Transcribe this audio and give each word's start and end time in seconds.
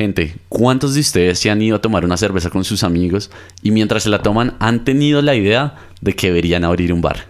Gente, 0.00 0.34
¿cuántos 0.48 0.94
de 0.94 1.00
ustedes 1.00 1.38
se 1.40 1.50
han 1.50 1.60
ido 1.60 1.76
a 1.76 1.82
tomar 1.82 2.06
una 2.06 2.16
cerveza 2.16 2.48
con 2.48 2.64
sus 2.64 2.84
amigos 2.84 3.30
y 3.62 3.70
mientras 3.70 4.04
se 4.04 4.08
la 4.08 4.22
toman 4.22 4.56
han 4.58 4.82
tenido 4.82 5.20
la 5.20 5.34
idea 5.34 5.76
de 6.00 6.16
que 6.16 6.28
deberían 6.28 6.64
abrir 6.64 6.94
un 6.94 7.02
bar? 7.02 7.26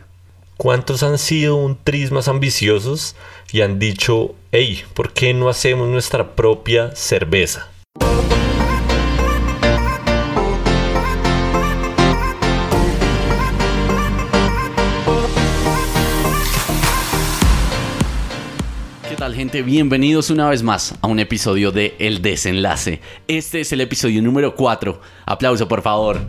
¿Cuántos 0.57 1.03
han 1.03 1.19
sido 1.19 1.57
un 1.57 1.77
tris 1.83 2.13
más 2.13 2.29
ambiciosos 2.29 3.17
y 3.51 3.63
han 3.63 3.81
dicho, 3.81 4.37
hey, 4.53 4.85
¿por 4.95 5.13
qué 5.13 5.35
no 5.35 5.49
hacemos 5.49 5.89
nuestra 5.89 6.37
propia 6.37 6.95
cerveza? 6.95 7.67
Gente? 19.41 19.63
Bienvenidos 19.63 20.29
una 20.29 20.51
vez 20.51 20.63
más 20.63 20.97
a 21.01 21.07
un 21.07 21.19
episodio 21.19 21.73
de 21.73 21.95
El 21.99 22.21
Desenlace. 22.21 23.01
Este 23.27 23.63
es 23.63 23.73
el 23.73 23.81
episodio 23.81 24.21
número 24.21 24.55
4. 24.55 25.01
Aplauso 25.25 25.67
por 25.67 25.81
favor. 25.81 26.21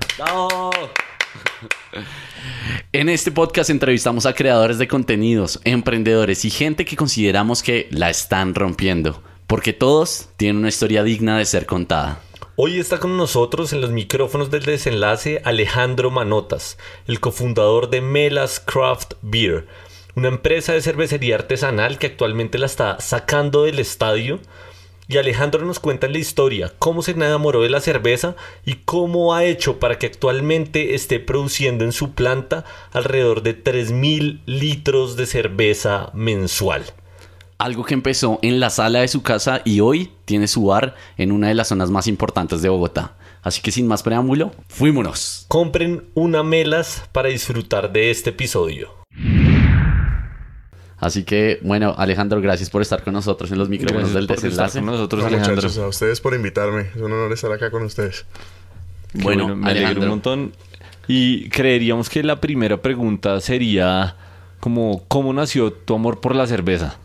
En 2.93 3.09
este 3.09 3.33
podcast 3.33 3.69
entrevistamos 3.69 4.25
a 4.25 4.31
creadores 4.31 4.77
de 4.77 4.87
contenidos, 4.87 5.59
emprendedores 5.65 6.45
y 6.45 6.49
gente 6.51 6.85
que 6.85 6.95
consideramos 6.95 7.61
que 7.61 7.89
la 7.91 8.09
están 8.09 8.55
rompiendo, 8.55 9.21
porque 9.45 9.73
todos 9.73 10.29
tienen 10.37 10.59
una 10.59 10.69
historia 10.69 11.03
digna 11.03 11.37
de 11.37 11.43
ser 11.43 11.65
contada. 11.65 12.21
Hoy 12.55 12.79
está 12.79 13.01
con 13.01 13.17
nosotros 13.17 13.73
en 13.73 13.81
los 13.81 13.89
micrófonos 13.89 14.51
del 14.51 14.63
desenlace 14.63 15.41
Alejandro 15.43 16.11
Manotas, 16.11 16.77
el 17.07 17.19
cofundador 17.19 17.89
de 17.89 17.99
Melas 17.99 18.61
Craft 18.61 19.15
Beer, 19.21 19.67
una 20.15 20.27
empresa 20.27 20.73
de 20.73 20.81
cervecería 20.81 21.35
artesanal 21.35 21.97
que 21.97 22.07
actualmente 22.07 22.57
la 22.57 22.65
está 22.65 22.99
sacando 22.99 23.63
del 23.63 23.79
estadio. 23.79 24.39
Y 25.07 25.17
Alejandro 25.17 25.65
nos 25.65 25.79
cuenta 25.79 26.07
la 26.07 26.19
historia, 26.19 26.71
cómo 26.79 27.01
se 27.01 27.11
enamoró 27.11 27.61
de 27.61 27.69
la 27.69 27.81
cerveza 27.81 28.35
y 28.65 28.75
cómo 28.75 29.33
ha 29.33 29.43
hecho 29.43 29.77
para 29.77 29.99
que 29.99 30.05
actualmente 30.05 30.95
esté 30.95 31.19
produciendo 31.19 31.83
en 31.83 31.91
su 31.91 32.13
planta 32.13 32.63
alrededor 32.93 33.43
de 33.43 33.61
3.000 33.61 34.41
litros 34.45 35.17
de 35.17 35.25
cerveza 35.25 36.11
mensual. 36.13 36.85
Algo 37.57 37.83
que 37.83 37.93
empezó 37.93 38.39
en 38.41 38.59
la 38.59 38.69
sala 38.69 39.01
de 39.01 39.07
su 39.09 39.21
casa 39.21 39.61
y 39.65 39.81
hoy 39.81 40.13
tiene 40.25 40.47
su 40.47 40.65
bar 40.65 40.95
en 41.17 41.33
una 41.33 41.49
de 41.49 41.55
las 41.55 41.67
zonas 41.67 41.91
más 41.91 42.07
importantes 42.07 42.61
de 42.61 42.69
Bogotá. 42.69 43.17
Así 43.43 43.61
que 43.61 43.71
sin 43.71 43.87
más 43.87 44.03
preámbulo, 44.03 44.51
fuímonos. 44.69 45.45
Compren 45.47 46.05
una 46.13 46.41
melas 46.41 47.03
para 47.11 47.29
disfrutar 47.29 47.91
de 47.91 48.11
este 48.11 48.29
episodio. 48.29 49.00
Así 51.01 51.23
que, 51.23 51.59
bueno, 51.63 51.93
Alejandro, 51.97 52.39
gracias 52.41 52.69
por 52.69 52.81
estar 52.81 53.03
con 53.03 53.13
nosotros 53.13 53.51
en 53.51 53.57
los 53.57 53.67
micrófonos 53.69 54.13
del 54.13 54.27
por 54.27 54.35
estar 54.37 54.49
desenlace. 54.51 54.77
con 54.79 54.85
nosotros, 54.85 55.21
No, 55.21 55.27
Alejandro. 55.27 55.55
muchachos, 55.55 55.77
a 55.79 55.87
ustedes 55.87 56.21
por 56.21 56.33
invitarme. 56.35 56.81
Es 56.95 56.97
un 57.01 57.11
honor 57.11 57.33
estar 57.33 57.51
acá 57.51 57.69
con 57.71 57.83
ustedes. 57.83 58.25
Qué 59.11 59.21
Bueno, 59.23 59.47
me 59.55 59.65
alegro 59.71 59.87
Alejandro. 59.87 60.03
un 60.03 60.09
montón. 60.09 60.53
Y 61.07 61.49
creeríamos 61.49 62.07
que 62.09 62.23
la 62.23 62.39
primera 62.39 62.81
pregunta 62.81 63.41
sería 63.41 64.15
como 64.59 65.03
¿cómo 65.07 65.33
nació 65.33 65.73
tu 65.73 65.95
amor 65.95 66.21
por 66.21 66.35
la 66.35 66.45
cerveza? 66.45 66.97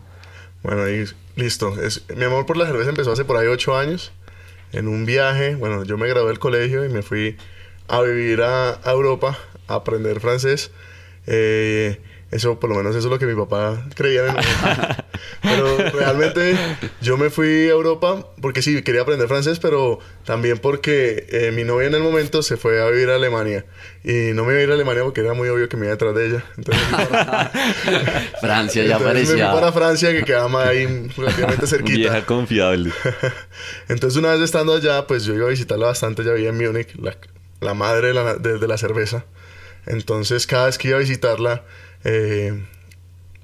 Bueno, 0.63 0.89
y 0.91 1.07
listo. 1.41 1.81
Es, 1.81 2.05
mi 2.15 2.25
amor 2.25 2.45
por 2.45 2.59
la 2.59 2.67
cerveza 2.67 2.91
empezó 2.91 3.13
hace 3.13 3.25
por 3.25 3.39
ahí 3.39 3.47
ocho 3.47 3.77
años. 3.79 4.13
En 4.73 4.89
un 4.89 5.07
viaje, 5.07 5.55
bueno, 5.55 5.85
yo 5.85 5.97
me 5.97 6.07
gradué 6.07 6.29
del 6.29 6.39
colegio 6.39 6.85
y 6.85 6.91
me 6.91 7.01
fui 7.03 7.37
a 7.89 8.03
vivir 8.03 8.43
a, 8.43 8.73
a 8.85 8.91
Europa 8.93 9.39
a 9.69 9.77
aprender 9.77 10.21
francés. 10.21 10.71
Eh, 11.27 11.99
eso, 12.31 12.59
por 12.59 12.69
lo 12.71 12.77
menos, 12.77 12.97
eso 12.97 13.07
es 13.07 13.13
lo 13.13 13.19
que 13.19 13.27
mi 13.27 13.35
papá 13.35 13.87
creía 13.95 14.27
en 14.27 14.37
el. 14.37 14.45
Pero 15.43 15.77
realmente 15.91 16.57
yo 17.01 17.17
me 17.17 17.31
fui 17.31 17.47
a 17.69 17.71
Europa 17.71 18.27
porque 18.43 18.63
sí, 18.63 18.83
quería 18.83 19.03
aprender 19.03 19.29
francés, 19.29 19.59
pero 19.61 20.01
también 20.25 20.59
porque 20.59 21.27
eh, 21.31 21.53
mi 21.53 21.63
novia 21.65 21.87
en 21.87 21.95
el 21.95 22.03
momento 22.03 22.43
se 22.43 22.57
fue 22.57 22.83
a 22.83 22.87
vivir 22.91 23.11
a 23.11 23.15
Alemania. 23.15 23.65
Y 24.03 24.33
no 24.35 24.45
me 24.45 24.53
iba 24.53 24.61
a 24.61 24.65
ir 24.65 24.71
a 24.71 24.75
Alemania 24.75 25.05
porque 25.05 25.21
era 25.21 25.35
muy 25.35 25.49
obvio 25.49 25.69
que 25.69 25.77
me 25.77 25.87
iba 25.87 25.93
detrás 25.93 26.15
de 26.17 26.27
ella. 26.27 26.45
Entonces, 26.57 26.83
para- 27.09 27.51
Francia 28.41 28.85
ya 28.85 28.97
entonces 28.97 29.15
me 29.15 29.21
fui 29.27 29.39
parecía. 29.41 29.53
para 29.53 29.73
Francia, 29.73 30.11
que 30.13 30.25
quedaba 30.25 30.69
ahí 30.69 31.09
relativamente 31.17 31.67
cerquita. 31.67 31.97
Vieja 31.99 32.27
confiable. 32.27 32.91
Entonces, 33.89 34.19
una 34.19 34.33
vez 34.33 34.41
estando 34.43 34.75
allá, 34.75 35.07
pues 35.07 35.25
yo 35.25 35.35
iba 35.35 35.47
a 35.47 35.51
visitarla 35.51 35.87
bastante. 35.87 36.25
Ya 36.25 36.33
vivía 36.33 36.51
en 36.51 36.57
Múnich, 36.59 36.95
la, 36.97 37.17
la 37.61 37.75
madre 37.75 38.09
de 38.09 38.15
la, 38.15 38.35
de- 38.35 38.59
de 38.59 38.69
la 38.69 38.79
cerveza. 38.79 39.25
Entonces, 39.87 40.47
cada 40.47 40.67
vez 40.67 40.79
que 40.79 40.89
iba 40.89 40.97
a 40.97 41.01
visitarla, 41.01 41.63
eh, 42.09 42.53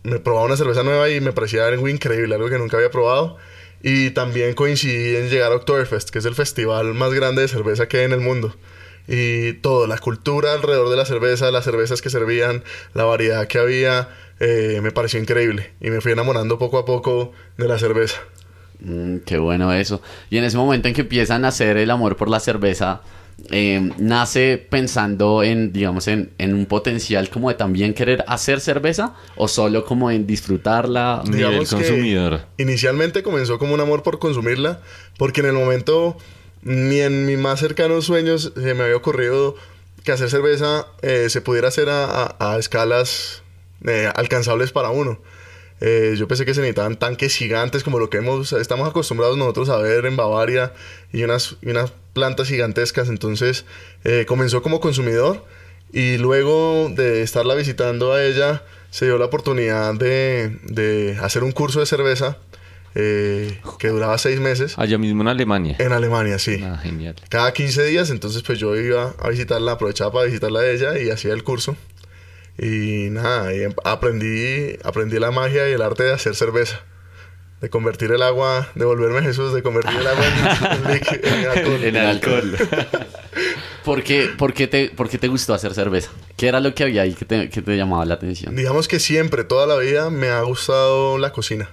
me 0.04 0.20
probaba 0.20 0.46
una 0.46 0.56
cerveza 0.56 0.84
nueva 0.84 1.10
y 1.10 1.20
me 1.20 1.32
parecía 1.32 1.66
algo 1.66 1.88
increíble, 1.88 2.34
algo 2.34 2.48
que 2.48 2.58
nunca 2.58 2.76
había 2.76 2.90
probado. 2.90 3.36
Y 3.82 4.10
también 4.10 4.54
coincidí 4.54 5.16
en 5.16 5.28
llegar 5.28 5.50
a 5.50 5.56
Oktoberfest, 5.56 6.10
que 6.10 6.20
es 6.20 6.24
el 6.24 6.36
festival 6.36 6.94
más 6.94 7.12
grande 7.12 7.42
de 7.42 7.48
cerveza 7.48 7.88
que 7.88 7.98
hay 7.98 8.04
en 8.04 8.12
el 8.12 8.20
mundo. 8.20 8.54
Y 9.08 9.54
todo, 9.54 9.88
la 9.88 9.98
cultura 9.98 10.52
alrededor 10.52 10.88
de 10.90 10.96
la 10.96 11.04
cerveza, 11.04 11.50
las 11.50 11.64
cervezas 11.64 12.00
que 12.00 12.08
servían, 12.08 12.62
la 12.94 13.02
variedad 13.02 13.48
que 13.48 13.58
había, 13.58 14.08
eh, 14.38 14.78
me 14.80 14.92
pareció 14.92 15.18
increíble. 15.18 15.72
Y 15.80 15.90
me 15.90 16.00
fui 16.00 16.12
enamorando 16.12 16.58
poco 16.58 16.78
a 16.78 16.84
poco 16.84 17.32
de 17.56 17.66
la 17.66 17.78
cerveza. 17.80 18.20
Mm, 18.78 19.18
qué 19.26 19.38
bueno 19.38 19.72
eso. 19.72 20.00
Y 20.30 20.38
en 20.38 20.44
ese 20.44 20.56
momento 20.56 20.86
en 20.86 20.94
que 20.94 21.00
empiezan 21.00 21.44
a 21.44 21.48
hacer 21.48 21.76
el 21.76 21.90
amor 21.90 22.16
por 22.16 22.28
la 22.28 22.38
cerveza, 22.38 23.02
eh, 23.50 23.90
nace 23.98 24.56
pensando 24.58 25.42
en, 25.42 25.72
digamos, 25.72 26.08
en, 26.08 26.30
en 26.38 26.54
un 26.54 26.66
potencial 26.66 27.28
como 27.30 27.48
de 27.48 27.54
también 27.56 27.92
querer 27.94 28.24
hacer 28.28 28.60
cerveza 28.60 29.14
o 29.36 29.48
solo 29.48 29.84
como 29.84 30.10
en 30.10 30.26
disfrutarla. 30.26 31.22
Digamos 31.24 31.70
que 31.70 31.76
consumidor. 31.76 32.40
Inicialmente 32.58 33.22
comenzó 33.22 33.58
como 33.58 33.74
un 33.74 33.80
amor 33.80 34.02
por 34.02 34.18
consumirla, 34.18 34.80
porque 35.18 35.40
en 35.40 35.46
el 35.48 35.52
momento 35.54 36.16
ni 36.62 37.00
en 37.00 37.26
mis 37.26 37.38
más 37.38 37.58
cercanos 37.60 38.04
sueños 38.06 38.52
se 38.54 38.74
me 38.74 38.84
había 38.84 38.96
ocurrido 38.96 39.56
que 40.04 40.12
hacer 40.12 40.30
cerveza 40.30 40.86
eh, 41.02 41.26
se 41.28 41.40
pudiera 41.40 41.68
hacer 41.68 41.88
a, 41.88 42.04
a- 42.38 42.54
a 42.54 42.58
escalas 42.58 43.42
eh, 43.84 44.08
alcanzables 44.14 44.70
para 44.72 44.90
uno. 44.90 45.18
Eh, 45.84 46.14
yo 46.16 46.28
pensé 46.28 46.44
que 46.44 46.54
se 46.54 46.60
necesitaban 46.60 46.96
tanques 46.96 47.34
gigantes 47.34 47.82
como 47.82 47.98
lo 47.98 48.08
que 48.08 48.18
hemos, 48.18 48.52
estamos 48.52 48.88
acostumbrados 48.88 49.36
nosotros 49.36 49.68
a 49.68 49.78
ver 49.78 50.06
en 50.06 50.16
Bavaria 50.16 50.72
y 51.12 51.24
unas, 51.24 51.56
y 51.60 51.70
unas 51.70 51.92
plantas 52.12 52.46
gigantescas. 52.46 53.08
Entonces 53.08 53.64
eh, 54.04 54.24
comenzó 54.28 54.62
como 54.62 54.80
consumidor 54.80 55.44
y 55.92 56.18
luego 56.18 56.88
de 56.94 57.22
estarla 57.22 57.56
visitando 57.56 58.12
a 58.12 58.24
ella 58.24 58.62
se 58.90 59.06
dio 59.06 59.18
la 59.18 59.24
oportunidad 59.24 59.94
de, 59.94 60.56
de 60.68 61.18
hacer 61.20 61.42
un 61.42 61.50
curso 61.50 61.80
de 61.80 61.86
cerveza 61.86 62.38
eh, 62.94 63.58
que 63.78 63.88
duraba 63.88 64.18
seis 64.18 64.38
meses 64.38 64.74
Allá 64.78 64.98
mismo 64.98 65.22
en 65.22 65.28
Alemania. 65.28 65.76
en 65.78 65.92
Alemania, 65.92 66.38
sí. 66.38 66.62
Ah, 66.62 66.78
genial. 66.78 67.16
Cada 67.28 67.52
15 67.52 67.84
días, 67.86 68.10
entonces 68.10 68.42
pues 68.42 68.58
yo 68.58 68.76
iba 68.76 69.14
a 69.18 69.30
visitarla, 69.30 69.72
aprovechaba 69.72 70.12
para 70.12 70.26
visitarla 70.26 70.60
a 70.60 70.70
ella 70.70 70.98
y 70.98 71.10
hacía 71.10 71.32
el 71.32 71.42
curso. 71.42 71.74
Y 72.58 73.08
nada, 73.10 73.54
y 73.54 73.62
em- 73.62 73.74
aprendí, 73.84 74.76
aprendí 74.84 75.18
la 75.18 75.30
magia 75.30 75.68
y 75.68 75.72
el 75.72 75.82
arte 75.82 76.04
de 76.04 76.12
hacer 76.12 76.34
cerveza. 76.34 76.80
De 77.60 77.70
convertir 77.70 78.10
el 78.10 78.22
agua, 78.22 78.68
de 78.74 78.84
volverme 78.84 79.22
Jesús, 79.22 79.54
de 79.54 79.62
convertir 79.62 79.98
el 80.00 80.06
agua 80.06 80.24
en, 80.26 80.92
en 81.42 81.48
alcohol. 81.48 81.84
En 81.84 81.96
alcohol. 81.96 82.56
¿Por 83.84 84.02
qué, 84.02 84.28
por, 84.36 84.52
qué 84.52 84.66
te, 84.66 84.90
por 84.90 85.08
qué 85.08 85.18
te 85.18 85.28
gustó 85.28 85.54
hacer 85.54 85.74
cerveza? 85.74 86.10
¿Qué 86.36 86.48
era 86.48 86.60
lo 86.60 86.74
que 86.74 86.84
había 86.84 87.02
ahí 87.02 87.14
que 87.14 87.24
te, 87.24 87.48
que 87.50 87.62
te 87.62 87.76
llamaba 87.76 88.04
la 88.04 88.14
atención? 88.14 88.54
Digamos 88.54 88.88
que 88.88 89.00
siempre, 89.00 89.44
toda 89.44 89.66
la 89.66 89.76
vida, 89.76 90.10
me 90.10 90.28
ha 90.28 90.40
gustado 90.42 91.18
la 91.18 91.32
cocina. 91.32 91.68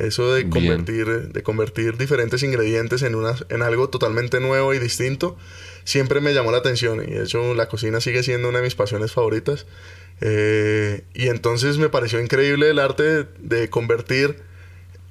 Eso 0.00 0.32
de 0.32 0.44
Bien. 0.44 0.50
convertir, 0.50 1.06
de 1.32 1.42
convertir 1.42 1.96
diferentes 1.96 2.42
ingredientes 2.42 3.02
en, 3.02 3.14
una, 3.14 3.34
en 3.48 3.62
algo 3.62 3.88
totalmente 3.88 4.40
nuevo 4.40 4.72
y 4.74 4.78
distinto, 4.78 5.36
siempre 5.84 6.20
me 6.20 6.32
llamó 6.34 6.52
la 6.52 6.58
atención. 6.58 7.02
Y 7.02 7.12
de 7.14 7.24
hecho, 7.24 7.54
la 7.54 7.68
cocina 7.68 8.00
sigue 8.00 8.22
siendo 8.22 8.48
una 8.48 8.58
de 8.58 8.64
mis 8.64 8.74
pasiones 8.74 9.12
favoritas. 9.12 9.66
Eh, 10.20 11.04
y 11.14 11.28
entonces 11.28 11.78
me 11.78 11.88
pareció 11.88 12.20
increíble 12.20 12.70
el 12.70 12.78
arte 12.78 13.02
de, 13.02 13.26
de 13.38 13.70
convertir 13.70 14.38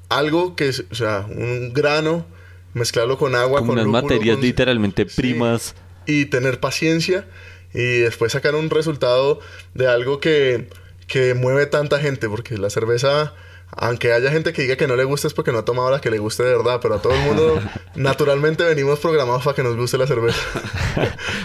algo 0.10 0.56
que 0.56 0.70
es, 0.70 0.84
o 0.92 0.96
sea, 0.96 1.26
un 1.30 1.74
grano, 1.74 2.26
mezclarlo 2.74 3.18
con 3.18 3.36
agua, 3.36 3.60
Como 3.60 3.74
con 3.74 3.80
unas 3.80 3.86
lúpulo, 3.86 4.04
materias 4.16 4.36
con- 4.38 4.46
literalmente 4.46 5.08
Sí. 5.10 5.16
primas. 5.22 5.76
y 6.06 6.26
tener 6.26 6.60
paciencia 6.62 7.28
y 7.74 8.00
después 8.00 8.32
sacar 8.32 8.56
un 8.56 8.70
resultado 8.70 9.40
de 9.74 9.88
algo 9.88 10.20
que, 10.22 10.70
que 11.08 11.34
mueve 11.34 11.66
tanta 11.66 12.00
gente, 12.00 12.30
porque 12.30 12.58
la 12.58 12.70
cerveza, 12.70 13.34
aunque 13.72 14.14
haya 14.14 14.32
gente 14.32 14.54
que 14.54 14.62
diga 14.64 14.76
que 14.76 14.88
no 14.88 14.96
le 14.96 15.04
gusta 15.04 15.28
es 15.28 15.34
porque 15.34 15.52
no 15.52 15.60
ha 15.60 15.66
tomado 15.66 15.92
la 15.92 16.02
que 16.02 16.10
le 16.10 16.18
guste 16.18 16.44
de 16.44 16.56
verdad, 16.56 16.80
pero 16.82 16.96
a 16.96 17.02
todo 17.02 17.14
el 17.14 17.20
mundo 17.22 17.60
naturalmente 17.96 18.64
venimos 18.64 19.00
programados 19.00 19.44
para 19.44 19.56
que 19.56 19.64
nos 19.64 19.76
guste 19.76 19.98
la 19.98 20.08
cerveza. 20.08 20.40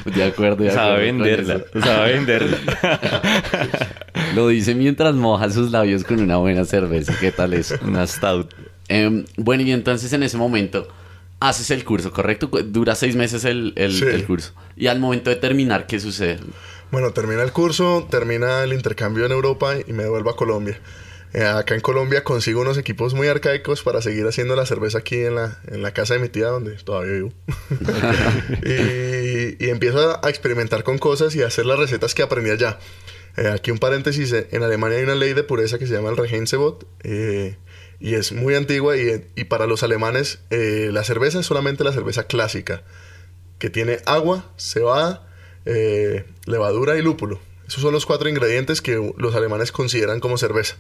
De 0.07 0.25
acuerdo, 0.25 0.63
de 0.65 0.71
acuerdo. 0.71 0.73
Sabe 0.73 1.03
venderla. 1.05 1.65
Sabe 1.83 2.13
venderla. 2.15 2.59
Lo 4.35 4.49
dice 4.49 4.75
mientras 4.75 5.15
moja 5.15 5.51
sus 5.51 5.71
labios 5.71 6.05
con 6.05 6.21
una 6.21 6.37
buena 6.37 6.65
cerveza. 6.65 7.15
¿Qué 7.21 7.33
tal 7.33 7.55
eso? 7.55 7.77
Una 7.83 8.07
stout. 8.07 8.53
Em, 8.89 9.25
bueno, 9.37 9.63
y 9.63 9.73
entonces 9.73 10.13
en 10.13 10.23
ese 10.23 10.37
momento 10.37 10.89
haces 11.41 11.71
el 11.71 11.85
curso, 11.85 12.13
¿correcto? 12.13 12.47
Dura 12.65 12.95
seis 12.95 13.17
meses 13.17 13.45
el, 13.45 13.73
el- 13.77 13.93
Sí. 13.93 14.05
el 14.07 14.25
curso. 14.25 14.53
Y 14.77 14.87
al 14.87 15.01
momento 15.01 15.29
de 15.31 15.37
terminar, 15.37 15.87
¿qué 15.87 15.99
sucede? 16.01 16.39
Bueno, 16.91 17.11
termina 17.13 17.43
el 17.43 17.53
curso, 17.53 18.07
termina 18.11 18.63
el 18.63 18.73
intercambio 18.73 19.25
en 19.27 19.33
Europa 19.33 19.75
y 19.87 19.93
me 19.93 20.03
devuelvo 20.05 20.31
a 20.31 20.37
Colombia. 20.37 20.79
Eh, 21.35 21.45
acá 21.45 21.75
en 21.75 21.81
Colombia 21.81 22.25
consigo 22.25 22.61
unos 22.61 22.77
equipos 22.77 23.15
muy 23.15 23.27
arcaicos 23.29 23.83
para 23.83 24.03
seguir 24.03 24.27
haciendo 24.27 24.55
la 24.55 24.67
cerveza 24.67 24.99
aquí 24.99 25.17
en 25.17 25.35
la, 25.37 25.59
en 25.69 25.83
la 25.83 25.93
casa 25.93 26.15
de 26.15 26.21
mi 26.21 26.29
tía, 26.29 26.49
donde 26.49 26.75
todavía 26.75 27.13
vivo. 27.13 27.33
y, 28.65 29.65
y 29.65 29.71
empiezo 29.71 30.25
a 30.25 30.29
experimentar 30.29 30.83
con 30.85 30.99
cosas 30.99 31.35
y 31.35 31.43
a 31.43 31.47
hacer 31.47 31.65
las 31.67 31.79
recetas 31.79 32.15
que 32.15 32.23
aprendí 32.23 32.51
allá. 32.51 32.79
Eh, 33.37 33.49
aquí 33.49 33.71
un 33.71 33.79
paréntesis, 33.79 34.33
eh, 34.33 34.49
en 34.51 34.63
Alemania 34.63 34.99
hay 34.99 35.05
una 35.05 35.15
ley 35.15 35.33
de 35.33 35.43
pureza 35.43 35.79
que 35.79 35.87
se 35.87 35.95
llama 35.95 36.11
el 36.11 36.17
Regensebot 36.17 36.87
eh, 37.03 37.57
y 37.99 38.15
es 38.15 38.33
muy 38.33 38.55
antigua 38.55 38.97
y, 38.97 39.25
y 39.37 39.45
para 39.45 39.67
los 39.67 39.83
alemanes 39.83 40.41
eh, 40.51 40.91
la 40.93 41.03
cerveza 41.03 41.41
es 41.41 41.47
solamente 41.47 41.83
la 41.83 41.93
cerveza 41.93 42.25
clásica, 42.25 42.83
que 43.59 43.71
tiene 43.71 44.01
agua, 44.05 44.53
cebada, 44.57 45.29
levadura 46.47 46.99
y 46.99 47.03
lúpulo. 47.03 47.41
Esos 47.67 47.81
son 47.81 47.93
los 47.93 48.05
cuatro 48.05 48.29
ingredientes 48.29 48.83
que 48.83 49.13
los 49.17 49.35
alemanes 49.35 49.71
consideran 49.71 50.19
como 50.21 50.37
cerveza. 50.37 50.77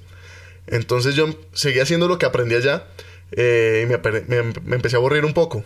Entonces 0.66 1.14
yo 1.14 1.28
seguí 1.52 1.80
haciendo 1.80 2.08
lo 2.08 2.18
que 2.18 2.26
aprendí 2.26 2.54
allá 2.54 2.86
eh, 3.32 3.82
y 3.84 3.86
me, 3.86 3.98
me- 4.42 4.52
me 4.64 4.76
empecé 4.76 4.96
a 4.96 4.98
aburrir 4.98 5.24
un 5.24 5.34
poco. 5.34 5.64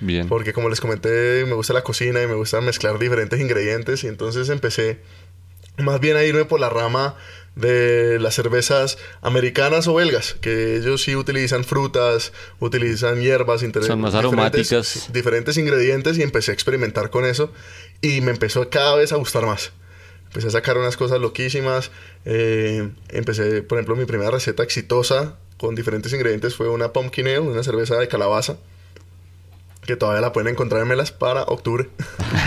Bien. 0.00 0.28
Porque 0.28 0.52
como 0.52 0.68
les 0.68 0.80
comenté, 0.80 1.44
me 1.46 1.54
gusta 1.54 1.72
la 1.72 1.82
cocina 1.82 2.22
y 2.22 2.26
me 2.26 2.34
gusta 2.34 2.60
mezclar 2.60 2.98
diferentes 2.98 3.40
ingredientes 3.40 4.04
y 4.04 4.08
entonces 4.08 4.48
empecé 4.50 4.98
más 5.78 6.00
bien 6.00 6.16
a 6.16 6.24
irme 6.24 6.44
por 6.44 6.60
la 6.60 6.68
rama 6.70 7.16
de 7.54 8.18
las 8.20 8.34
cervezas 8.34 8.98
americanas 9.22 9.88
o 9.88 9.94
belgas, 9.94 10.36
que 10.42 10.76
ellos 10.76 11.02
sí 11.02 11.16
utilizan 11.16 11.64
frutas, 11.64 12.32
utilizan 12.60 13.20
hierbas, 13.22 13.60
Son 13.60 14.00
más 14.00 14.14
aromáticas. 14.14 15.08
diferentes 15.12 15.56
ingredientes 15.56 16.18
y 16.18 16.22
empecé 16.22 16.50
a 16.50 16.54
experimentar 16.54 17.08
con 17.08 17.24
eso 17.24 17.50
y 18.02 18.20
me 18.20 18.30
empezó 18.32 18.68
cada 18.68 18.96
vez 18.96 19.12
a 19.12 19.16
gustar 19.16 19.46
más. 19.46 19.72
Empecé 20.36 20.48
a 20.48 20.50
sacar 20.50 20.76
unas 20.76 20.98
cosas 20.98 21.18
loquísimas. 21.18 21.90
eh, 22.26 22.90
empecé, 23.08 23.62
por 23.62 23.78
ejemplo, 23.78 23.96
mi 23.96 24.04
primera 24.04 24.30
receta 24.30 24.62
exitosa 24.62 25.38
con 25.56 25.74
diferentes 25.74 26.12
ingredientes 26.12 26.54
fue 26.54 26.68
una 26.68 26.92
pumpkin 26.92 27.26
ale, 27.26 27.38
una 27.38 27.62
cerveza 27.62 27.96
de 27.96 28.06
calabaza 28.06 28.58
que 29.86 29.96
todavía 29.96 30.20
la 30.20 30.34
pueden 30.34 30.52
encontrar 30.52 30.82
en 30.82 30.88
Melas 30.88 31.10
para 31.10 31.44
octubre. 31.44 31.88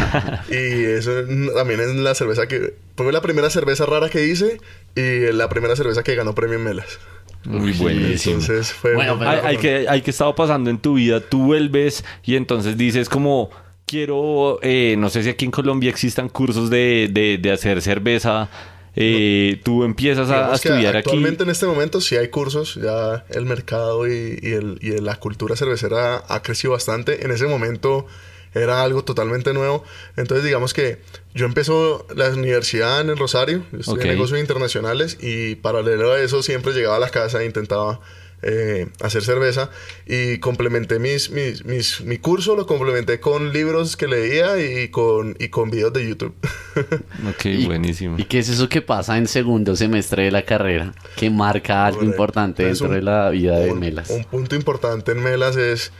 y 0.51 0.83
eso 0.83 1.11
también 1.55 1.79
es 1.79 1.95
la 1.95 2.13
cerveza 2.13 2.47
que... 2.47 2.75
Fue 2.95 3.11
la 3.11 3.21
primera 3.21 3.49
cerveza 3.49 3.87
rara 3.87 4.07
que 4.09 4.27
hice 4.27 4.59
y 4.95 5.31
la 5.31 5.49
primera 5.49 5.75
cerveza 5.75 6.03
que 6.03 6.13
ganó 6.13 6.35
premio 6.35 6.57
en 6.57 6.65
Melas. 6.65 6.99
Muy 7.43 7.71
buenísimo. 7.71 8.35
Entonces 8.35 8.71
fue... 8.71 8.93
Bueno, 8.93 9.17
pero- 9.17 9.31
hay, 9.31 9.39
hay 9.43 9.57
que, 9.57 9.87
hay 9.89 10.01
que 10.03 10.11
estaba 10.11 10.35
pasando 10.35 10.69
en 10.69 10.77
tu 10.77 10.93
vida, 10.93 11.21
tú 11.21 11.45
vuelves 11.45 12.05
y 12.23 12.35
entonces 12.35 12.77
dices 12.77 13.09
como 13.09 13.49
quiero, 13.89 14.59
eh, 14.61 14.95
no 14.99 15.09
sé 15.09 15.23
si 15.23 15.29
aquí 15.29 15.45
en 15.45 15.51
Colombia 15.51 15.89
existan 15.89 16.29
cursos 16.29 16.69
de, 16.69 17.09
de, 17.11 17.39
de 17.39 17.51
hacer 17.51 17.81
cerveza, 17.81 18.47
eh, 18.95 19.59
tú 19.63 19.83
empiezas 19.83 20.29
a, 20.29 20.53
estudiar 20.53 20.95
aquí. 20.97 21.09
Actualmente 21.09 21.43
en 21.43 21.49
este 21.49 21.65
momento 21.65 21.99
sí 21.99 22.15
hay 22.15 22.27
cursos, 22.27 22.75
ya 22.75 23.25
el 23.29 23.45
mercado 23.45 24.07
y, 24.07 24.37
y 24.41 24.51
el- 24.53 24.77
y 24.81 24.91
la 25.01 25.15
cultura 25.15 25.55
cervecera 25.55 26.23
ha 26.27 26.41
crecido 26.43 26.73
bastante. 26.73 27.25
En 27.25 27.31
ese 27.31 27.47
momento 27.47 28.05
era 28.53 28.83
algo 28.83 29.03
totalmente 29.03 29.53
nuevo. 29.53 29.83
Entonces 30.17 30.43
digamos 30.45 30.73
que 30.73 30.99
yo 31.33 31.45
empezó 31.45 32.05
la 32.15 32.29
universidad 32.29 33.01
en 33.01 33.09
el 33.09 33.17
Rosario, 33.17 33.63
yo 33.71 33.79
estudié 33.79 34.03
negocios 34.13 34.39
internacionales 34.39 35.17
y 35.21 35.55
paralelo 35.55 36.11
a 36.13 36.19
eso 36.21 36.43
siempre 36.43 36.73
llegaba 36.73 36.97
a 36.97 36.99
la 36.99 37.09
casa 37.09 37.41
e 37.41 37.45
intentaba 37.45 37.99
eh, 38.41 38.87
hacer 39.01 39.21
cerveza 39.23 39.69
y 40.05 40.37
complementé 40.39 40.97
mis, 40.99 41.29
mis, 41.31 41.65
mis- 41.65 42.01
mi 42.01 42.17
curso, 42.17 42.55
lo 42.55 42.65
complementé 42.65 43.19
con 43.19 43.51
libros 43.51 43.97
que 43.97 44.07
leía 44.07 44.57
y 44.59 44.87
con, 44.89 45.35
y 45.39 45.49
con 45.49 45.69
videos 45.69 45.93
de 45.93 46.07
YouTube. 46.07 46.33
Ok, 47.29 47.45
Y- 47.45 47.65
buenísimo. 47.65 48.15
¿Y 48.17 48.23
qué 48.25 48.39
es 48.39 48.49
eso 48.49 48.69
que 48.69 48.81
pasa 48.81 49.17
en 49.17 49.27
segundo 49.27 49.75
semestre 49.75 50.23
de 50.23 50.31
la 50.31 50.43
carrera? 50.43 50.93
Que 51.17 51.29
marca 51.29 51.85
algo 51.85 51.99
Correcto. 51.99 52.13
importante 52.15 52.63
dentro 52.65 52.87
un- 52.87 52.93
de 52.93 53.01
la 53.01 53.29
vida 53.29 53.59
de 53.59 53.71
un, 53.71 53.79
Melas. 53.79 54.09
Un 54.09 54.23
punto 54.23 54.55
importante 54.55 55.11
en 55.11 55.21
Melas 55.21 55.57
es, 55.57 55.91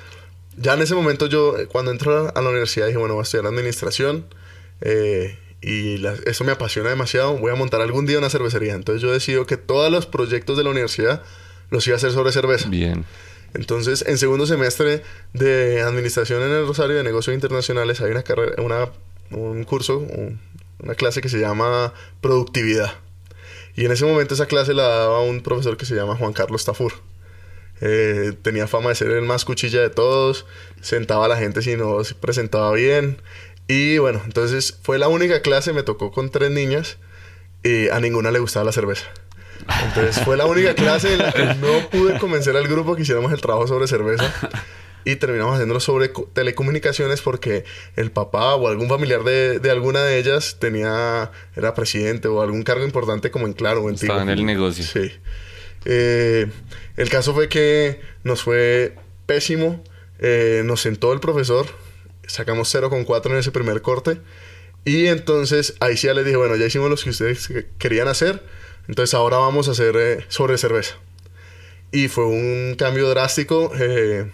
ya 0.57 0.75
en 0.75 0.81
ese 0.81 0.95
momento 0.95 1.27
yo, 1.27 1.57
eh, 1.57 1.68
cuando 1.68 1.91
entro 1.91 2.31
a 2.33 2.41
la 2.41 2.50
universidad, 2.50 2.86
dije, 2.88 2.97
bueno, 2.97 3.15
voy 3.15 3.21
a 3.21 3.24
estudiar 3.24 3.45
administración 3.47 4.25
eh, 4.81 5.38
y 5.62 5.97
la- 5.97 6.15
eso 6.25 6.45
me 6.45 6.53
apasiona 6.53 6.89
demasiado, 6.89 7.38
voy 7.38 7.51
a 7.51 7.56
montar 7.56 7.81
algún 7.81 8.06
día 8.06 8.18
una 8.18 8.30
cervecería. 8.30 8.74
Entonces 8.75 9.01
yo 9.01 9.12
decido 9.12 9.45
que 9.45 9.57
todos 9.57 9.91
los 9.91 10.06
proyectos 10.06 10.57
de 10.57 10.63
la 10.63 10.69
universidad 10.69 11.21
los 11.71 11.86
iba 11.88 11.95
a 11.95 11.98
hacer 11.98 12.12
sobre 12.12 12.31
cerveza. 12.31 12.69
Bien. 12.69 13.06
Entonces, 13.54 14.04
en 14.07 14.18
segundo 14.18 14.45
semestre 14.45 15.01
de 15.33 15.81
administración 15.81 16.44
en 16.44 16.51
el 16.51 16.68
Rosario 16.68 16.95
de 16.95 17.04
Negocios 17.04 17.33
Internacionales 17.33 18.00
hay 18.01 18.12
una 18.12 18.24
carrera, 18.24 18.62
una, 18.62 18.89
un 19.31 19.63
curso, 19.63 19.98
un- 19.98 20.39
una 20.81 20.95
clase 20.95 21.21
que 21.21 21.30
se 21.30 21.39
llama 21.39 21.94
productividad. 22.21 22.94
Y 23.75 23.86
en 23.86 23.92
ese 23.92 24.06
momento 24.06 24.33
esa 24.33 24.45
clase 24.45 24.74
la 24.74 24.83
daba 24.88 25.21
un 25.21 25.42
profesor 25.42 25.77
que 25.77 25.86
se 25.86 25.95
llama 25.95 26.16
Juan 26.16 26.33
Carlos 26.33 26.63
Tafur. 26.66 26.94
Eh, 27.81 28.33
tenía 28.42 28.68
fama 28.68 28.89
de 28.89 28.95
ser 28.95 29.10
el 29.12 29.24
más 29.24 29.45
cuchilla 29.45 29.81
de 29.81 29.89
todos, 29.89 30.45
sentaba 30.81 31.25
a 31.25 31.27
la 31.30 31.38
gente 31.38 31.62
si 31.62 31.75
no 31.77 32.04
se 32.04 32.13
presentaba 32.15 32.72
bien. 32.74 33.22
Y 33.68 33.98
bueno, 34.00 34.22
entonces 34.25 34.77
fue 34.83 34.98
la 35.00 35.07
única 35.07 35.42
clase, 35.42 35.74
me 35.74 35.83
tocó 35.83 36.12
con 36.12 36.30
tres 36.30 36.51
niñas 36.51 36.98
y 37.63 37.88
a 37.89 38.00
ninguna 38.00 38.31
le 38.31 38.39
gustaba 38.39 38.65
la 38.65 38.72
cerveza. 38.72 39.06
Entonces 39.86 40.24
fue 40.24 40.38
la 40.38 40.46
única 40.46 40.74
clase 40.76 41.14
en 41.14 41.20
la 41.20 41.32
que 41.32 41.46
no 41.56 41.90
pude 41.90 42.18
convencer 42.20 42.56
al 42.56 42.68
grupo 42.68 42.96
que 42.96 43.02
hiciéramos 43.04 43.32
el 43.32 43.42
trabajo 43.42 43.68
sobre 43.68 43.88
cerveza. 43.88 44.34
Y 45.06 45.16
terminamos 45.16 45.54
haciéndolo 45.54 45.80
sobre 45.80 46.12
co- 46.12 46.30
telecomunicaciones 46.34 47.22
porque 47.22 47.64
el 47.96 48.12
papá 48.12 48.56
o 48.56 48.68
algún 48.68 48.90
familiar 48.90 49.24
de, 49.24 49.60
de 49.60 49.72
alguna 49.72 50.04
de 50.04 50.20
ellas 50.20 50.58
tenía, 50.60 51.32
era 51.56 51.74
presidente 51.74 52.28
o 52.28 52.42
algún 52.42 52.64
cargo 52.64 52.84
importante 52.84 53.32
como 53.32 53.48
en 53.48 53.54
Claro 53.54 53.82
o 53.84 53.90
en 53.90 53.96
Estaba 53.96 54.20
Tigo. 54.22 54.32
en 54.34 54.38
el 54.40 54.46
negocio. 54.46 54.84
Sí. 54.84 55.12
Eh, 55.86 56.48
el 56.98 57.10
caso 57.10 57.34
fue 57.34 57.48
que 57.48 58.02
nos 58.24 58.44
fue 58.44 58.96
pésimo. 59.26 59.84
Eh, 60.20 60.64
nos 60.66 60.82
sentó 60.82 61.14
el 61.14 61.20
profesor. 61.22 61.66
Sacamos 62.28 62.74
0,4 62.74 63.32
en 63.32 63.38
ese 63.38 63.52
primer 63.52 63.82
corte. 63.82 64.18
Y 64.86 65.08
entonces 65.08 65.76
ahí 65.80 65.96
sí 65.98 66.08
ya 66.08 66.14
les 66.14 66.26
dije, 66.26 66.38
bueno, 66.38 66.56
ya 66.58 66.66
hicimos 66.66 66.90
lo 66.90 66.98
que 66.98 67.10
ustedes 67.10 67.48
que- 67.48 67.68
querían 67.78 68.08
hacer. 68.10 68.44
Entonces 68.89 69.13
ahora 69.13 69.38
vamos 69.38 69.68
a 69.68 69.71
hacer 69.71 69.95
eh, 69.95 70.25
sobre 70.30 70.57
cerveza. 70.57 70.95
Y 71.91 72.07
fue 72.07 72.25
un 72.25 72.75
cambio 72.75 73.07
drástico. 73.09 73.71
Eh, 73.80 74.31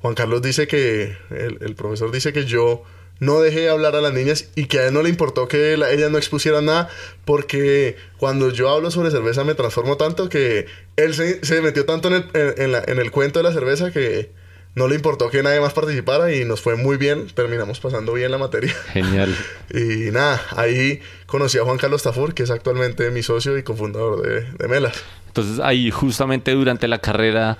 Juan 0.00 0.14
Carlos 0.14 0.42
dice 0.42 0.66
que, 0.66 1.16
el, 1.30 1.74
profesor 1.76 2.10
dice 2.10 2.32
que 2.32 2.44
yo 2.44 2.82
no 3.20 3.40
dejé 3.40 3.68
hablar 3.68 3.94
a 3.94 4.00
las 4.00 4.12
niñas 4.12 4.48
y 4.56 4.66
que 4.66 4.80
a 4.80 4.88
él 4.88 4.94
no 4.94 5.04
le 5.04 5.08
importó 5.08 5.46
que 5.46 5.76
la- 5.76 5.92
ellas 5.92 6.10
no 6.10 6.18
expusieran 6.18 6.64
nada 6.64 6.88
porque 7.24 7.96
cuando 8.18 8.50
yo 8.50 8.68
hablo 8.70 8.90
sobre 8.90 9.12
cerveza 9.12 9.44
me 9.44 9.54
transformo 9.54 9.96
tanto 9.96 10.28
que 10.28 10.66
él 10.96 11.14
se, 11.14 11.62
metió 11.62 11.84
tanto 11.86 12.08
en 12.08 12.98
el 12.98 13.10
cuento 13.12 13.38
de 13.38 13.44
la 13.44 13.52
cerveza 13.52 13.92
que 13.92 14.30
no 14.74 14.88
le 14.88 14.94
importó 14.94 15.30
que 15.30 15.42
nadie 15.42 15.60
más 15.60 15.74
participara 15.74 16.34
y 16.34 16.44
nos 16.44 16.60
fue 16.60 16.76
muy 16.76 16.96
bien. 16.96 17.26
Terminamos 17.28 17.80
pasando 17.80 18.14
bien 18.14 18.30
la 18.30 18.38
materia. 18.38 18.74
Genial. 18.92 19.34
Y 19.74 20.10
nada, 20.10 20.40
ahí 20.56 21.00
conocí 21.26 21.56
a 21.58 21.64
Juan 21.64 21.78
Carlos 21.78 22.02
Tafur, 22.02 22.34
que 22.34 22.42
es 22.42 22.50
actualmente 22.50 23.10
mi 23.10 23.22
socio 23.22 23.56
y 23.56 23.62
cofundador 23.62 24.20
de, 24.20 24.42
de 24.52 24.68
Melas. 24.68 25.02
Entonces 25.28 25.60
ahí 25.60 25.90
justamente 25.90 26.52
durante 26.52 26.88
la 26.88 26.98
carrera 26.98 27.56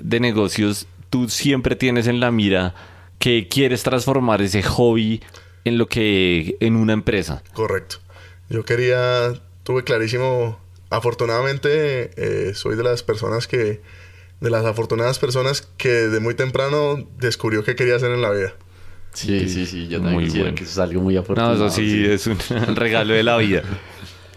de 0.00 0.18
negocios 0.18 0.86
tú 1.08 1.28
siempre 1.28 1.76
tienes 1.76 2.08
en 2.08 2.18
la 2.18 2.32
mira 2.32 2.74
que 3.18 3.46
quieres 3.46 3.84
transformar 3.84 4.42
ese 4.42 4.62
hobby 4.64 5.22
en 5.64 5.78
lo 5.78 5.86
que 5.86 6.56
en 6.58 6.74
una 6.74 6.92
empresa. 6.92 7.42
Correcto. 7.52 7.98
Yo 8.48 8.64
quería, 8.64 9.34
tuve 9.62 9.84
clarísimo, 9.84 10.58
afortunadamente 10.90 12.10
eh, 12.16 12.54
soy 12.54 12.76
de 12.76 12.82
las 12.82 13.02
personas 13.02 13.46
que, 13.46 13.80
de 14.42 14.50
las 14.50 14.64
afortunadas 14.66 15.18
personas 15.18 15.68
que 15.76 15.88
desde 15.88 16.20
muy 16.20 16.34
temprano 16.34 17.08
descubrió 17.18 17.64
qué 17.64 17.74
quería 17.76 17.96
hacer 17.96 18.10
en 18.10 18.20
la 18.22 18.30
vida. 18.30 18.52
Sí, 19.14 19.48
sí, 19.48 19.66
sí. 19.66 19.88
Yo 19.88 19.98
también 20.00 20.20
Muy 20.22 20.30
bueno. 20.30 20.54
que 20.54 20.64
eso 20.64 20.72
es 20.72 20.78
algo 20.78 21.00
muy 21.00 21.14
No, 21.14 21.20
afortunado. 21.20 21.66
eso 21.66 21.74
sí, 21.74 22.04
es 22.04 22.26
un 22.68 22.76
regalo 22.76 23.14
de 23.14 23.22
la 23.22 23.36
vida. 23.36 23.62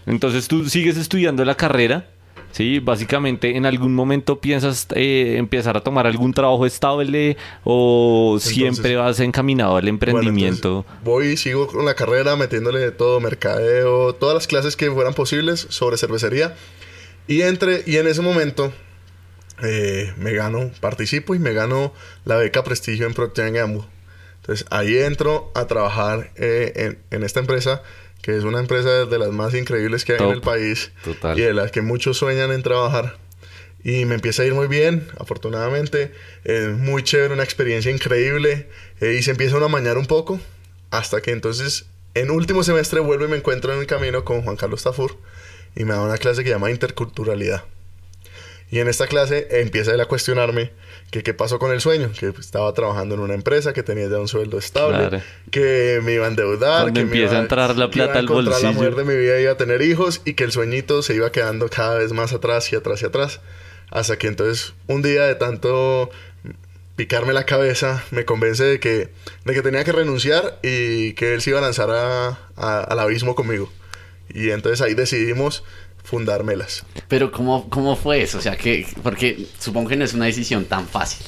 Entonces 0.06 0.48
tú 0.48 0.68
sigues 0.68 0.96
estudiando 0.96 1.44
la 1.44 1.56
carrera, 1.56 2.08
¿sí? 2.52 2.78
Básicamente 2.78 3.56
en 3.56 3.66
algún 3.66 3.94
momento 3.94 4.38
piensas 4.40 4.86
eh, 4.94 5.36
empezar 5.38 5.76
a 5.76 5.80
tomar 5.80 6.06
algún 6.06 6.32
trabajo 6.32 6.64
estable 6.66 7.36
o 7.64 8.34
Entonces- 8.36 8.52
siempre 8.54 8.96
vas 8.96 9.18
encaminado 9.20 9.76
al 9.76 9.88
emprendimiento. 9.88 10.84
Bueno, 10.84 11.00
voy 11.04 11.26
y 11.28 11.36
sigo 11.36 11.66
con 11.66 11.84
la 11.84 11.94
carrera 11.94 12.36
metiéndole 12.36 12.78
de 12.78 12.92
todo, 12.92 13.18
mercadeo, 13.18 14.14
todas 14.14 14.34
las 14.34 14.46
clases 14.46 14.76
que 14.76 14.90
fueran 14.90 15.14
posibles 15.14 15.66
sobre 15.70 15.96
cervecería. 15.96 16.54
Y, 17.28 17.40
entre, 17.42 17.82
y 17.86 17.96
en 17.96 18.06
ese 18.06 18.22
momento 18.22 18.72
eh, 19.62 20.12
me 20.16 20.32
gano, 20.32 20.70
participo 20.80 21.34
y 21.34 21.38
me 21.38 21.52
gano 21.52 21.92
la 22.24 22.36
beca 22.36 22.64
Prestigio 22.64 23.06
en 23.06 23.14
Procter 23.14 23.52
Gamble. 23.52 23.84
Entonces 24.40 24.66
ahí 24.70 24.98
entro 24.98 25.50
a 25.54 25.66
trabajar 25.66 26.30
eh, 26.36 26.72
en, 26.76 26.98
en 27.10 27.24
esta 27.24 27.40
empresa, 27.40 27.82
que 28.22 28.36
es 28.36 28.44
una 28.44 28.60
empresa 28.60 29.06
de 29.06 29.18
las 29.18 29.30
más 29.30 29.54
increíbles 29.54 30.04
que 30.04 30.12
hay 30.12 30.18
Top. 30.18 30.28
en 30.28 30.34
el 30.34 30.40
país 30.40 30.90
Total. 31.04 31.38
y 31.38 31.42
de 31.42 31.52
las 31.54 31.70
que 31.72 31.80
muchos 31.82 32.16
sueñan 32.16 32.52
en 32.52 32.62
trabajar. 32.62 33.16
Y 33.84 34.04
me 34.04 34.16
empieza 34.16 34.42
a 34.42 34.46
ir 34.46 34.52
muy 34.54 34.66
bien, 34.66 35.06
afortunadamente. 35.18 36.12
Es 36.42 36.70
muy 36.70 37.04
chévere, 37.04 37.34
una 37.34 37.44
experiencia 37.44 37.90
increíble. 37.92 38.68
eh, 39.00 39.16
y 39.18 39.22
se 39.22 39.30
empieza 39.30 39.56
uno 39.56 39.66
a 39.66 39.68
mañar 39.68 39.96
un 39.96 40.06
poco. 40.06 40.40
Hasta 40.90 41.20
que 41.20 41.30
entonces, 41.30 41.86
en 42.14 42.32
último 42.32 42.64
semestre, 42.64 42.98
vuelvo 42.98 43.26
y 43.26 43.28
me 43.28 43.36
encuentro 43.36 43.72
en 43.72 43.78
el 43.78 43.86
camino 43.86 44.24
con 44.24 44.42
Juan 44.42 44.56
Carlos 44.56 44.82
Tafur. 44.82 45.16
Y 45.76 45.84
me 45.84 45.94
da 45.94 46.00
una 46.02 46.18
clase 46.18 46.42
que 46.42 46.48
se 46.48 46.54
llama 46.54 46.70
Interculturalidad. 46.72 47.62
Y 48.70 48.80
en 48.80 48.88
esta 48.88 49.06
clase 49.06 49.46
empieza 49.50 49.94
él 49.94 50.00
a 50.00 50.06
cuestionarme 50.06 50.72
que 51.12 51.22
qué 51.22 51.34
pasó 51.34 51.60
con 51.60 51.70
el 51.72 51.80
sueño, 51.80 52.10
que 52.18 52.32
estaba 52.40 52.72
trabajando 52.74 53.14
en 53.14 53.20
una 53.20 53.34
empresa, 53.34 53.72
que 53.72 53.84
tenía 53.84 54.08
ya 54.08 54.18
un 54.18 54.26
sueldo 54.26 54.58
estable, 54.58 55.08
Claro. 55.08 55.22
que 55.52 56.00
me 56.02 56.14
iba 56.14 56.24
a 56.26 56.28
endeudar, 56.28 56.82
Cuando 56.82 56.98
que 57.00 57.04
me 57.04 57.12
empieza 57.12 57.34
iba 57.34 57.38
a 57.38 57.42
entrar 57.42 57.76
la 57.76 57.90
plata 57.90 58.18
al 58.18 58.26
bolsillo. 58.26 58.58
La 58.62 58.72
mujer 58.72 58.96
de 58.96 59.04
mi 59.04 59.14
vida 59.14 59.40
iba 59.40 59.52
a 59.52 59.56
tener 59.56 59.82
hijos 59.82 60.20
y 60.24 60.34
que 60.34 60.42
el 60.44 60.50
sueñito 60.50 61.02
se 61.02 61.14
iba 61.14 61.30
quedando 61.30 61.68
cada 61.68 61.94
vez 61.98 62.12
más 62.12 62.32
atrás 62.32 62.72
y 62.72 62.76
atrás 62.76 63.02
y 63.02 63.06
atrás. 63.06 63.40
Hasta 63.90 64.18
que 64.18 64.26
entonces 64.26 64.74
un 64.88 65.00
día 65.02 65.22
de 65.26 65.36
tanto 65.36 66.10
picarme 66.96 67.32
la 67.34 67.44
cabeza 67.44 68.02
me 68.10 68.24
convence 68.24 68.64
de 68.64 68.80
que, 68.80 69.10
de 69.44 69.54
que 69.54 69.62
tenía 69.62 69.84
que 69.84 69.92
renunciar 69.92 70.58
y 70.62 71.12
que 71.12 71.34
él 71.34 71.40
se 71.42 71.50
iba 71.50 71.60
a 71.60 71.62
lanzar 71.62 71.90
a- 71.90 72.38
a- 72.56 72.80
al 72.80 72.98
abismo 72.98 73.34
conmigo. 73.36 73.70
Y 74.28 74.50
entonces 74.50 74.80
ahí 74.80 74.94
decidimos 74.94 75.62
fundar 76.06 76.44
Melas. 76.44 76.84
Pero 77.08 77.30
¿cómo, 77.32 77.68
cómo 77.68 77.96
fue 77.96 78.22
eso? 78.22 78.38
O 78.38 78.40
sea, 78.40 78.56
que, 78.56 78.86
porque 79.02 79.46
supongo 79.58 79.88
que 79.90 79.96
no 79.96 80.04
es 80.04 80.14
una 80.14 80.24
decisión 80.26 80.64
tan 80.64 80.86
fácil. 80.86 81.26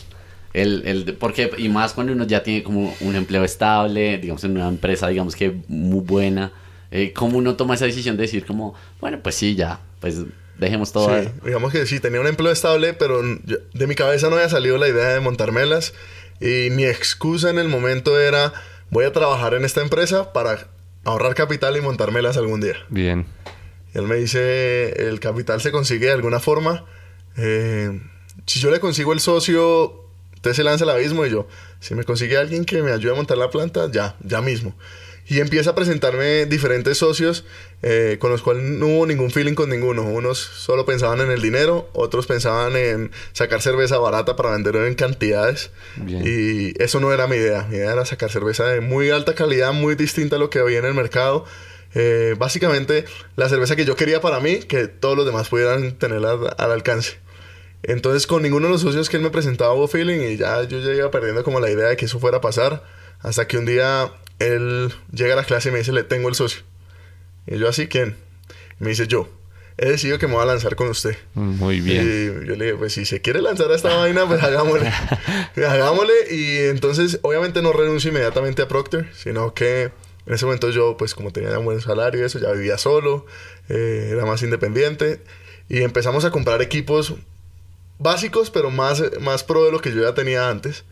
El, 0.54 0.82
el, 0.86 1.14
porque, 1.14 1.50
y 1.58 1.68
más 1.68 1.92
cuando 1.92 2.12
uno 2.14 2.24
ya 2.24 2.42
tiene 2.42 2.62
como 2.62 2.94
un 3.00 3.14
empleo 3.16 3.44
estable, 3.44 4.18
digamos, 4.18 4.42
en 4.44 4.52
una 4.52 4.68
empresa, 4.68 5.08
digamos 5.08 5.36
que 5.36 5.54
muy 5.68 6.00
buena. 6.00 6.52
Eh, 6.90 7.12
¿Cómo 7.12 7.36
uno 7.38 7.54
toma 7.56 7.74
esa 7.74 7.84
decisión 7.84 8.16
de 8.16 8.22
decir 8.22 8.46
como, 8.46 8.74
bueno, 9.00 9.18
pues 9.22 9.34
sí, 9.34 9.54
ya, 9.56 9.80
pues 10.00 10.22
dejemos 10.58 10.90
todo 10.92 11.10
ahí? 11.12 11.24
Sí, 11.26 11.30
digamos 11.44 11.70
que 11.72 11.84
sí, 11.84 12.00
tenía 12.00 12.20
un 12.20 12.26
empleo 12.26 12.50
estable, 12.50 12.94
pero 12.94 13.20
yo- 13.44 13.58
de 13.74 13.86
mi 13.86 13.94
cabeza 13.94 14.30
no 14.30 14.36
había 14.36 14.48
salido 14.48 14.78
la 14.78 14.88
idea 14.88 15.08
de 15.08 15.20
montar 15.20 15.52
Melas. 15.52 15.92
Y 16.40 16.70
mi 16.70 16.84
excusa 16.84 17.50
en 17.50 17.58
el 17.58 17.68
momento 17.68 18.18
era, 18.18 18.52
voy 18.90 19.04
a 19.04 19.12
trabajar 19.12 19.54
en 19.54 19.64
esta 19.64 19.82
empresa 19.82 20.32
para 20.32 20.68
ahorrar 21.04 21.34
capital 21.34 21.76
y 21.76 21.80
montar 21.80 22.10
Melas 22.12 22.36
algún 22.36 22.60
día. 22.60 22.74
Bien. 22.88 23.26
Él 23.98 24.06
me 24.06 24.16
dice, 24.16 25.08
el 25.08 25.20
capital 25.20 25.60
se 25.60 25.70
consigue 25.70 26.06
de 26.06 26.12
alguna 26.12 26.40
forma. 26.40 26.84
Eh, 27.36 28.00
si 28.46 28.60
yo 28.60 28.70
le 28.70 28.80
consigo 28.80 29.12
el 29.12 29.20
socio, 29.20 30.04
usted 30.34 30.52
se 30.52 30.64
lanza 30.64 30.84
al 30.84 30.90
abismo 30.90 31.26
y 31.26 31.30
yo, 31.30 31.46
si 31.80 31.94
me 31.94 32.04
consigue 32.04 32.36
alguien 32.36 32.64
que 32.64 32.82
me 32.82 32.92
ayude 32.92 33.12
a 33.12 33.16
montar 33.16 33.38
la 33.38 33.50
planta, 33.50 33.90
ya, 33.90 34.16
ya 34.22 34.40
mismo. 34.40 34.74
Y 35.30 35.40
empieza 35.40 35.70
a 35.70 35.74
presentarme 35.74 36.46
diferentes 36.46 36.96
socios 36.96 37.44
eh, 37.82 38.16
con 38.18 38.30
los 38.30 38.40
cuales 38.40 38.62
no 38.62 38.86
hubo 38.86 39.06
ningún 39.06 39.30
feeling 39.30 39.52
con 39.52 39.68
ninguno. 39.68 40.02
Unos 40.02 40.38
solo 40.38 40.86
pensaban 40.86 41.20
en 41.20 41.30
el 41.30 41.42
dinero, 41.42 41.90
otros 41.92 42.26
pensaban 42.26 42.76
en 42.76 43.10
sacar 43.32 43.60
cerveza 43.60 43.98
barata 43.98 44.36
para 44.36 44.52
vender 44.52 44.76
en 44.76 44.94
cantidades. 44.94 45.70
Bien. 45.96 46.22
Y 46.24 46.82
eso 46.82 46.98
no 46.98 47.12
era 47.12 47.26
mi 47.26 47.36
idea. 47.36 47.66
Mi 47.68 47.76
idea 47.76 47.92
era 47.92 48.06
sacar 48.06 48.30
cerveza 48.30 48.64
de 48.68 48.80
muy 48.80 49.10
alta 49.10 49.34
calidad, 49.34 49.74
muy 49.74 49.96
distinta 49.96 50.36
a 50.36 50.38
lo 50.38 50.48
que 50.48 50.60
había 50.60 50.78
en 50.78 50.86
el 50.86 50.94
mercado. 50.94 51.44
Eh, 52.00 52.36
básicamente, 52.38 53.06
la 53.34 53.48
cerveza 53.48 53.74
que 53.74 53.84
yo 53.84 53.96
quería 53.96 54.20
para 54.20 54.38
mí, 54.38 54.60
que 54.60 54.86
todos 54.86 55.16
los 55.16 55.26
demás 55.26 55.48
pudieran 55.48 55.98
tener 55.98 56.24
al, 56.24 56.54
al 56.56 56.70
alcance. 56.70 57.18
Entonces, 57.82 58.28
con 58.28 58.44
ninguno 58.44 58.66
de 58.66 58.72
los 58.72 58.82
socios 58.82 59.08
que 59.08 59.16
él 59.16 59.22
me 59.24 59.30
presentaba 59.30 59.74
hubo 59.74 59.88
feeling 59.88 60.20
y 60.20 60.36
ya 60.36 60.62
yo 60.62 60.78
ya 60.78 60.92
iba 60.92 61.10
perdiendo 61.10 61.42
como 61.42 61.58
la 61.58 61.68
idea 61.70 61.88
de 61.88 61.96
que 61.96 62.04
eso 62.04 62.20
fuera 62.20 62.36
a 62.36 62.40
pasar. 62.40 62.84
Hasta 63.18 63.48
que 63.48 63.58
un 63.58 63.66
día 63.66 64.12
él 64.38 64.92
llega 65.12 65.32
a 65.32 65.36
la 65.36 65.42
clase 65.42 65.70
y 65.70 65.72
me 65.72 65.78
dice, 65.78 65.90
le 65.90 66.04
tengo 66.04 66.28
el 66.28 66.36
socio. 66.36 66.62
Y 67.48 67.58
yo, 67.58 67.68
¿así 67.68 67.88
quién? 67.88 68.16
Y 68.80 68.84
me 68.84 68.90
dice, 68.90 69.08
yo. 69.08 69.28
He 69.76 69.88
decidido 69.88 70.18
que 70.18 70.28
me 70.28 70.34
voy 70.34 70.42
a 70.42 70.46
lanzar 70.46 70.76
con 70.76 70.88
usted. 70.88 71.16
Muy 71.34 71.80
bien. 71.80 72.04
Y 72.04 72.46
yo 72.46 72.54
le 72.54 72.64
dije, 72.66 72.76
pues 72.76 72.92
si 72.92 73.06
se 73.06 73.20
quiere 73.20 73.42
lanzar 73.42 73.72
a 73.72 73.74
esta 73.74 73.96
vaina, 73.96 74.24
pues 74.26 74.40
hagámosle. 74.40 74.92
hagámosle. 75.56 76.14
Y 76.30 76.58
entonces, 76.68 77.18
obviamente 77.22 77.60
no 77.60 77.72
renuncio 77.72 78.10
inmediatamente 78.10 78.62
a 78.62 78.68
Procter, 78.68 79.08
sino 79.16 79.52
que 79.52 79.90
en 80.28 80.34
ese 80.34 80.44
momento 80.44 80.70
yo, 80.70 80.96
pues 80.96 81.14
como 81.16 81.32
tenía 81.32 81.58
un 81.58 81.64
buen 81.64 81.80
salario 81.80 82.20
y 82.20 82.24
eso, 82.24 82.38
ya 82.38 82.52
vivía 82.52 82.78
solo, 82.78 83.26
eh, 83.68 84.10
era 84.12 84.24
más 84.26 84.42
independiente. 84.44 85.20
Y 85.68 85.82
empezamos 85.82 86.24
a 86.24 86.30
comprar 86.30 86.62
equipos 86.62 87.14
básicos, 87.98 88.50
pero 88.50 88.70
más, 88.70 89.02
más 89.20 89.42
pro 89.44 89.64
de 89.64 89.72
lo 89.72 89.80
que 89.80 89.92
yo 89.92 90.02
ya 90.02 90.14
tenía 90.14 90.48
antes. 90.48 90.84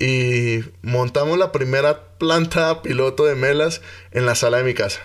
Y 0.00 0.60
montamos 0.82 1.38
la 1.38 1.50
primera 1.52 2.08
planta 2.18 2.82
piloto 2.82 3.24
de 3.24 3.34
melas 3.34 3.80
en 4.12 4.26
la 4.26 4.34
sala 4.34 4.58
de 4.58 4.64
mi 4.64 4.74
casa. 4.74 5.00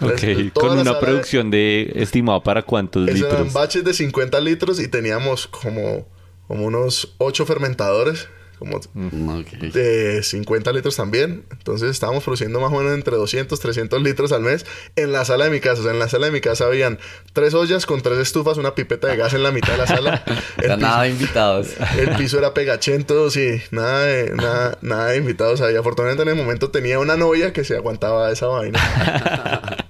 Ok, 0.00 0.10
Entonces, 0.22 0.52
toda 0.52 0.68
con 0.68 0.78
una 0.78 0.92
de- 0.94 1.00
producción 1.00 1.50
de 1.50 1.92
estimado 1.96 2.42
para 2.42 2.62
cuántos 2.62 3.08
esos 3.08 3.20
eran 3.20 3.30
litros. 3.38 3.52
baches 3.54 3.82
de 3.84 3.94
50 3.94 4.40
litros 4.40 4.78
y 4.80 4.88
teníamos 4.88 5.46
como, 5.46 6.06
como 6.46 6.66
unos 6.66 7.14
8 7.18 7.46
fermentadores, 7.46 8.28
como 8.58 8.80
Mm, 8.94 9.42
de 9.72 10.22
50 10.22 10.72
litros 10.72 10.96
también. 10.96 11.44
Entonces 11.50 11.90
estábamos 11.90 12.24
produciendo 12.24 12.60
más 12.60 12.72
o 12.72 12.76
menos 12.78 12.94
entre 12.94 13.16
200, 13.16 13.58
300 13.60 14.02
litros 14.02 14.32
al 14.32 14.42
mes 14.42 14.64
en 14.96 15.12
la 15.12 15.24
sala 15.24 15.44
de 15.44 15.50
mi 15.50 15.60
casa. 15.60 15.80
O 15.80 15.84
sea, 15.84 15.92
en 15.92 15.98
la 15.98 16.08
sala 16.08 16.26
de 16.26 16.32
mi 16.32 16.40
casa 16.40 16.64
habían 16.66 16.98
tres 17.32 17.54
ollas 17.54 17.86
con 17.86 18.00
tres 18.02 18.18
estufas, 18.18 18.56
una 18.58 18.74
pipeta 18.74 19.08
de 19.08 19.16
gas 19.16 19.34
en 19.34 19.42
la 19.42 19.50
mitad 19.52 19.72
de 19.72 19.78
la 19.78 19.86
sala. 19.86 20.24
El 20.58 20.64
Era 20.64 20.76
piso, 20.76 20.86
nada 20.88 21.02
de 21.02 21.08
invitados. 21.10 21.68
el 21.98 22.16
piso 22.16 22.38
era 22.38 22.54
pegachento, 22.54 23.30
sí, 23.30 23.60
nada 23.70 24.04
de, 24.04 24.30
nada, 24.34 24.78
nada 24.80 25.08
de 25.08 25.18
invitados 25.18 25.60
ahí. 25.60 25.76
Afortunadamente 25.76 26.22
en 26.22 26.36
el 26.38 26.42
momento 26.42 26.70
tenía 26.70 26.98
una 26.98 27.16
novia 27.16 27.52
que 27.52 27.64
se 27.64 27.76
aguantaba 27.76 28.30
esa 28.30 28.46
vaina. 28.46 28.78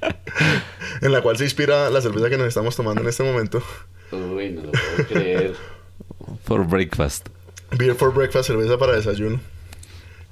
en 1.02 1.12
la 1.12 1.22
cual 1.22 1.36
se 1.36 1.44
inspira 1.44 1.88
la 1.90 2.00
cerveza 2.00 2.28
que 2.30 2.36
nos 2.38 2.48
estamos 2.48 2.74
tomando 2.76 3.00
en 3.02 3.08
este 3.08 3.22
momento. 3.22 3.62
Uy, 4.12 4.50
no 4.50 4.62
lo 4.64 4.72
puedo 4.72 5.08
creer. 5.08 5.54
For 6.44 6.66
breakfast. 6.66 7.28
Beer 7.70 7.94
for 7.94 8.12
breakfast, 8.14 8.48
cerveza 8.48 8.78
para 8.78 8.94
desayuno. 8.94 9.40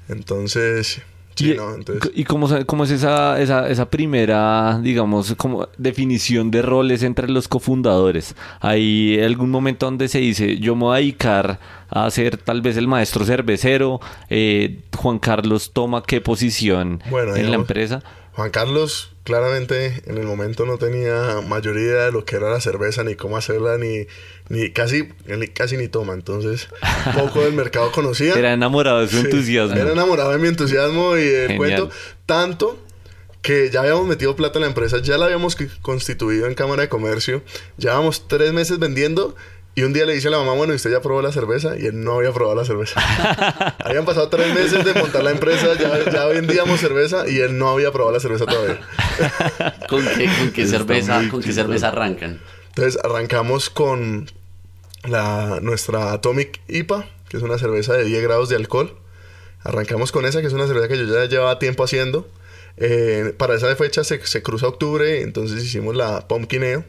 Entonces, 0.09 1.01
sí, 1.35 1.53
y, 1.53 1.57
no, 1.57 1.75
entonces... 1.75 2.13
¿y 2.15 2.25
cómo, 2.25 2.47
es 2.85 2.91
esa, 2.91 3.41
esa, 3.41 3.69
esa 3.69 3.91
primera, 3.91 4.79
digamos, 4.83 5.35
como 5.37 5.69
definición 5.79 6.51
de 6.51 6.63
roles 6.63 7.03
entre 7.03 7.29
los 7.29 7.49
cofundadores? 7.49 8.37
¿Hay 8.61 9.21
algún 9.21 9.51
momento 9.51 9.87
donde 9.87 10.09
se 10.09 10.19
dice, 10.19 10.59
yo 10.59 10.77
me 10.77 10.83
voy 10.85 10.97
a 10.97 11.01
dedicar 11.01 11.59
a 11.89 12.11
ser 12.11 12.37
tal 12.37 12.61
vez 12.61 12.77
el 12.77 12.87
maestro 12.87 13.25
cervecero? 13.25 14.01
Eh, 14.29 14.81
Juan 14.97 15.19
Carlos 15.19 15.73
toma 15.73 16.03
qué 16.03 16.21
posición 16.21 17.03
Bueno, 17.11 17.35
en 17.35 17.51
la 17.51 17.57
empresa? 17.57 18.03
Juan 18.35 18.51
Carlos 18.51 19.11
claramente 19.23 20.03
en 20.07 20.19
el 20.19 20.25
momento 20.27 20.67
no 20.67 20.77
tenía 20.77 21.41
mayor 21.47 21.77
idea 21.79 22.05
de 22.07 22.13
lo 22.13 22.25
que 22.25 22.37
era 22.37 22.51
la 22.51 22.61
cerveza, 22.61 23.03
ni 23.05 23.15
cómo 23.15 23.37
hacerla, 23.37 23.79
ni, 23.79 24.07
ni 24.49 24.71
casi, 24.73 25.09
ni 25.27 25.49
casi 25.49 25.77
ni 25.77 25.89
toma. 25.89 26.13
Entonces, 26.15 26.69
poco 27.15 27.41
del 27.41 27.53
mercado 27.55 27.91
conocía. 27.93 28.35
Era 28.35 28.53
enamorado 28.53 29.01
de 29.01 29.09
su 29.09 29.19
Sí, 29.19 29.25
entusiasmo. 29.27 29.77
Era 29.77 29.93
enamorado 29.93 30.33
de 30.33 30.39
mi 30.39 30.49
entusiasmo 30.49 31.17
y 31.17 31.23
el 31.23 31.49
Genial. 31.49 31.57
cuento. 31.59 31.91
Tanto 32.27 32.79
que 33.41 33.71
ya 33.71 33.81
habíamos 33.81 34.07
metido 34.07 34.35
plata 34.37 34.59
en 34.59 34.63
la 34.63 34.69
empresa, 34.69 34.99
ya 35.03 35.17
la 35.19 35.27
habíamos 35.27 35.57
constituido 35.83 36.47
en 36.47 36.55
Cámara 36.55 36.83
de 36.83 36.89
Comercio. 36.89 37.43
Llevábamos 37.77 38.27
tres 38.27 38.53
meses 38.53 38.79
vendiendo. 38.79 39.37
Y 39.77 39.83
un 39.83 39.93
día 39.93 40.07
le 40.07 40.15
dice 40.15 40.29
a 40.29 40.31
la 40.31 40.39
mamá, 40.39 40.53
bueno, 40.53 40.73
¿y 40.73 40.77
usted 40.77 40.93
ya 40.93 41.01
probó 41.01 41.21
la 41.21 41.33
cerveza? 41.33 41.77
Y 41.77 41.87
él 41.87 42.05
no 42.05 42.15
había 42.15 42.33
probado 42.33 42.55
la 42.57 42.65
cerveza. 42.65 43.01
Habían 43.85 44.05
pasado 44.05 44.29
tres 44.29 44.55
meses 44.55 44.85
de 44.85 44.95
montar 44.95 45.25
la 45.25 45.33
empresa, 45.33 45.75
ya, 45.75 46.11
ya 46.13 46.27
vendíamos 46.27 46.79
cerveza 46.79 47.29
y 47.29 47.39
él 47.39 47.59
no 47.59 47.71
había 47.71 47.91
probado 47.91 48.15
la 48.15 48.21
cerveza 48.21 48.47
todavía. 48.47 48.81
¿Con 49.89 50.05
qué, 50.05 50.31
con 50.39 50.53
qué 50.53 50.63
Está 50.63 50.79
cerveza, 50.79 51.23
con 51.29 51.43
qué 51.43 51.53
cerveza 51.53 51.89
arrancan? 51.89 52.41
Entonces 52.69 53.01
arrancamos 53.03 53.69
con 53.69 54.31
la, 55.09 55.59
nuestra 55.61 56.13
Atomic 56.13 56.61
IPA, 56.69 57.07
que 57.29 57.37
es 57.37 57.43
una 57.43 57.59
cerveza 57.59 57.95
de 57.95 58.05
10 58.05 58.23
grados 58.23 58.49
de 58.49 58.57
alcohol. 58.57 58.97
Arrancamos 59.65 60.13
con 60.13 60.25
esa, 60.25 60.41
que 60.41 60.47
es 60.47 60.53
una 60.53 60.69
cerveza 60.69 60.87
que 60.87 60.99
yo 60.99 61.05
ya 61.05 61.25
llevaba 61.25 61.59
tiempo 61.59 61.83
haciendo. 61.83 62.29
Eh, 62.77 63.35
para 63.37 63.55
esa 63.55 63.75
fecha 63.75 64.05
se, 64.05 64.25
se 64.25 64.43
cruza 64.43 64.69
octubre, 64.69 65.23
entonces 65.23 65.65
hicimos 65.65 65.97
la 65.97 66.29
Pumpkin 66.29 66.63
Ale, 66.63 66.85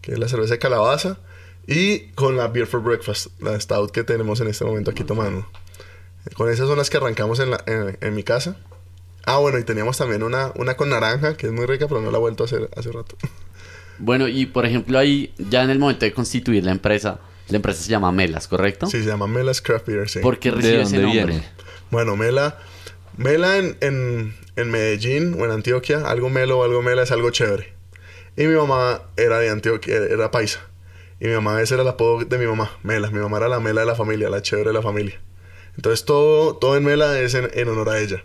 que 0.00 0.12
es 0.12 0.18
la 0.18 0.28
cerveza 0.28 0.54
de 0.54 0.58
calabaza. 0.58 1.18
Y 1.66 2.08
con 2.14 2.36
la 2.36 2.48
Beer 2.48 2.66
for 2.66 2.80
Breakfast, 2.82 3.28
la 3.40 3.58
Stout 3.60 3.90
que 3.90 4.04
tenemos 4.04 4.40
en 4.40 4.48
este 4.48 4.64
momento 4.64 4.90
aquí 4.90 5.04
tomando. 5.04 5.46
Con 6.34 6.50
esas 6.50 6.68
son 6.68 6.78
las 6.78 6.90
que 6.90 6.96
arrancamos 6.96 7.40
en, 7.40 7.50
la- 7.50 7.62
en- 7.66 7.98
en 8.00 8.14
mi 8.14 8.22
casa. 8.22 8.56
Ah, 9.24 9.38
bueno, 9.38 9.58
y 9.58 9.64
teníamos 9.64 9.98
también 9.98 10.22
una, 10.22 10.52
una 10.56 10.76
con 10.76 10.88
naranja, 10.90 11.36
que 11.36 11.46
es 11.46 11.52
muy 11.52 11.66
rica, 11.66 11.88
pero 11.88 12.00
no 12.00 12.10
la 12.12 12.18
he 12.18 12.20
vuelto 12.20 12.44
a 12.44 12.46
hacer 12.46 12.68
hace 12.76 12.92
rato. 12.92 13.16
Bueno, 13.98 14.28
y 14.28 14.44
por 14.44 14.66
ejemplo 14.66 14.98
ahí, 14.98 15.32
ya 15.38 15.62
en 15.62 15.70
el 15.70 15.78
momento 15.78 16.04
de 16.04 16.12
constituir 16.12 16.62
la 16.62 16.70
empresa, 16.70 17.18
la 17.48 17.56
empresa 17.56 17.82
se 17.82 17.88
llama 17.88 18.12
Melas, 18.12 18.46
¿correcto? 18.46 18.84
Sí, 18.88 19.00
se 19.02 19.06
llama 19.08 19.26
Melas 19.26 19.62
Craft 19.62 19.86
Beer, 19.86 20.06
sí. 20.10 20.18
¿Por 20.18 20.38
qué 20.38 20.50
¿De 20.50 20.56
recibe 20.56 20.82
ese 20.82 20.96
dónde 21.00 21.16
nombre? 21.16 21.24
viene? 21.36 21.48
Bueno, 21.90 22.14
Mela, 22.14 22.58
Mela 23.16 23.56
en, 23.56 23.78
en, 23.80 24.34
en 24.56 24.70
Medellín 24.70 25.34
o 25.40 25.46
en 25.46 25.50
Antioquia, 25.50 26.00
algo 26.10 26.28
Melo 26.28 26.58
o 26.58 26.64
algo 26.64 26.82
Mela 26.82 27.04
es 27.04 27.10
algo 27.10 27.30
chévere. 27.30 27.72
Y 28.36 28.44
mi 28.46 28.54
mamá 28.54 29.00
era 29.16 29.38
de 29.38 29.48
Antioquia, 29.48 29.96
era 29.96 30.30
paisa. 30.30 30.60
Y 31.20 31.26
mi 31.26 31.34
mamá, 31.34 31.60
ese 31.62 31.74
era 31.74 31.82
el 31.82 31.88
apodo 31.88 32.24
de 32.24 32.38
mi 32.38 32.46
mamá, 32.46 32.70
Mela. 32.82 33.10
Mi 33.10 33.18
mamá 33.18 33.38
era 33.38 33.48
la 33.48 33.60
Mela 33.60 33.80
de 33.80 33.86
la 33.86 33.94
familia, 33.94 34.28
la 34.28 34.42
chévere 34.42 34.68
de 34.68 34.74
la 34.74 34.82
familia. 34.82 35.18
Entonces 35.76 36.04
todo, 36.04 36.56
todo 36.56 36.76
en 36.76 36.84
Mela 36.84 37.18
es 37.18 37.34
en, 37.34 37.48
en 37.52 37.68
honor 37.68 37.90
a 37.90 38.00
ella. 38.00 38.22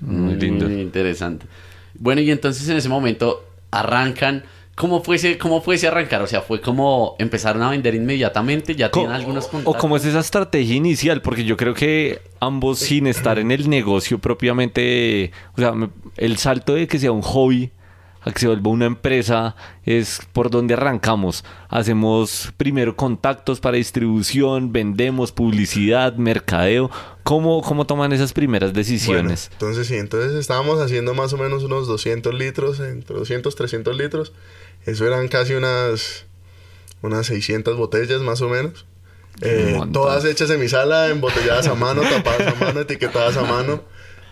Muy 0.00 0.34
lindo. 0.34 0.68
Muy 0.68 0.80
interesante. 0.80 1.46
Bueno, 1.94 2.20
y 2.20 2.30
entonces 2.30 2.68
en 2.68 2.76
ese 2.76 2.88
momento 2.88 3.44
arrancan. 3.70 4.44
¿Cómo 4.74 5.04
fue 5.04 5.14
ese, 5.16 5.38
cómo 5.38 5.60
fue 5.62 5.76
ese 5.76 5.86
arrancar? 5.86 6.20
O 6.22 6.26
sea, 6.26 6.40
fue 6.40 6.60
como 6.60 7.14
empezaron 7.20 7.62
a 7.62 7.70
vender 7.70 7.94
inmediatamente, 7.94 8.74
ya 8.74 8.90
tienen 8.90 9.12
algunos 9.12 9.46
o 9.46 9.50
contactos. 9.50 9.80
cómo 9.80 9.96
es 9.96 10.04
esa 10.04 10.18
estrategia 10.18 10.74
inicial, 10.74 11.22
porque 11.22 11.44
yo 11.44 11.56
creo 11.56 11.74
que 11.74 12.20
ambos 12.40 12.80
sin 12.80 13.06
estar 13.06 13.38
en 13.38 13.52
el 13.52 13.70
negocio 13.70 14.18
propiamente, 14.18 15.30
o 15.56 15.60
sea, 15.60 15.74
el 16.16 16.38
salto 16.38 16.74
de 16.74 16.88
que 16.88 16.98
sea 16.98 17.12
un 17.12 17.22
hobby 17.22 17.70
a 18.24 18.32
que 18.32 18.40
se 18.40 18.46
vuelva 18.46 18.70
una 18.70 18.86
empresa 18.86 19.54
es 19.84 20.20
por 20.32 20.50
donde 20.50 20.74
arrancamos. 20.74 21.44
Hacemos 21.68 22.52
primero 22.56 22.96
contactos 22.96 23.60
para 23.60 23.76
distribución, 23.76 24.72
vendemos 24.72 25.30
publicidad, 25.32 26.16
mercadeo. 26.16 26.90
¿Cómo, 27.22 27.62
cómo 27.62 27.86
toman 27.86 28.12
esas 28.12 28.32
primeras 28.32 28.72
decisiones? 28.72 29.48
Bueno, 29.50 29.52
entonces 29.52 29.86
sí, 29.86 29.96
entonces 29.96 30.32
estábamos 30.34 30.80
haciendo 30.80 31.14
más 31.14 31.32
o 31.32 31.38
menos 31.38 31.62
unos 31.64 31.86
200 31.86 32.34
litros, 32.34 32.80
entre 32.80 33.16
200, 33.16 33.54
300 33.54 33.96
litros. 33.96 34.32
Eso 34.86 35.06
eran 35.06 35.28
casi 35.28 35.54
unas, 35.54 36.26
unas 37.02 37.26
600 37.26 37.76
botellas 37.76 38.20
más 38.22 38.40
o 38.40 38.48
menos. 38.48 38.86
Eh, 39.40 39.80
todas 39.92 40.24
hechas 40.24 40.48
en 40.50 40.60
mi 40.60 40.68
sala, 40.68 41.08
embotelladas 41.08 41.66
a 41.66 41.74
mano, 41.74 42.02
tapadas 42.10 42.54
a 42.54 42.64
mano, 42.64 42.80
etiquetadas 42.80 43.36
a 43.36 43.42
mano. 43.42 43.82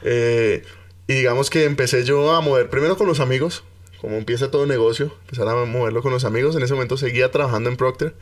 Eh, 0.02 0.62
y 1.06 1.14
digamos 1.14 1.50
que 1.50 1.64
empecé 1.64 2.04
yo 2.04 2.32
a 2.32 2.40
mover 2.40 2.70
primero 2.70 2.96
con 2.96 3.06
los 3.06 3.20
amigos, 3.20 3.64
como 4.02 4.16
empieza 4.16 4.50
todo 4.50 4.66
negocio, 4.66 5.14
empezar 5.22 5.46
a 5.46 5.54
moverlo 5.64 6.02
con 6.02 6.12
los 6.12 6.24
amigos. 6.24 6.56
En 6.56 6.62
ese 6.64 6.74
momento 6.74 6.96
seguía 6.96 7.30
trabajando 7.30 7.70
en 7.70 7.76
Procter, 7.76 8.14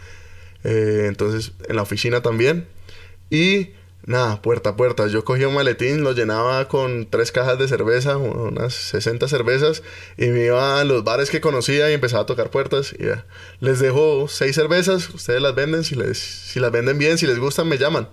eh, 0.62 1.06
entonces 1.08 1.52
en 1.68 1.76
la 1.76 1.82
oficina 1.82 2.20
también. 2.20 2.66
Y 3.30 3.70
nada, 4.04 4.42
puerta 4.42 4.70
a 4.70 4.76
puerta. 4.76 5.06
Yo 5.06 5.24
cogía 5.24 5.48
un 5.48 5.54
maletín, 5.54 6.04
lo 6.04 6.12
llenaba 6.12 6.68
con 6.68 7.08
tres 7.08 7.32
cajas 7.32 7.58
de 7.58 7.66
cerveza, 7.66 8.18
unas 8.18 8.74
60 8.74 9.26
cervezas, 9.26 9.82
y 10.18 10.26
me 10.26 10.44
iba 10.44 10.82
a 10.82 10.84
los 10.84 11.02
bares 11.02 11.30
que 11.30 11.40
conocía 11.40 11.90
y 11.90 11.94
empezaba 11.94 12.24
a 12.24 12.26
tocar 12.26 12.50
puertas. 12.50 12.94
Y 12.98 13.06
ya. 13.06 13.24
Les 13.60 13.78
dejo 13.78 14.28
seis 14.28 14.54
cervezas, 14.54 15.08
ustedes 15.08 15.40
las 15.40 15.54
venden, 15.54 15.82
si, 15.82 15.94
les, 15.94 16.18
si 16.18 16.60
las 16.60 16.70
venden 16.70 16.98
bien, 16.98 17.16
si 17.16 17.26
les 17.26 17.38
gustan, 17.38 17.66
me 17.68 17.78
llaman. 17.78 18.06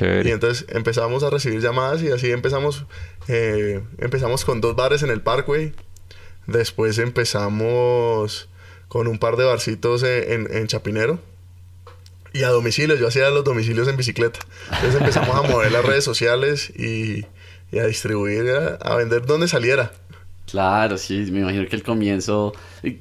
Y 0.00 0.30
entonces 0.30 0.66
empezamos 0.70 1.22
a 1.22 1.30
recibir 1.30 1.60
llamadas 1.60 2.02
y 2.02 2.10
así 2.10 2.32
empezamos, 2.32 2.84
eh, 3.28 3.80
empezamos 3.98 4.44
con 4.44 4.60
dos 4.60 4.74
bares 4.74 5.04
en 5.04 5.10
el 5.10 5.20
Parkway. 5.20 5.72
Después 6.46 6.98
empezamos 6.98 8.48
con 8.88 9.08
un 9.08 9.18
par 9.18 9.36
de 9.36 9.44
barcitos 9.44 10.02
en, 10.02 10.66
Chapinero 10.66 11.18
y 12.34 12.42
a 12.42 12.48
domicilio, 12.48 12.96
yo 12.96 13.08
hacía 13.08 13.30
los 13.30 13.44
domicilios 13.44 13.88
en 13.88 13.96
bicicleta. 13.96 14.40
Entonces 14.70 15.00
empezamos 15.00 15.36
a 15.36 15.42
mover 15.48 15.72
las 15.72 15.84
redes 15.84 16.04
sociales 16.04 16.70
y, 16.70 17.24
a 17.78 17.86
distribuir, 17.86 18.50
a, 18.80 18.94
vender 18.96 19.24
donde 19.24 19.48
saliera. 19.48 19.92
Claro, 20.50 20.98
sí, 20.98 21.26
me 21.30 21.40
imagino 21.40 21.66
que 21.66 21.76
el 21.76 21.82
comienzo, 21.82 22.52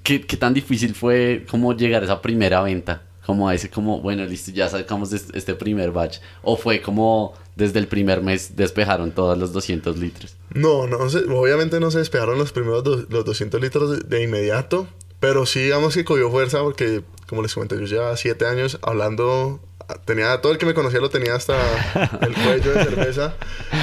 ¿qué, 0.04 0.20
tan 0.20 0.54
difícil 0.54 0.96
fue 0.96 1.46
como 1.50 1.76
llegar 1.76 2.04
a 2.04 2.06
esa 2.06 2.22
primera 2.22 2.62
venta? 2.62 3.02
Como 3.26 3.48
a 3.48 3.54
ese, 3.54 3.70
como, 3.70 4.02
bueno, 4.02 4.26
listo, 4.26 4.52
ya 4.52 4.68
sacamos 4.68 5.14
este 5.14 5.56
primer 5.56 5.92
batch. 5.92 6.20
¿O 6.42 6.58
fue 6.58 6.82
como 6.82 7.34
desde 7.56 7.80
el 7.80 7.88
primer 7.88 8.22
mes 8.22 8.56
despejaron 8.56 9.12
todos 9.12 9.38
los 9.38 9.54
200 9.54 9.98
litros? 9.98 10.36
No, 10.54 10.88
no, 10.88 10.98
obviamente 10.98 11.80
no 11.80 11.92
se 11.92 12.00
despejaron 12.00 12.38
los 12.38 12.52
primeros 12.52 12.84
los 13.10 13.26
200 13.26 13.62
litros 13.62 13.92
de, 13.92 14.18
de 14.18 14.24
inmediato. 14.24 14.88
Pero 15.20 15.46
sí, 15.46 15.60
digamos 15.60 15.94
que 15.94 16.04
cogió 16.04 16.32
fuerza 16.32 16.62
porque 16.64 17.04
como 17.32 17.44
les 17.44 17.54
comenté, 17.54 17.78
yo 17.78 17.86
llevaba 17.86 18.18
siete 18.18 18.46
años 18.46 18.78
hablando, 18.82 19.62
tenía, 20.06 20.42
todo 20.42 20.52
el 20.52 20.58
que 20.58 20.66
me 20.66 20.74
conocía 20.74 21.00
lo 21.00 21.10
tenía 21.10 21.36
hasta 21.36 21.56
el 22.22 22.34
cuello 22.34 22.74
de 22.74 22.84
cerveza, 22.84 23.36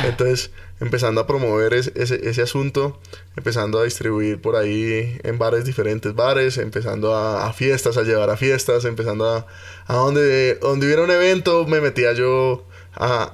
entonces 0.05 0.51
empezando 0.81 1.21
a 1.21 1.27
promover 1.27 1.75
ese, 1.75 1.93
ese, 1.97 2.43
asunto, 2.43 3.01
empezando 3.37 3.81
a 3.81 3.85
distribuir 3.85 4.41
por 4.41 4.57
ahí 4.57 5.19
en 5.25 5.39
bares 5.39 5.65
diferentes 5.65 6.15
bares, 6.15 6.57
empezando 6.59 7.17
a, 7.17 7.53
fiestas, 7.53 7.97
a 7.97 8.03
llevar 8.03 8.31
a 8.31 8.37
fiestas, 8.37 8.85
empezando 8.85 9.29
a, 9.29 9.47
a 9.87 9.95
donde, 9.95 10.55
donde 10.57 10.87
hubiera 10.87 11.03
un 11.03 11.11
evento, 11.11 11.67
me 11.67 11.81
metía 11.81 12.13
yo, 12.13 12.65
a, 12.95 13.33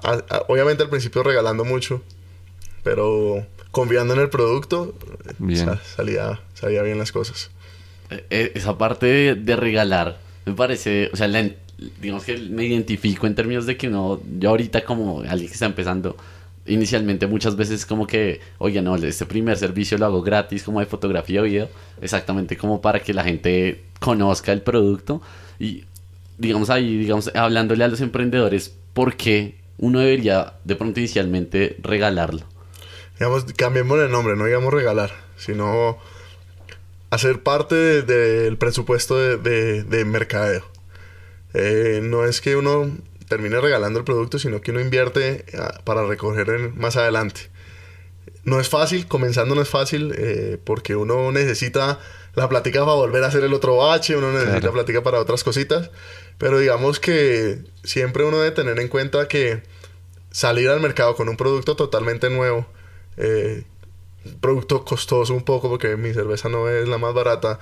obviamente 0.48 0.82
al 0.82 0.90
principio 0.90 1.22
regalando 1.22 1.64
mucho, 1.64 2.02
pero 2.82 3.46
confiando 3.70 4.14
en 4.14 4.20
el 4.20 4.30
producto, 4.30 4.94
salía, 5.96 6.40
salía 6.54 6.82
bien 6.82 6.98
las 6.98 7.12
cosas. 7.12 7.50
Eh, 8.10 8.24
eh, 8.30 8.52
esa 8.54 8.78
parte 8.78 9.34
de, 9.34 9.56
regalar 9.56 10.18
me 10.46 10.52
parece, 10.52 11.10
o 11.12 11.16
sea, 11.16 11.26
digamos 12.00 12.24
que 12.24 12.36
me 12.36 12.64
identifico 12.64 13.26
en 13.26 13.34
términos 13.34 13.66
de 13.66 13.76
que 13.76 13.88
no, 13.88 14.20
yo 14.38 14.50
ahorita 14.50 14.84
como 14.84 15.20
alguien 15.20 15.48
que 15.48 15.54
está 15.54 15.66
empezando, 15.66 16.16
inicialmente 16.66 17.26
muchas 17.26 17.56
veces 17.56 17.84
como 17.84 18.06
que, 18.06 18.40
oye, 18.58 18.80
no, 18.82 18.96
este 18.96 19.26
primer 19.26 19.56
servicio 19.56 19.98
lo 19.98 20.06
hago 20.06 20.22
gratis 20.22 20.62
como 20.62 20.80
de 20.80 20.86
fotografía 20.86 21.40
o 21.40 21.44
video, 21.44 21.68
exactamente 22.00 22.56
como 22.56 22.80
para 22.80 23.00
que 23.00 23.12
la 23.12 23.24
gente 23.24 23.82
conozca 24.00 24.52
el 24.52 24.62
producto 24.62 25.20
y 25.58 25.84
digamos 26.38 26.70
ahí, 26.70 26.98
digamos, 26.98 27.30
hablándole 27.34 27.84
a 27.84 27.88
los 27.88 28.00
emprendedores, 28.00 28.74
¿por 28.92 29.16
qué 29.16 29.56
uno 29.78 30.00
debería 30.00 30.54
de 30.64 30.76
pronto 30.76 31.00
inicialmente 31.00 31.76
regalarlo? 31.82 32.42
Digamos, 33.18 33.44
cambiemos 33.56 33.98
el 34.00 34.10
nombre, 34.10 34.36
no 34.36 34.44
digamos 34.44 34.72
regalar, 34.72 35.12
sino 35.36 35.98
hacer 37.10 37.42
parte 37.42 38.02
del 38.02 38.56
presupuesto 38.56 39.16
de, 39.16 40.04
mercadeo. 40.04 40.64
Eh, 41.54 42.00
no 42.02 42.24
es 42.24 42.40
que 42.40 42.56
uno 42.56 42.90
termine 43.28 43.60
regalando 43.60 43.98
el 43.98 44.04
producto, 44.04 44.38
sino 44.38 44.60
que 44.60 44.72
uno 44.72 44.80
invierte 44.80 45.44
ah, 45.58 45.80
para 45.84 46.04
recoger 46.04 46.74
más 46.74 46.96
adelante. 46.96 47.50
No 48.44 48.60
es 48.60 48.68
fácil, 48.68 49.06
comenzando 49.06 49.54
no 49.54 49.62
es 49.62 49.68
fácil, 49.68 50.14
eh, 50.18 50.58
porque 50.62 50.96
uno 50.96 51.32
necesita 51.32 51.98
la 52.34 52.48
plática 52.48 52.80
para 52.80 52.94
volver 52.94 53.24
a 53.24 53.28
hacer 53.28 53.44
el 53.44 53.54
otro 53.54 53.76
bache, 53.76 54.16
uno 54.16 54.32
necesita 54.32 54.66
la 54.66 54.72
plática 54.72 55.02
para 55.02 55.20
otras 55.20 55.44
cositas, 55.44 55.90
pero 56.36 56.58
digamos 56.58 57.00
que 57.00 57.60
siempre 57.84 58.24
uno 58.24 58.38
debe 58.38 58.54
tener 58.54 58.78
en 58.80 58.88
cuenta 58.88 59.28
que 59.28 59.62
salir 60.30 60.68
al 60.68 60.80
mercado 60.80 61.14
con 61.14 61.28
un 61.28 61.36
producto 61.36 61.76
totalmente 61.76 62.28
nuevo, 62.28 62.66
eh, 63.16 63.64
producto 64.40 64.84
costoso 64.84 65.32
un 65.32 65.44
poco 65.44 65.68
porque 65.70 65.96
mi 65.96 66.12
cerveza 66.12 66.48
no 66.48 66.68
es 66.68 66.88
la 66.88 66.98
más 66.98 67.14
barata, 67.14 67.60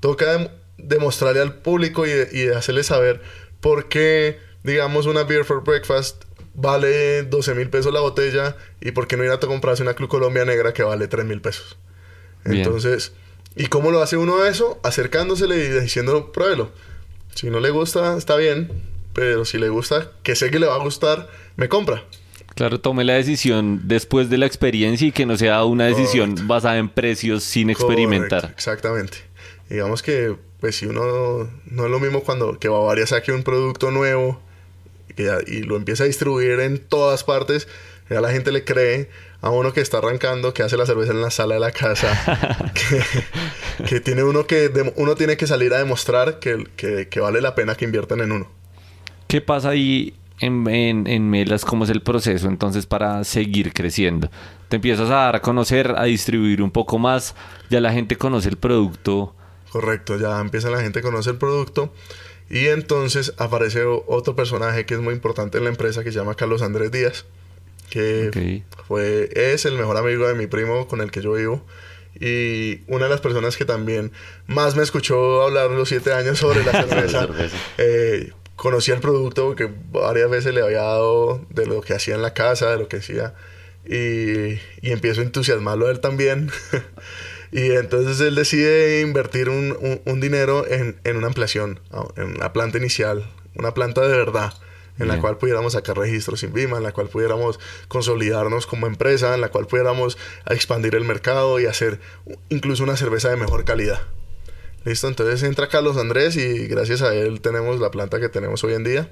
toca 0.00 0.50
demostrarle 0.82 1.40
al 1.40 1.54
público 1.54 2.06
y, 2.06 2.10
y 2.32 2.48
hacerle 2.48 2.82
saber 2.82 3.20
por 3.60 3.88
qué, 3.88 4.38
digamos, 4.62 5.06
una 5.06 5.24
Beer 5.24 5.44
for 5.44 5.62
Breakfast 5.64 6.24
vale 6.54 7.22
12 7.22 7.54
mil 7.54 7.70
pesos 7.70 7.92
la 7.92 8.00
botella 8.00 8.56
y 8.80 8.92
por 8.92 9.06
qué 9.06 9.16
no 9.16 9.24
ir 9.24 9.30
a 9.30 9.38
comprarse 9.38 9.82
una 9.82 9.94
Club 9.94 10.08
Colombia 10.08 10.44
Negra 10.44 10.72
que 10.72 10.82
vale 10.82 11.08
3 11.08 11.24
mil 11.24 11.40
pesos. 11.40 11.76
Entonces, 12.44 13.12
¿y 13.54 13.66
cómo 13.66 13.90
lo 13.90 14.02
hace 14.02 14.16
uno 14.16 14.44
eso? 14.44 14.80
Acercándosele 14.82 15.56
y 15.56 15.68
diciendo, 15.80 16.32
pruébelo. 16.32 16.70
Si 17.34 17.48
no 17.48 17.60
le 17.60 17.70
gusta, 17.70 18.16
está 18.16 18.36
bien, 18.36 18.70
pero 19.12 19.44
si 19.44 19.58
le 19.58 19.68
gusta, 19.68 20.10
que 20.22 20.34
sé 20.34 20.50
que 20.50 20.58
le 20.58 20.66
va 20.66 20.74
a 20.74 20.78
gustar, 20.78 21.28
me 21.56 21.68
compra. 21.68 22.04
Claro, 22.54 22.80
tome 22.80 23.04
la 23.04 23.14
decisión 23.14 23.82
después 23.84 24.28
de 24.28 24.38
la 24.38 24.46
experiencia 24.46 25.06
y 25.06 25.12
que 25.12 25.24
no 25.24 25.36
sea 25.36 25.64
una 25.64 25.86
decisión 25.86 26.34
basada 26.46 26.78
en 26.78 26.88
precios 26.88 27.44
sin 27.44 27.70
experimentar. 27.70 28.52
exactamente. 28.56 29.18
Digamos 29.68 30.02
que, 30.02 30.36
pues 30.60 30.76
si 30.76 30.86
uno 30.86 31.48
no 31.66 31.84
es 31.84 31.90
lo 31.90 32.00
mismo 32.00 32.22
cuando 32.22 32.58
que 32.58 32.68
Bavaria 32.68 33.06
saque 33.06 33.32
un 33.32 33.42
producto 33.42 33.90
nuevo 33.90 34.40
y 35.46 35.62
lo 35.62 35.76
empieza 35.76 36.04
a 36.04 36.06
distribuir 36.06 36.60
en 36.60 36.78
todas 36.78 37.24
partes, 37.24 37.68
ya 38.08 38.20
la 38.20 38.30
gente 38.30 38.52
le 38.52 38.64
cree 38.64 39.10
a 39.42 39.50
uno 39.50 39.72
que 39.72 39.80
está 39.80 39.98
arrancando, 39.98 40.54
que 40.54 40.62
hace 40.62 40.76
la 40.76 40.86
cerveza 40.86 41.12
en 41.12 41.20
la 41.22 41.30
sala 41.30 41.54
de 41.54 41.60
la 41.60 41.72
casa, 41.72 42.72
que, 43.88 44.00
tiene 44.00 44.22
uno 44.22 44.46
que 44.46 44.70
uno 44.96 45.14
tiene 45.14 45.36
que 45.36 45.46
salir 45.46 45.74
a 45.74 45.78
demostrar 45.78 46.38
que, 46.38 46.66
que 46.76 47.20
vale 47.20 47.40
la 47.40 47.54
pena 47.54 47.74
que 47.74 47.84
inviertan 47.84 48.20
en 48.20 48.32
uno. 48.32 48.50
¿Qué 49.26 49.40
pasa 49.40 49.70
ahí 49.70 50.14
en, 50.40 51.06
en, 51.06 51.30
Melas 51.30 51.64
cómo 51.64 51.84
es 51.84 51.90
el 51.90 52.02
proceso 52.02 52.48
entonces 52.48 52.86
para 52.86 53.22
seguir 53.24 53.72
creciendo. 53.72 54.30
Te 54.68 54.76
empiezas 54.76 55.10
a 55.10 55.14
dar 55.14 55.36
a 55.36 55.42
conocer, 55.42 55.94
a 55.96 56.04
distribuir 56.04 56.62
un 56.62 56.70
poco 56.70 56.98
más, 56.98 57.34
ya 57.68 57.80
la 57.80 57.92
gente 57.92 58.16
conoce 58.16 58.48
el 58.48 58.56
producto. 58.56 59.34
Correcto, 59.70 60.18
ya 60.18 60.40
empieza 60.40 60.70
la 60.70 60.80
gente 60.80 60.98
a 60.98 61.02
conocer 61.02 61.34
el 61.34 61.38
producto 61.38 61.92
y 62.48 62.66
entonces 62.66 63.32
aparece 63.38 63.84
otro 63.84 64.34
personaje 64.34 64.84
que 64.84 64.94
es 64.94 65.00
muy 65.00 65.14
importante 65.14 65.58
en 65.58 65.64
la 65.64 65.70
empresa 65.70 66.02
que 66.02 66.10
se 66.10 66.18
llama 66.18 66.34
Carlos 66.34 66.62
Andrés 66.62 66.90
Díaz, 66.90 67.24
que 67.88 68.62
fue, 68.88 69.30
es 69.34 69.64
el 69.64 69.74
mejor 69.74 69.96
amigo 69.96 70.26
de 70.26 70.34
mi 70.34 70.46
primo 70.46 70.88
con 70.88 71.00
el 71.00 71.10
que 71.10 71.22
yo 71.22 71.32
vivo 71.32 71.64
y 72.18 72.80
una 72.88 73.04
de 73.04 73.10
las 73.10 73.20
personas 73.20 73.56
que 73.56 73.64
también 73.64 74.10
más 74.46 74.74
me 74.74 74.82
escuchó 74.82 75.42
hablar 75.42 75.70
los 75.70 75.88
siete 75.88 76.12
años 76.12 76.38
sobre 76.38 76.64
la 76.64 76.72
cerveza. 76.86 77.28
eh, 77.78 78.32
conocía 78.56 78.94
el 78.94 79.00
producto 79.00 79.46
porque 79.46 79.70
varias 79.92 80.28
veces 80.28 80.52
le 80.52 80.62
había 80.62 80.82
dado 80.82 81.44
de 81.50 81.66
lo 81.66 81.80
que 81.80 81.94
hacía 81.94 82.14
en 82.14 82.22
la 82.22 82.34
casa, 82.34 82.70
de 82.70 82.78
lo 82.78 82.88
que 82.88 82.96
hacía. 82.96 83.34
Y, 83.86 84.60
y 84.82 84.92
empiezo 84.92 85.20
a 85.20 85.24
entusiasmarlo 85.24 85.86
a 85.86 85.90
él 85.90 86.00
también. 86.00 86.50
y 87.52 87.72
entonces 87.72 88.20
él 88.20 88.34
decide 88.34 89.00
invertir 89.00 89.48
un, 89.48 90.00
un, 90.04 90.20
dinero 90.20 90.66
en, 90.66 91.00
en, 91.04 91.16
una 91.16 91.26
ampliación, 91.26 91.80
en 92.16 92.38
la 92.38 92.52
planta 92.52 92.78
inicial, 92.78 93.28
una 93.56 93.74
planta 93.74 94.02
de 94.02 94.16
verdad, 94.16 94.54
en 94.98 95.08
la 95.08 95.18
cual 95.18 95.38
pudiéramos 95.38 95.72
sacar 95.72 95.96
registros 95.96 96.40
sin 96.40 96.52
BIMA, 96.52 96.76
en 96.76 96.82
la 96.82 96.92
cual 96.92 97.08
pudiéramos 97.08 97.58
consolidarnos 97.88 98.66
como 98.66 98.86
empresa, 98.86 99.34
en 99.34 99.40
la 99.40 99.48
cual 99.48 99.66
pudiéramos 99.66 100.18
expandir 100.46 100.94
el 100.94 101.04
mercado 101.04 101.58
y 101.58 101.66
hacer 101.66 102.00
incluso 102.50 102.82
una 102.82 102.96
cerveza 102.96 103.30
de 103.30 103.36
mejor 103.36 103.64
calidad. 103.64 104.02
Listo, 104.84 105.08
entonces 105.08 105.42
entra 105.42 105.68
Carlos 105.68 105.96
Andrés 105.96 106.36
y 106.36 106.66
gracias 106.66 107.02
a 107.02 107.14
él 107.14 107.40
tenemos 107.40 107.80
la 107.80 107.90
planta 107.90 108.20
que 108.20 108.28
tenemos 108.28 108.62
hoy 108.62 108.74
en 108.74 108.84
día. 108.84 109.10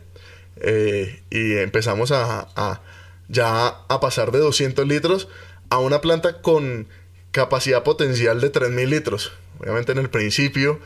Eh, 0.60 1.22
y 1.30 1.56
empezamos 1.56 2.10
a, 2.12 2.82
ya 3.28 3.66
a 3.66 4.00
pasar 4.00 4.30
de 4.32 4.38
200 4.38 4.86
litros 4.86 5.28
a 5.70 5.78
una 5.78 6.00
planta 6.00 6.40
con 6.40 6.88
capacidad 7.32 7.82
potencial 7.82 8.40
de 8.40 8.52
3.000 8.52 8.88
litros. 8.88 9.32
Obviamente 9.60 9.92
en 9.92 9.98
el 9.98 10.10
principio 10.10 10.78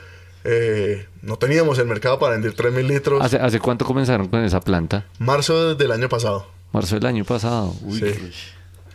eh, 0.45 1.07
no 1.23 1.37
teníamos 1.37 1.79
el 1.79 1.87
mercado 1.87 2.19
para 2.19 2.33
vender 2.33 2.55
3.000 2.55 2.87
litros. 2.87 3.23
¿Hace, 3.23 3.37
¿Hace 3.37 3.61
cuánto 3.61 3.85
comenzaron 3.85 4.29
con 4.29 4.45
esa 4.45 4.61
planta? 4.61 5.07
Marzo 5.19 5.75
del 5.75 5.93
año 5.93 6.09
pasado. 6.09 6.47
Marzo 6.73 6.95
del 6.97 7.07
año 7.07 7.25
pasado. 7.25 7.75
Uy, 7.83 7.99
Sí. 7.99 8.33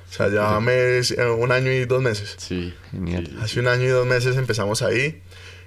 O 0.10 0.14
sea, 0.18 0.30
ya 0.30 0.60
mes, 0.62 1.12
eh, 1.12 1.26
un 1.30 1.52
año 1.52 1.72
y 1.72 1.86
dos 1.86 2.02
meses. 2.02 2.36
Sí. 2.38 2.74
Genial. 2.92 3.38
Hace 3.42 3.60
un 3.60 3.68
año 3.68 3.84
y 3.84 3.90
dos 3.90 4.08
meses 4.08 4.38
empezamos 4.38 4.82
ahí. 4.82 5.22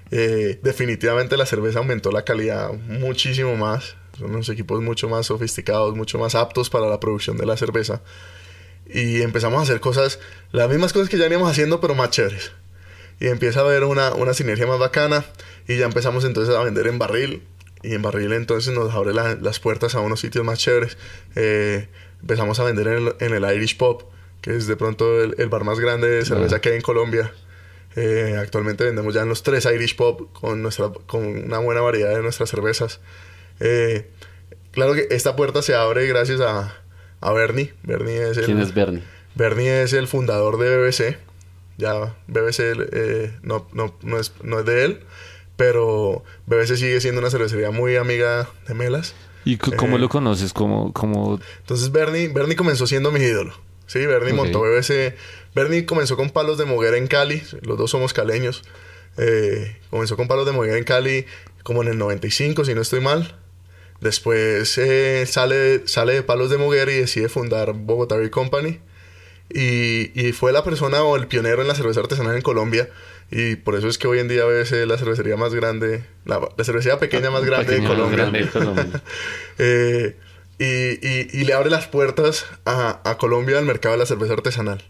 Eh, 0.09 0.59
definitivamente 0.61 1.37
la 1.37 1.45
cerveza 1.45 1.79
aumentó 1.79 2.11
la 2.11 2.23
calidad 2.23 2.73
muchísimo 2.73 3.55
más. 3.55 3.95
Son 4.17 4.31
unos 4.31 4.49
equipos 4.49 4.81
mucho 4.81 5.07
más 5.07 5.27
sofisticados, 5.27 5.95
mucho 5.95 6.17
más 6.17 6.35
aptos 6.35 6.69
para 6.69 6.87
la 6.87 6.99
producción 6.99 7.37
de 7.37 7.45
la 7.45 7.55
cerveza. 7.55 8.01
Y 8.93 9.21
empezamos 9.21 9.59
a 9.59 9.63
hacer 9.63 9.79
cosas, 9.79 10.19
las 10.51 10.69
mismas 10.69 10.91
cosas 10.93 11.09
que 11.09 11.17
ya 11.17 11.23
veníamos 11.23 11.49
haciendo, 11.49 11.79
pero 11.79 11.95
más 11.95 12.09
chéveres. 12.11 12.51
Y 13.19 13.27
empieza 13.27 13.59
a 13.59 13.63
haber 13.63 13.83
una, 13.83 14.13
una 14.13 14.33
sinergia 14.33 14.67
más 14.67 14.79
bacana. 14.79 15.23
Y 15.67 15.77
ya 15.77 15.85
empezamos 15.85 16.25
entonces 16.25 16.55
a 16.55 16.63
vender 16.63 16.87
en 16.87 16.99
barril. 16.99 17.43
Y 17.83 17.93
en 17.95 18.01
barril 18.01 18.33
entonces 18.33 18.73
nos 18.73 18.93
abre 18.93 19.13
la- 19.13 19.35
las 19.35 19.59
puertas 19.59 19.95
a 19.95 19.99
unos 20.01 20.19
sitios 20.19 20.43
más 20.43 20.59
chéveres. 20.59 20.97
Eh, 21.35 21.87
empezamos 22.21 22.59
a 22.59 22.63
vender 22.63 22.87
en 22.87 23.07
el, 23.07 23.15
en 23.19 23.33
el 23.33 23.55
Irish 23.55 23.77
Pop, 23.77 24.03
que 24.41 24.55
es 24.55 24.67
de 24.67 24.75
pronto 24.75 25.21
el, 25.23 25.35
el 25.37 25.49
bar 25.49 25.63
más 25.63 25.79
grande 25.79 26.09
de 26.09 26.25
cerveza 26.25 26.59
que 26.61 26.69
hay 26.69 26.75
en 26.75 26.81
Colombia. 26.81 27.31
Eh, 27.95 28.37
actualmente 28.39 28.83
vendemos 28.85 29.13
ya 29.13 29.21
en 29.21 29.29
los 29.29 29.43
tres 29.43 29.65
Irish 29.65 29.95
Pop 29.95 30.31
con, 30.33 30.61
nuestra, 30.61 30.89
con 31.07 31.25
una 31.25 31.59
buena 31.59 31.81
variedad 31.81 32.15
de 32.15 32.21
nuestras 32.21 32.49
cervezas. 32.49 32.99
Eh, 33.59 34.09
claro 34.71 34.93
que 34.93 35.07
esta 35.11 35.35
puerta 35.35 35.61
se 35.61 35.75
abre 35.75 36.07
gracias 36.07 36.39
a, 36.41 36.80
a 37.21 37.31
Bernie. 37.31 37.73
Bernie 37.83 38.29
es 38.31 38.37
el, 38.37 38.45
¿Quién 38.45 38.59
es 38.59 38.73
Bernie? 38.73 39.03
Bernie 39.35 39.83
es 39.83 39.93
el 39.93 40.07
fundador 40.07 40.57
de 40.57 40.77
BBC. 40.77 41.17
Ya 41.77 42.15
BBC 42.27 42.59
eh, 42.91 43.33
no, 43.43 43.67
no, 43.73 43.95
no, 44.01 44.19
es, 44.19 44.33
no 44.43 44.59
es 44.59 44.65
de 44.65 44.83
él, 44.85 44.99
pero 45.55 46.23
BBC 46.45 46.75
sigue 46.75 46.99
siendo 47.01 47.21
una 47.21 47.29
cervecería 47.29 47.71
muy 47.71 47.95
amiga 47.95 48.49
de 48.67 48.73
Melas. 48.73 49.15
¿Y 49.45 49.57
cómo 49.57 49.95
Eh, 49.95 49.99
lo 49.99 50.09
conoces? 50.09 50.53
¿Cómo, 50.53 50.93
cómo... 50.93 51.39
Entonces 51.61 51.91
Bernie, 51.91 52.27
Bernie 52.27 52.55
comenzó 52.55 52.85
siendo 52.85 53.11
mi 53.11 53.21
ídolo. 53.21 53.53
Sí, 53.87 54.05
Bernie 54.05 54.33
montó 54.33 54.61
BBC. 54.61 55.15
Bernie 55.55 55.85
comenzó 55.85 56.15
con 56.15 56.29
palos 56.29 56.57
de 56.57 56.65
moguera 56.65 56.97
en 56.97 57.07
Cali. 57.07 57.41
Los 57.63 57.77
dos 57.77 57.89
somos 57.91 58.13
caleños. 58.13 58.63
Eh, 59.17 59.77
comenzó 59.89 60.15
con 60.15 60.27
palos 60.27 60.45
de 60.45 60.51
moguera 60.53 60.77
en 60.77 60.83
Cali 60.83 61.25
como 61.63 61.81
en 61.81 61.89
el 61.89 61.97
95, 61.97 62.63
si 62.65 62.73
no 62.75 62.81
estoy 62.81 63.01
mal. 63.01 63.35
Después 64.01 64.77
eh, 64.77 65.25
sale, 65.27 65.87
sale 65.87 66.13
de 66.13 66.23
palos 66.23 66.49
de 66.49 66.57
moguera 66.57 66.91
y 66.91 66.95
decide 66.95 67.29
fundar 67.29 67.73
Bogotá 67.73 68.17
Beer 68.17 68.31
Company. 68.31 68.79
Y, 69.53 70.11
y 70.19 70.31
fue 70.31 70.51
la 70.53 70.63
persona 70.63 71.03
o 71.03 71.15
el 71.17 71.27
pionero 71.27 71.61
en 71.61 71.67
la 71.67 71.75
cerveza 71.75 71.99
artesanal 71.99 72.35
en 72.35 72.41
Colombia. 72.41 72.89
Y 73.29 73.55
por 73.57 73.75
eso 73.75 73.87
es 73.87 73.97
que 73.97 74.07
hoy 74.07 74.19
en 74.19 74.27
día 74.27 74.43
BBC 74.45 74.73
es 74.73 74.87
la 74.87 74.97
cervecería 74.97 75.37
más 75.37 75.53
grande, 75.53 76.03
la, 76.25 76.39
la 76.57 76.63
cervecería 76.63 76.99
pequeña 76.99 77.29
más 77.31 77.45
grande 77.45 77.65
de 77.65 77.71
Pequeña, 77.77 77.87
Colombia. 77.89 78.17
grande 78.17 78.39
de 78.39 78.47
Colombia. 78.49 79.03
Eh, 79.57 80.15
y, 80.57 80.65
y- 81.07 81.27
y 81.33 81.43
le 81.43 81.53
abre 81.53 81.69
las 81.69 81.87
puertas 81.87 82.45
a, 82.65 82.99
a 83.09 83.17
Colombia 83.17 83.57
al 83.57 83.65
mercado 83.65 83.93
de 83.93 83.99
la 83.99 84.05
cerveza 84.05 84.33
artesanal. 84.33 84.83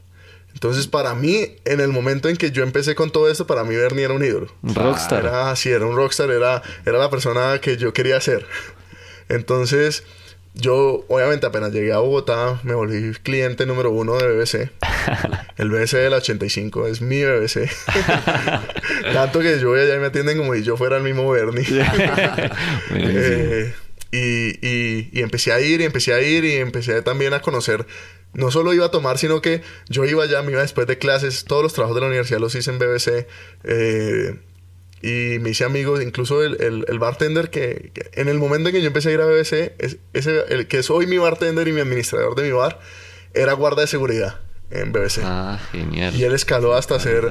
Entonces, 0.54 0.88
para 0.88 1.14
mí, 1.16 1.56
en 1.66 1.80
el 1.80 1.90
momento 1.90 2.30
en 2.30 2.36
que 2.38 2.52
yo 2.52 2.64
empecé 2.64 2.94
con 2.96 3.10
todo 3.12 3.30
esto, 3.30 3.48
para 3.48 3.64
mí 3.64 3.76
Bernie 3.76 4.04
era 4.06 4.14
un 4.14 4.24
ídolo. 4.24 4.48
Un 4.64 4.76
rockstar. 4.76 5.20
Era 5.26 5.52
así, 5.52 5.70
era 5.70 5.86
un 5.86 5.96
rockstar, 5.96 6.30
era, 6.30 6.62
era 6.86 6.98
la 6.98 7.10
persona 7.10 7.60
que 7.62 7.78
yo 7.78 7.94
quería 7.94 8.20
ser. 8.22 8.46
Entonces, 9.36 10.04
yo, 10.54 11.06
obviamente, 11.08 11.46
apenas 11.46 11.72
llegué 11.72 11.94
a 11.94 12.00
Bogotá, 12.00 12.60
me 12.64 12.74
volví 12.74 13.14
cliente 13.24 13.66
número 13.66 13.92
uno 13.92 14.18
de 14.18 14.28
BBC. 14.28 14.70
El 15.58 15.70
BBC 15.70 15.94
del 15.98 16.14
85 16.14 16.88
es 16.88 17.02
mi 17.02 17.24
BBC. 17.24 17.70
Tanto 19.14 19.40
que 19.40 19.60
yo 19.60 19.70
voy 19.70 19.80
allá 19.82 19.96
y 19.96 20.00
me 20.00 20.08
atienden 20.08 20.38
como 20.38 20.54
si 20.54 20.64
yo 20.64 20.76
fuera 20.78 20.98
el 20.98 21.04
mismo 21.04 21.30
Bernie. 21.32 21.66
Eh, 22.94 23.74
y, 24.12 24.68
y- 24.68 25.10
y 25.14 25.22
empecé 25.22 25.54
a 25.54 25.62
ir 25.62 25.80
y 25.80 25.86
empecé 25.86 26.14
a 26.14 26.22
ir 26.22 26.44
y 26.44 26.56
empecé 26.56 27.02
también 27.02 27.34
a 27.34 27.42
conocer. 27.42 27.86
No 28.34 28.52
solo 28.52 28.74
iba 28.74 28.86
a 28.86 28.92
tomar, 28.92 29.18
sino 29.18 29.42
que 29.42 29.62
yo 29.90 30.04
iba 30.06 30.24
allá, 30.24 30.42
me 30.42 30.52
iba 30.52 30.62
después 30.62 30.86
de 30.88 30.98
clases. 30.98 31.46
Todos 31.46 31.64
los 31.64 31.74
trabajos 31.74 31.96
de 31.96 32.02
la 32.02 32.08
universidad 32.08 32.40
los 32.40 32.54
hice 32.56 32.72
en 32.72 32.80
BBC. 32.80 33.28
eh, 33.64 34.36
y 35.02 35.40
me 35.40 35.50
hice 35.52 35.64
amigos, 35.64 36.02
incluso 36.04 36.44
el, 36.44 36.62
el- 36.62 36.86
el 36.88 37.00
bartender 37.00 37.50
que, 37.50 37.92
que 37.94 38.10
en 38.14 38.28
el 38.28 38.38
momento 38.38 38.70
en 38.70 38.76
que 38.76 38.82
yo 38.82 38.88
empecé 38.88 39.10
a 39.10 39.12
ir 39.14 39.22
a 39.22 39.26
BBC, 39.26 39.74
es, 39.80 39.98
ese, 40.14 40.44
el 40.50 40.68
que 40.68 40.80
es 40.80 40.90
hoy 40.90 41.08
mi 41.08 41.18
bartender 41.18 41.68
y 41.68 41.74
mi 41.74 41.82
administrador 41.82 42.36
de 42.36 42.44
mi 42.44 42.52
bar, 42.52 42.80
era 43.34 43.54
guarda 43.54 43.82
de 43.82 43.88
seguridad 43.88 44.40
en 44.70 44.92
BBC. 44.92 45.20
Ah, 45.24 45.60
genial. 45.72 46.16
Y 46.16 46.24
él 46.24 46.34
escaló 46.34 46.74
hasta 46.76 47.00
ser 47.00 47.26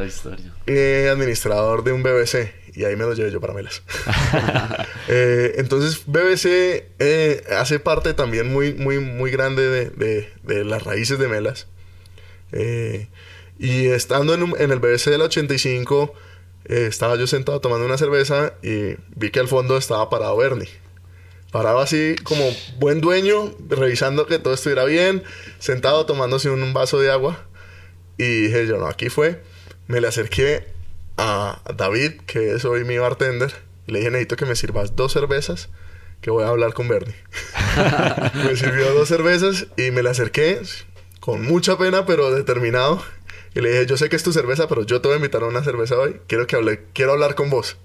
eh, 0.67 1.09
administrador 1.11 1.85
de 1.85 1.93
un 1.93 2.03
BBC 2.03 2.53
y 2.75 2.85
ahí 2.85 2.95
me 2.97 3.05
lo 3.05 3.15
llevé 3.15 3.31
yo 3.31 3.41
para 3.41 3.53
Melas. 3.55 3.83
Eh, 5.13 5.55
entonces 5.59 6.03
BBC 6.07 6.85
eh, 7.01 7.43
hace 7.59 7.81
parte 7.81 8.15
también 8.15 8.53
muy, 8.53 8.75
muy, 8.75 8.99
muy 9.01 9.31
grande 9.33 9.63
de, 9.69 9.91
de- 9.91 10.29
de 10.45 10.65
las 10.65 10.85
raíces 10.85 11.19
de 11.19 11.27
Melas. 11.27 11.67
Eh, 12.53 13.09
y 13.59 13.87
estando 13.87 14.35
en, 14.35 14.43
un- 14.45 14.55
en 14.59 14.71
el 14.71 14.79
BBC 14.79 15.07
del 15.11 15.23
85, 15.23 16.15
eh, 16.71 16.87
estaba 16.87 17.17
yo 17.17 17.27
sentado 17.27 17.61
tomando 17.61 17.85
una 17.85 17.99
cerveza 17.99 18.55
y 18.63 18.95
vi 19.17 19.33
que 19.33 19.41
al 19.41 19.49
fondo 19.49 19.77
estaba 19.77 20.09
parado 20.09 20.37
Bernie. 20.37 20.69
Parado 21.51 21.81
así 21.81 22.15
como 22.23 22.45
buen 22.79 23.01
dueño, 23.01 23.53
revisando 23.69 24.27
que 24.27 24.39
todo 24.39 24.55
estuviera 24.55 24.85
bien, 24.85 25.25
sentado 25.59 26.07
tomándose 26.07 26.49
un 26.49 26.73
vaso 26.73 27.01
de 27.01 27.11
agua. 27.11 27.45
Y 28.19 28.43
dije 28.43 28.69
yo, 28.69 28.79
no, 28.79 28.87
aquí 28.87 29.09
fue. 29.09 29.43
Me 29.89 30.01
le 30.01 30.07
acerqué 30.07 30.65
a 31.17 31.61
David, 31.77 32.21
que 32.25 32.53
es 32.53 32.65
hoy 32.65 32.85
mi 32.85 32.99
bartender, 32.99 33.53
y 33.89 33.93
le 33.93 33.99
dije, 33.99 34.13
necesito 34.13 34.37
que 34.37 34.47
me 34.47 34.55
sirvas 34.55 34.95
dos 34.95 35.13
cervezas, 35.13 35.71
que 36.21 36.31
voy 36.31 36.45
a 36.45 36.49
hablar 36.51 36.73
con 36.73 36.87
Bernie. 36.87 37.17
me 38.45 38.55
sirvió 38.55 38.95
dos 38.95 39.09
cervezas 39.09 39.67
y 39.77 39.91
me 39.91 40.05
le 40.05 40.11
acerqué 40.11 40.61
con 41.19 41.43
mucha 41.43 41.77
pena, 41.77 42.07
pero 42.07 42.31
determinado. 42.31 43.03
Y 43.55 43.61
le 43.61 43.71
dije, 43.71 43.87
yo 43.87 43.97
sé 43.97 44.09
que 44.09 44.17
es 44.17 44.23
tu 44.23 44.33
cerveza, 44.33 44.69
pero 44.69 44.83
yo 44.85 45.01
te 45.01 45.09
voy 45.09 45.15
a 45.15 45.17
invitar 45.17 45.43
a 45.43 45.47
una 45.47 45.65
cerveza 45.65 45.97
hoy. 45.99 46.21
Quiero, 46.29 46.47
que 46.47 46.57
hable, 46.57 46.83
quiero 46.93 47.13
hablar 47.13 47.35
con 47.35 47.51
vos. 47.51 47.77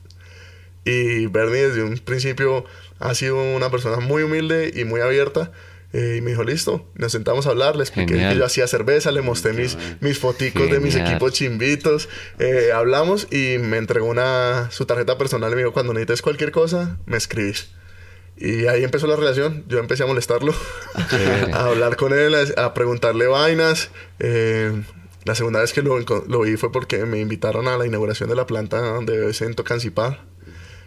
Y 0.84 1.26
Bernie 1.28 1.68
desde 1.70 1.84
un 1.84 1.98
principio 1.98 2.66
ha 3.00 3.16
sido 3.16 3.38
una 3.56 3.72
persona 3.72 3.98
muy 3.98 4.24
humilde 4.24 4.72
y 4.76 4.84
muy 4.86 5.02
abierta. 5.02 5.52
eh, 5.94 6.16
y 6.18 6.22
me 6.22 6.32
dijo, 6.32 6.44
listo, 6.44 6.86
nos 6.96 7.12
sentamos 7.14 7.48
a 7.48 7.52
hablar, 7.52 7.76
le 7.78 7.82
expliqué 7.84 8.14
Genial. 8.14 8.34
que 8.34 8.40
yo 8.40 8.46
hacía 8.46 8.68
cerveza, 8.68 9.12
le 9.12 9.22
mostré 9.22 9.54
mis, 9.54 9.78
mis 10.02 10.20
foticos 10.20 10.70
de 10.70 10.80
mis 10.80 10.94
Genial. 10.94 11.14
equipos 11.14 11.32
chimbitos, 11.34 12.10
eh, 12.38 12.72
hablamos 12.74 13.28
y 13.32 13.58
me 13.60 13.78
entregó 13.78 14.06
una, 14.08 14.70
su 14.72 14.86
tarjeta 14.86 15.18
personal 15.18 15.52
y 15.54 15.56
me 15.56 15.62
dijo, 15.62 15.74
cuando 15.74 15.94
necesites 15.94 16.22
cualquier 16.22 16.52
cosa, 16.52 16.98
me 17.06 17.16
escribís. 17.18 17.70
Y 18.38 18.68
ahí 18.68 18.84
empezó 18.84 19.08
la 19.08 19.16
relación, 19.16 19.64
yo 19.70 19.80
empecé 19.80 20.04
a 20.04 20.08
molestarlo, 20.08 20.54
a 21.54 21.66
hablar 21.66 21.96
con 21.96 22.14
él, 22.14 22.36
a, 22.36 22.66
a 22.66 22.74
preguntarle 22.74 23.26
vainas. 23.28 23.90
eh, 24.20 24.74
la 25.26 25.34
segunda 25.34 25.60
vez 25.60 25.74
que 25.74 25.82
lo, 25.82 26.00
lo 26.00 26.42
vi 26.42 26.56
fue 26.56 26.72
porque 26.72 27.04
me 27.06 27.20
invitaron 27.20 27.68
a 27.68 27.78
la 27.78 27.86
inauguración 27.88 28.30
de 28.30 28.36
la 28.36 28.46
planta 28.46 29.00
de 29.02 29.20
BBC 29.20 29.42
en 29.42 29.56
Tocancipá. 29.56 30.20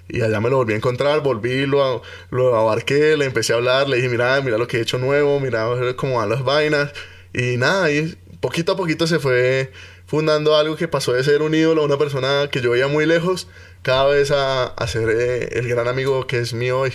Y 0.09 0.23
allá 0.23 0.41
me 0.41 0.49
lo 0.49 0.57
volví 0.57 0.73
a 0.73 0.77
encontrar, 0.77 1.23
volví, 1.23 1.67
lo, 1.67 2.03
lo 2.31 2.57
abarqué, 2.57 3.17
le 3.17 3.27
empecé 3.27 3.53
a 3.53 3.57
hablar, 3.57 3.89
le 3.89 3.97
dije, 3.97 4.09
mira, 4.09 4.41
mira 4.41 4.57
lo 4.57 4.67
que 4.67 4.79
he 4.79 4.81
hecho 4.81 4.97
nuevo, 4.99 5.39
mira 5.41 5.69
cómo 5.97 6.19
van 6.19 6.31
las 6.31 6.45
vainas. 6.45 6.93
Y 7.35 7.57
nada, 7.57 7.91
y 7.91 8.17
poquito 8.41 8.73
a 8.73 8.77
poquito 8.77 9.07
se 9.09 9.19
fue 9.19 9.73
fundando 10.07 10.57
algo 10.57 10.77
que 10.77 10.87
pasó 10.87 11.13
de 11.13 11.25
ser 11.25 11.43
un 11.43 11.55
ídolo, 11.55 11.85
una 11.85 11.99
persona 11.99 12.49
que 12.51 12.63
yo 12.63 12.71
veía 12.71 12.87
muy 12.87 13.07
lejos, 13.07 13.49
cada 13.83 14.07
vez 14.07 14.31
a, 14.31 14.67
a 14.67 14.87
ser 14.87 15.11
eh, 15.11 15.59
el 15.59 15.69
gran 15.69 15.89
amigo 15.89 16.27
que 16.29 16.39
es 16.39 16.55
mío 16.55 16.79
hoy. 16.79 16.93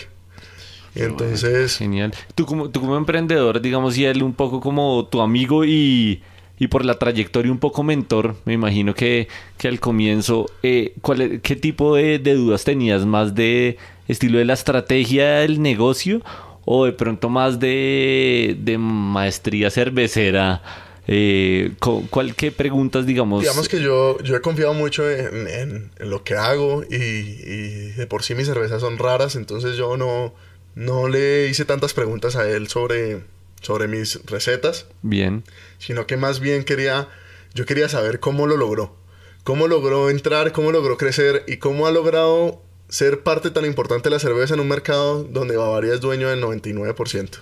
Y 0.96 1.02
entonces, 1.02 1.76
Genial. 1.76 2.14
Tú 2.34 2.46
como, 2.46 2.70
tú 2.70 2.80
como 2.80 2.96
emprendedor, 2.96 3.60
digamos, 3.60 3.98
y 3.98 4.06
él 4.06 4.22
un 4.22 4.32
poco 4.32 4.60
como 4.60 5.06
tu 5.10 5.20
amigo 5.20 5.64
y, 5.64 6.22
y 6.58 6.68
por 6.68 6.84
la 6.84 6.94
trayectoria 6.98 7.50
un 7.50 7.58
poco 7.58 7.82
mentor, 7.82 8.36
me 8.44 8.52
imagino 8.52 8.94
que, 8.94 9.28
que 9.58 9.68
al 9.68 9.80
comienzo, 9.80 10.46
eh, 10.62 10.94
¿cuál, 11.02 11.20
e- 11.20 11.40
¿qué 11.40 11.56
tipo 11.56 11.96
de, 11.96 12.18
dudas 12.18 12.64
tenías? 12.64 13.04
¿Más 13.06 13.34
de 13.34 13.76
estilo 14.08 14.38
de 14.38 14.44
la 14.44 14.52
estrategia 14.54 15.40
del 15.40 15.60
negocio 15.60 16.22
o 16.64 16.84
de 16.86 16.92
pronto 16.92 17.28
más 17.28 17.58
de, 17.60 18.56
de 18.60 18.78
maestría 18.78 19.70
cervecera? 19.70 20.62
Eh, 21.06 21.72
cu- 21.80 22.06
¿Cuál 22.08 22.34
qué 22.34 22.50
preguntas, 22.50 23.04
digamos? 23.04 23.42
digamos 23.42 23.68
que 23.68 23.82
yo, 23.82 24.18
yo 24.22 24.36
he 24.36 24.40
confiado 24.40 24.72
mucho 24.72 25.10
en 25.10 25.90
lo 25.98 26.24
que 26.24 26.34
hago 26.34 26.82
y, 26.88 26.94
y 26.96 27.92
de 27.96 28.06
por 28.06 28.22
sí 28.22 28.34
mis 28.34 28.46
cervezas 28.46 28.80
son 28.80 28.96
raras, 28.96 29.36
entonces 29.36 29.76
yo 29.76 29.96
no, 29.98 30.32
no 30.74 31.08
le 31.08 31.48
hice 31.48 31.64
tantas 31.66 31.92
preguntas 31.92 32.36
a 32.36 32.48
él 32.48 32.68
sobre, 32.68 33.20
sobre 33.64 33.88
mis 33.88 34.24
recetas. 34.26 34.86
Bien. 35.02 35.42
sino 35.78 36.06
que 36.06 36.16
más 36.16 36.38
bien 36.40 36.62
quería, 36.64 37.08
yo 37.54 37.66
quería 37.66 37.88
saber 37.88 38.20
cómo 38.20 38.46
lo 38.46 38.56
logró, 38.56 38.94
cómo 39.42 39.66
logró 39.68 40.08
entrar, 40.10 40.52
cómo 40.52 40.70
logró 40.72 40.96
crecer 40.96 41.42
y 41.46 41.56
cómo 41.58 41.86
ha 41.86 41.90
logrado 41.90 42.62
ser 42.88 43.22
parte 43.22 43.50
tan 43.50 43.64
importante 43.64 44.08
de 44.08 44.14
la 44.14 44.20
cerveza 44.20 44.54
en 44.54 44.60
un 44.60 44.68
mercado 44.68 45.24
donde 45.24 45.56
Bavaria 45.56 45.92
es 45.94 46.00
dueño 46.00 46.28
del 46.28 46.40
99%, 46.42 47.38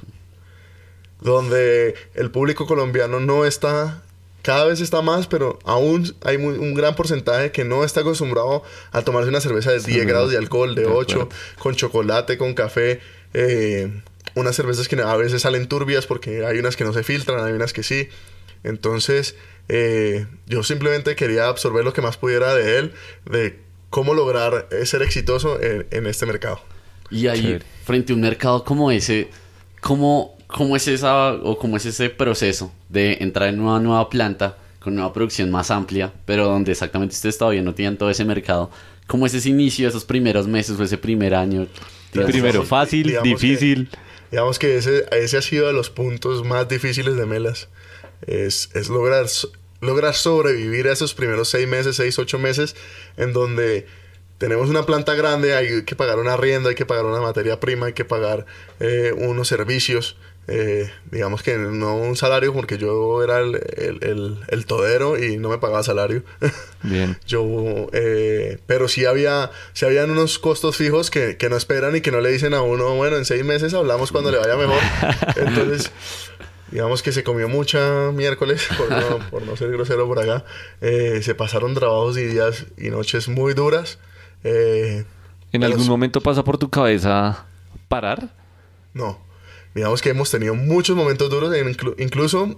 donde 1.21 1.95
el 2.15 2.31
público 2.31 2.67
colombiano 2.67 3.21
no 3.21 3.45
está 3.45 4.03
cada 4.43 4.65
vez 4.65 4.81
está 4.81 5.03
más, 5.03 5.29
pero 5.29 5.61
aún 5.65 6.17
hay 6.25 6.37
muy- 6.37 6.59
un 6.59 6.75
gran 6.75 6.97
porcentaje 6.97 7.53
que 7.53 7.65
no 7.65 7.85
está 7.85 8.01
acostumbrado 8.01 8.65
a 8.91 9.03
tomarse 9.03 9.29
una 9.29 9.41
cerveza 9.41 9.71
de 9.71 9.79
10 9.79 10.05
grados 10.05 10.33
de 10.33 10.37
alcohol, 10.37 10.75
de 10.75 10.83
De 10.83 10.89
8, 10.89 11.15
acuerdo. 11.23 11.37
con 11.61 11.75
chocolate, 11.77 12.37
con 12.39 12.55
café. 12.55 13.01
eh, 13.35 14.03
unas 14.35 14.57
cervezas 14.57 14.89
que 14.89 15.01
a 15.01 15.17
veces 15.17 15.43
salen 15.43 15.67
turbias 15.69 16.07
porque 16.07 16.45
hay 16.47 16.59
unas 16.59 16.77
que 16.77 16.85
no 16.85 16.93
se 16.93 17.03
filtran, 17.03 17.45
hay 17.45 17.53
unas 17.53 17.73
que 17.73 17.83
sí. 17.83 18.09
Entonces, 18.65 19.37
eh, 19.69 20.27
yo 20.47 20.63
simplemente 20.63 21.17
quería 21.17 21.47
absorber 21.49 21.85
lo 21.85 21.93
que 21.93 22.01
más 22.01 22.17
pudiera 22.17 22.55
de 22.55 22.79
él, 22.79 22.93
de 23.31 23.59
cómo 23.91 24.15
lograr 24.15 24.69
ser 24.85 25.03
exitoso 25.03 25.61
en, 25.61 25.87
en 25.91 26.07
este 26.07 26.27
mercado. 26.27 26.61
Y 27.11 27.27
ahí, 27.27 27.43
Chévere. 27.43 27.65
frente 27.85 28.13
a 28.13 28.15
un 28.17 28.23
mercado 28.23 28.65
como 28.65 28.91
ese, 28.91 29.29
¿cómo, 29.81 30.37
cómo 30.47 30.77
es 30.77 30.89
esa 30.89 31.33
o 31.35 31.59
cómo 31.59 31.77
es 31.77 31.85
ese 31.87 32.09
proceso 32.09 32.73
de 32.89 33.19
entrar 33.21 33.49
en 33.49 33.61
una 33.61 33.79
nueva 33.81 34.09
planta 34.09 34.57
con 34.81 34.95
una 34.95 35.13
producción 35.13 35.51
más 35.51 35.71
amplia, 35.71 36.13
pero 36.25 36.47
donde 36.47 36.73
exactamente 36.73 37.15
ustedes 37.15 37.37
todavía 37.39 37.63
no 37.63 37.75
tienen 37.75 37.97
todo 37.99 38.11
ese 38.11 38.25
mercado? 38.25 38.71
¿Cómo 39.07 39.27
es 39.27 39.35
ese 39.35 39.51
inicio, 39.51 39.89
esos 39.89 40.05
primeros 40.05 40.47
meses 40.49 40.79
o 40.79 40.83
ese 40.85 40.97
primer 40.97 41.35
año? 41.35 41.67
Digamos, 42.13 42.31
Primero 42.33 42.63
fácil, 42.63 43.07
digamos 43.09 43.29
que- 43.29 43.47
difícil. 43.47 43.91
Digamos 44.33 44.59
que 44.59 44.79
ese, 44.79 45.05
ese 45.13 45.37
ha 45.37 45.43
sido 45.43 45.67
de 45.67 45.75
los 45.75 45.91
puntos 45.91 46.43
más 46.43 46.67
difíciles 46.67 47.17
de 47.17 47.27
Melas. 47.27 47.69
Es, 48.27 48.71
es 48.73 48.89
lograr, 48.89 49.27
lograr 49.83 50.15
sobrevivir 50.15 50.89
a 50.89 50.93
esos 50.93 51.13
primeros 51.13 51.51
seis 51.51 51.69
meses, 51.69 51.97
seis, 51.97 52.19
ocho 52.19 52.39
meses, 52.39 52.75
en 53.19 53.35
donde 53.35 53.87
tenemos 54.39 54.71
una 54.71 54.87
planta 54.87 55.15
grande, 55.15 55.55
hay 55.55 55.85
que 55.85 55.97
pagar 55.97 56.19
una 56.19 56.33
arriendo, 56.33 56.71
hay 56.71 56.75
que 56.75 56.87
pagar 56.87 57.05
una 57.05 57.21
materia 57.21 57.61
prima, 57.61 57.87
hay 57.87 57.93
que 57.93 58.07
pagar 58.07 58.47
eh, 58.81 59.13
unos 59.15 59.49
servicios. 59.49 60.17
Eh, 60.49 60.91
digamos 61.11 61.43
que 61.43 61.57
no 61.57 61.95
un 61.97 62.17
salario, 62.17 62.53
porque 62.53 62.77
yo 62.79 63.23
era 63.23 63.39
el, 63.39 63.55
el- 63.77 63.99
el- 64.03 64.39
el 64.49 64.67
todero 64.67 65.17
y 65.23 65.37
no 65.37 65.49
me 65.49 65.59
pagaba 65.59 65.83
salario. 65.83 66.23
Bien. 66.83 67.17
Yo, 67.27 67.45
eh, 67.93 68.59
pero 68.67 68.89
sí 68.89 69.05
había, 69.07 69.51
sí 69.73 69.85
habían 69.87 70.11
unos 70.11 70.39
costos 70.39 70.77
fijos 70.77 71.11
que, 71.11 71.37
que 71.37 71.49
no 71.49 71.57
esperan 71.57 71.95
y 71.97 72.01
que 72.01 72.11
no 72.11 72.21
le 72.21 72.31
dicen 72.31 72.55
a 72.55 72.63
uno, 72.63 72.95
bueno, 72.97 73.17
en 73.17 73.25
seis 73.25 73.45
meses 73.45 73.73
hablamos 73.75 74.11
cuando 74.13 74.31
le 74.31 74.39
vaya 74.39 74.57
mejor. 74.57 74.81
Entonces, 75.37 75.91
digamos 76.71 77.03
que 77.03 77.13
se 77.13 77.23
comió 77.23 77.49
mucha 77.49 78.11
miércoles, 78.13 78.67
por 78.77 78.91
no, 78.91 79.19
por 79.31 79.43
no 79.43 79.57
ser 79.57 79.71
grosero 79.71 80.07
por 80.09 80.19
acá. 80.19 80.45
Eh, 80.81 81.21
se 81.23 81.35
pasaron 81.35 81.75
trabajos 81.75 82.17
y 82.19 82.25
días 82.25 82.67
y 82.77 82.91
noches 82.91 83.29
muy 83.29 83.55
duras. 83.55 83.99
Eh, 84.45 85.05
¿En 85.53 85.63
algún 85.65 85.83
s- 85.83 85.89
momento 85.91 86.21
pasa 86.21 86.43
por 86.43 86.59
tu 86.59 86.69
cabeza 86.69 87.47
parar? 87.89 88.31
No. 88.95 89.19
Digamos 89.75 90.03
que 90.03 90.11
hemos 90.11 90.31
tenido 90.31 90.55
muchos 90.55 90.97
momentos 90.97 91.31
duros, 91.31 91.55
inclu- 91.55 91.95
incluso 91.99 92.55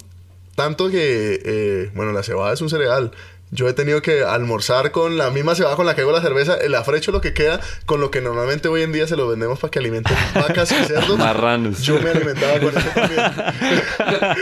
tanto 0.57 0.89
que, 0.91 1.41
eh, 1.45 1.91
bueno, 1.95 2.13
la 2.13 2.23
cebada 2.23 2.53
es 2.53 2.61
un 2.61 2.71
cereal. 2.71 3.13
Yo 3.51 3.69
he 3.69 3.73
tenido 3.73 4.03
que 4.03 4.25
almorzar 4.25 4.91
con 4.91 5.17
la 5.17 5.31
misma 5.31 5.55
cebada 5.55 5.77
con 5.77 5.87
la 5.87 5.95
que 5.95 6.01
hago 6.01 6.11
la 6.11 6.23
cerveza, 6.23 6.57
el 6.57 6.75
afrecho 6.75 7.13
lo 7.13 7.21
que 7.21 7.35
queda, 7.35 7.61
con 7.87 8.01
lo 8.01 8.11
que 8.11 8.21
normalmente 8.21 8.67
hoy 8.67 8.83
en 8.83 8.91
día 8.93 9.07
se 9.07 9.17
lo 9.17 9.29
vendemos 9.29 9.61
para 9.61 9.71
que 9.71 9.79
alimenten 9.79 10.17
vacas 10.35 10.73
y 10.73 10.85
cerdos. 10.87 11.17
Marranos. 11.19 11.83
Yo 11.83 12.01
me 12.01 12.11
alimentaba 12.11 12.59
con 12.59 12.77
eso 12.77 12.89
también. 12.95 13.21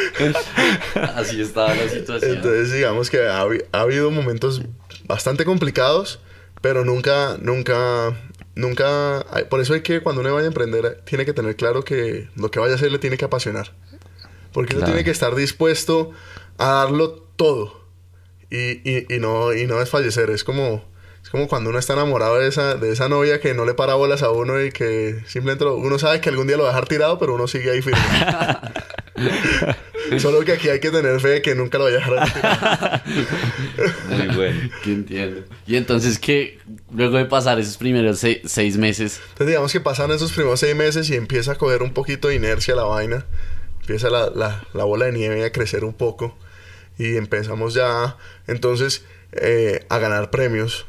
Así 1.16 1.40
estaba 1.42 1.74
la 1.74 1.88
situación. 1.88 2.36
Entonces, 2.36 2.72
digamos 2.72 3.10
que 3.10 3.26
ha, 3.28 3.40
ha 3.72 3.80
habido 3.80 4.10
momentos 4.10 4.62
bastante 5.04 5.44
complicados, 5.44 6.20
pero 6.60 6.84
nunca, 6.84 7.36
nunca, 7.40 8.14
nunca. 8.54 9.24
hay- 9.34 9.44
Por 9.44 9.60
eso 9.60 9.74
hay 9.74 9.80
que, 9.82 10.00
cuando 10.00 10.20
uno 10.20 10.32
vaya 10.34 10.44
a 10.44 10.48
emprender, 10.48 11.00
tiene 11.04 11.24
que 11.24 11.32
tener 11.32 11.56
claro 11.56 11.84
que 11.84 12.28
lo 12.36 12.50
que 12.50 12.58
vaya 12.60 12.72
a 12.72 12.76
hacer 12.76 12.90
le 12.92 12.98
tiene 12.98 13.16
que 13.16 13.24
apasionar. 13.24 13.72
Porque 14.52 14.74
uno 14.76 14.84
tiene 14.84 15.04
que 15.04 15.10
estar 15.10 15.34
dispuesto 15.34 16.10
a 16.58 16.66
darlo 16.68 17.12
todo 17.36 17.86
y, 18.50 18.88
y, 18.88 19.06
y 19.08 19.18
no, 19.18 19.52
y 19.54 19.66
no 19.66 19.78
desfallecer. 19.78 20.30
Es 20.30 20.44
como. 20.44 20.90
Es 21.22 21.30
como 21.30 21.46
cuando 21.46 21.70
uno 21.70 21.78
está 21.78 21.92
enamorado 21.92 22.38
de 22.40 22.48
esa, 22.48 22.74
de 22.74 22.90
esa 22.90 23.08
novia 23.08 23.40
que 23.40 23.54
no 23.54 23.64
le 23.64 23.74
para 23.74 23.94
bolas 23.94 24.22
a 24.24 24.30
uno 24.30 24.60
y 24.60 24.72
que 24.72 25.22
simplemente 25.28 25.64
lo- 25.64 25.76
uno 25.76 25.96
sabe 26.00 26.20
que 26.20 26.28
algún 26.30 26.48
día 26.48 26.56
lo 26.56 26.64
va 26.64 26.70
a 26.70 26.72
dejar 26.72 26.88
tirado, 26.88 27.18
pero 27.20 27.34
uno 27.36 27.46
sigue 27.46 27.70
ahí 27.70 27.80
firme. 27.80 28.00
Solo 30.18 30.40
que 30.44 30.52
aquí 30.52 30.68
hay 30.68 30.80
que 30.80 30.90
tener 30.90 31.20
fe 31.20 31.28
de 31.28 31.42
que 31.42 31.54
nunca 31.54 31.78
lo 31.78 31.84
vaya 31.84 31.96
a 31.96 32.00
dejar 32.00 32.32
tirado. 32.32 33.02
Muy 34.26 34.36
bueno. 34.36 34.60
Que 34.82 34.92
entiendo. 34.92 35.42
Y 35.66 35.76
entonces, 35.76 36.18
que 36.18 36.58
Luego 36.94 37.16
de 37.16 37.24
pasar 37.24 37.58
esos 37.58 37.76
primeros 37.78 38.18
se- 38.18 38.42
seis 38.44 38.76
meses, 38.76 39.20
Entonces 39.30 39.46
digamos 39.48 39.72
que 39.72 39.80
pasan 39.80 40.10
esos 40.10 40.32
primeros 40.32 40.60
seis 40.60 40.76
meses 40.76 41.08
y 41.10 41.14
empieza 41.14 41.52
a 41.52 41.54
coger 41.54 41.82
un 41.82 41.92
poquito 41.94 42.28
de 42.28 42.34
inercia 42.34 42.74
la 42.74 42.84
vaina. 42.84 43.24
Empieza 43.80 44.10
la, 44.10 44.28
la- 44.30 44.64
la 44.74 44.84
bola 44.84 45.06
de 45.06 45.12
nieve 45.12 45.44
a 45.44 45.52
crecer 45.52 45.84
un 45.84 45.94
poco. 45.94 46.36
Y 46.98 47.16
empezamos 47.16 47.72
ya 47.74 48.16
entonces 48.46 49.04
eh, 49.32 49.84
a 49.88 49.98
ganar 49.98 50.30
premios. 50.30 50.86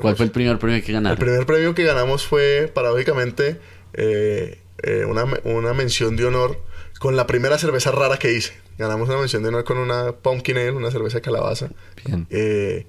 ¿cuál 0.00 0.16
fue 0.16 0.26
el 0.26 0.32
primer 0.32 0.58
premio 0.58 0.80
que 0.80 0.88
El 0.88 0.94
ganaron? 0.94 1.18
primer 1.18 1.46
premio 1.46 1.74
que 1.76 1.84
ganamos 1.84 2.26
fue, 2.26 2.68
paradójicamente, 2.74 3.58
eh, 3.92 4.58
eh, 4.82 5.04
una, 5.06 5.24
una 5.44 5.72
mención 5.74 6.16
de 6.16 6.24
honor 6.24 6.60
con 7.04 7.16
la 7.16 7.26
primera 7.26 7.58
cerveza 7.58 7.90
rara 7.90 8.16
que 8.16 8.32
hice. 8.32 8.54
Ganamos 8.78 9.10
una 9.10 9.18
mención 9.18 9.42
de 9.42 9.50
honor 9.50 9.64
con 9.64 9.76
una 9.76 10.12
Pumpkin 10.12 10.56
Ale, 10.56 10.70
una 10.70 10.90
cerveza 10.90 11.18
de 11.18 11.20
calabaza. 11.20 11.68
Bien. 12.02 12.26
Eh, 12.30 12.86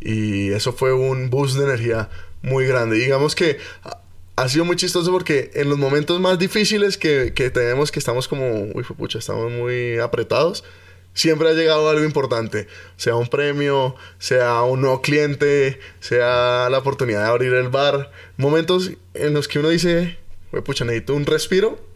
y 0.00 0.50
eso 0.50 0.72
fue 0.72 0.92
un 0.92 1.30
boost 1.30 1.56
de 1.58 1.62
energía 1.66 2.08
muy 2.42 2.66
grande. 2.66 2.96
Digamos 2.96 3.36
que 3.36 3.58
ha- 4.36 4.48
sido 4.48 4.64
muy 4.64 4.74
chistoso 4.74 5.12
porque 5.12 5.52
en 5.54 5.68
los 5.68 5.78
momentos 5.78 6.18
más 6.20 6.40
difíciles 6.40 6.98
que, 6.98 7.34
que 7.34 7.50
tenemos, 7.50 7.92
que 7.92 8.00
estamos 8.00 8.26
como, 8.26 8.50
uy, 8.74 8.82
pucha, 8.98 9.20
estamos 9.20 9.52
muy 9.52 9.96
apretados, 10.00 10.64
siempre 11.14 11.48
ha 11.48 11.52
llegado 11.52 11.88
algo 11.88 12.04
importante. 12.04 12.66
Sea 12.96 13.14
un 13.14 13.28
premio, 13.28 13.94
sea 14.18 14.62
un 14.64 14.80
nuevo 14.80 15.02
cliente, 15.02 15.78
sea 16.00 16.66
la 16.68 16.78
oportunidad 16.78 17.22
de 17.22 17.28
abrir 17.30 17.52
el 17.52 17.68
bar. 17.68 18.10
Momentos 18.36 18.90
en 19.14 19.34
los 19.34 19.46
que 19.46 19.60
uno 19.60 19.68
dice, 19.68 20.18
uy, 20.52 20.62
pucha, 20.62 20.84
necesito 20.84 21.14
un 21.14 21.26
respiro. 21.26 21.91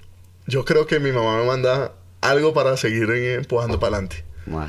Yo 0.47 0.65
creo 0.65 0.87
que 0.87 1.01
mi 1.01 1.13
mamá 1.13 1.39
me 1.39 1.47
manda 1.47 1.93
algo 2.21 2.55
para 2.55 2.77
seguir 2.77 3.11
eh, 3.11 3.35
empujando 3.35 3.81
para 3.81 3.97
adelante. 3.97 4.25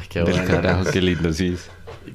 Qué 0.09 0.19
Del 0.21 0.33
bueno. 0.33 0.47
carajo, 0.47 0.85
qué 0.91 1.01
lindo, 1.01 1.31
sí. 1.33 1.57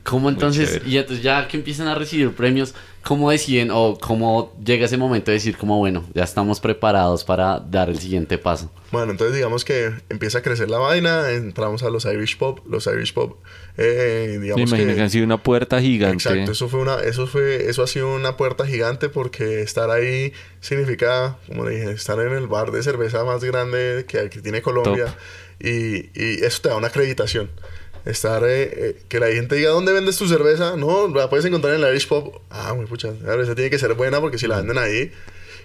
¿Cómo 0.03 0.29
entonces, 0.29 0.81
y 0.87 0.97
entonces 0.97 1.23
ya 1.23 1.49
que 1.49 1.57
empiezan 1.57 1.89
a 1.89 1.95
recibir 1.95 2.33
premios, 2.33 2.75
cómo 3.03 3.31
deciden 3.31 3.71
o 3.73 3.99
cómo 4.01 4.55
llega 4.65 4.87
ese 4.87 4.97
momento 4.97 5.31
de 5.31 5.35
decir 5.37 5.57
como, 5.57 5.79
bueno, 5.79 6.05
ya 6.15 6.25
estamos 6.25 6.61
preparados 6.61 7.25
para 7.25 7.59
dar 7.59 7.89
el 7.89 7.99
siguiente 7.99 8.39
paso? 8.39 8.71
Bueno, 8.91 9.13
entonces 9.13 9.35
digamos 9.35 9.65
que 9.65 9.93
empieza 10.09 10.39
a 10.39 10.43
crecer 10.43 10.71
la 10.71 10.79
vaina, 10.79 11.31
entramos 11.31 11.83
a 11.83 11.91
los 11.91 12.05
Irish 12.05 12.39
Pop, 12.39 12.61
los 12.69 12.87
Irish 12.87 13.13
Pop, 13.13 13.39
eh, 13.77 14.37
Me 14.39 14.45
digamos 14.45 14.71
imagino 14.71 14.95
que, 14.95 15.01
han 15.01 15.11
sido 15.11 15.25
una 15.25 15.43
puerta 15.43 15.81
gigante. 15.81 16.15
Exacto, 16.15 16.53
eso 16.53 16.69
fue 16.69 16.81
una, 16.81 16.97
eso 17.01 17.27
fue, 17.27 17.69
eso 17.69 17.83
ha 17.83 17.87
sido 17.87 18.15
una 18.15 18.37
puerta 18.37 18.67
gigante 18.67 19.09
porque 19.09 19.63
estar 19.63 19.91
ahí 19.91 20.33
significa, 20.61 21.39
como 21.49 21.65
le 21.65 21.77
dije, 21.77 21.93
estar 21.93 22.19
en 22.21 22.33
el 22.33 22.47
bar 22.47 22.71
de 22.71 22.83
cerveza 22.83 23.25
más 23.25 23.43
grande 23.43 24.05
que, 24.07 24.31
que 24.31 24.41
tiene 24.41 24.63
Colombia 24.63 25.15
y, 25.59 26.11
y 26.15 26.45
eso 26.45 26.63
te 26.63 26.69
da 26.69 26.77
una 26.77 26.89
acreditación. 26.89 27.51
Estar, 28.05 28.43
eh, 28.45 28.63
eh, 28.63 29.03
que 29.09 29.21
la 29.21 29.29
gente 29.29 29.55
diga, 29.55 29.71
¿dónde 29.71 29.93
vendes 29.93 30.17
tu 30.17 30.27
cerveza? 30.27 30.77
No, 30.77 31.09
la 31.09 31.31
puedes 31.31 31.45
encontrar 31.45 31.75
en 31.75 31.83
el 31.83 31.91
Irish 31.91 32.09
Pop. 32.09 32.43
Ah, 32.51 32.75
muy 32.75 32.87
pucha, 32.87 33.09
la 33.09 33.33
cerveza 33.33 33.55
tiene 33.55 33.71
que 33.71 33.79
ser 33.79 33.95
buena 33.95 34.21
porque 34.21 34.39
si 34.39 34.47
la 34.47 34.57
venden 34.57 34.79
ahí. 34.79 35.13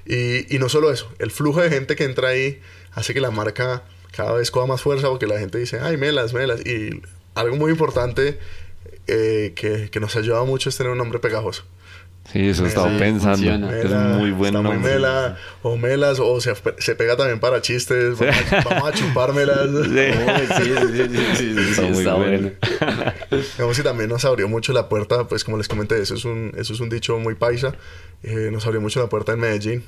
Y, 0.06 0.56
y 0.56 0.60
no 0.60 0.69
solo 0.69 0.91
eso, 0.91 1.12
el 1.19 1.32
flujo 1.32 1.62
de 1.62 1.69
gente 1.69 1.95
que 1.95 2.04
entra 2.04 2.30
ahí 2.30 2.62
hace 2.93 3.13
que 3.13 3.19
la 3.19 3.32
marca 3.32 3.84
cada 4.12 4.34
vez 4.34 4.52
coja 4.52 4.65
más 4.65 4.82
fuerza 4.82 5.10
porque 5.10 5.28
la 5.28 5.39
gente 5.39 5.58
dice, 5.58 5.80
ay, 5.80 5.97
melas, 5.97 6.34
melas. 6.34 6.65
Y 6.65 7.02
algo 7.36 7.56
muy 7.56 7.71
importante 7.71 8.39
eh, 9.08 9.54
que, 9.56 9.89
que 9.89 10.00
nos 10.00 10.15
ayuda 10.15 10.43
mucho 10.43 10.69
es 10.69 10.78
tener 10.78 10.91
un 10.91 10.97
nombre 10.97 11.19
pegajoso. 11.19 11.63
Sí, 12.31 12.49
eso 12.49 12.65
estaba 12.65 12.89
Sí, 12.91 12.97
pensando. 12.99 13.71
Es 13.71 13.89
muy 14.19 14.31
buen 14.31 14.55
está 14.55 14.67
muy 14.69 14.77
mela, 14.79 15.37
o 15.61 15.77
melas, 15.77 16.19
o 16.19 16.41
se, 16.41 16.53
se 16.77 16.95
pega 16.95 17.15
también 17.15 17.39
para 17.39 17.61
chistes. 17.61 18.17
Vamos, 18.19 18.35
a, 18.51 18.61
vamos 18.69 18.89
a 18.89 18.93
chupármelas. 18.93 19.67
Sí. 19.87 20.63
sí, 20.63 20.63
sí, 20.63 20.73
sí, 20.77 21.07
sí, 21.07 21.55
sí, 21.55 21.55
sí, 21.55 21.69
Está 21.71 21.81
muy 21.83 21.97
está 21.99 22.13
bueno. 22.15 22.51
bueno. 22.79 23.13
Digamos 23.55 23.77
que 23.77 23.83
también 23.83 24.09
nos 24.09 24.25
abrió 24.25 24.47
mucho 24.49 24.73
la 24.73 24.89
puerta, 24.89 25.27
pues 25.27 25.43
como 25.45 25.57
les 25.57 25.67
comenté, 25.69 26.01
eso 26.01 26.15
es 26.15 26.25
un, 26.25 26.51
eso 26.57 26.73
es 26.73 26.79
un 26.81 26.89
dicho 26.89 27.17
muy 27.17 27.35
paisa. 27.35 27.75
eh, 28.23 28.49
nos 28.51 28.65
abrió 28.65 28.81
mucho 28.81 28.99
la 28.99 29.07
puerta 29.07 29.31
en 29.33 29.39
Medellín. 29.39 29.83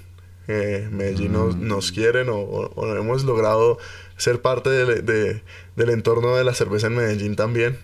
Eh, 0.47 0.87
Medellín 0.91 1.33
nos, 1.33 1.55
Mm. 1.57 1.67
nos 1.67 1.91
quieren 1.91 2.29
o, 2.29 2.37
o- 2.37 2.71
o 2.75 2.95
hemos 2.95 3.23
logrado 3.23 3.77
ser 4.17 4.41
parte 4.41 4.69
de- 4.69 5.01
de- 5.01 5.43
del 5.75 5.89
entorno 5.89 6.35
de 6.35 6.43
la 6.43 6.53
cerveza 6.53 6.87
en 6.87 6.95
Medellín 6.95 7.35
también. 7.35 7.77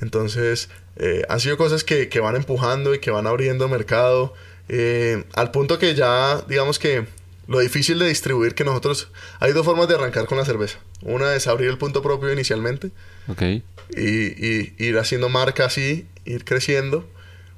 Entonces, 0.00 0.68
eh, 0.96 1.22
han 1.28 1.40
sido 1.40 1.56
cosas 1.56 1.84
que, 1.84 2.08
que 2.08 2.20
van 2.20 2.36
empujando 2.36 2.94
y 2.94 2.98
que 3.00 3.10
van 3.10 3.26
abriendo 3.26 3.68
mercado. 3.68 4.34
eh, 4.68 5.24
al 5.34 5.50
punto 5.50 5.78
que 5.78 5.94
ya, 5.94 6.42
digamos 6.48 6.78
que 6.78 7.06
lo 7.46 7.60
difícil 7.60 7.98
de 7.98 8.06
distribuir 8.08 8.54
que 8.54 8.64
nosotros... 8.64 9.08
Hay 9.40 9.52
dos 9.52 9.64
formas 9.64 9.88
de 9.88 9.94
arrancar 9.94 10.26
con 10.26 10.36
la 10.38 10.44
cerveza. 10.44 10.78
Una 11.02 11.34
es 11.34 11.46
abrir 11.46 11.70
el 11.70 11.78
punto 11.78 12.02
propio 12.02 12.30
inicialmente 12.32 12.90
Ok. 13.28 13.42
y, 13.42 13.62
y 13.96 14.74
ir 14.78 14.98
haciendo 14.98 15.28
marca 15.30 15.64
así, 15.64 16.06
ir 16.26 16.44
creciendo. 16.44 17.08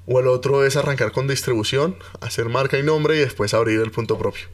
O 0.06 0.20
el 0.20 0.28
otro 0.28 0.64
es 0.64 0.76
arrancar 0.76 1.12
con 1.12 1.26
distribución, 1.28 1.96
hacer 2.20 2.48
marca 2.48 2.78
y 2.78 2.82
nombre 2.82 3.16
y 3.16 3.18
después 3.20 3.52
abrir 3.54 3.80
el 3.80 3.90
punto 3.90 4.16
propio. 4.18 4.46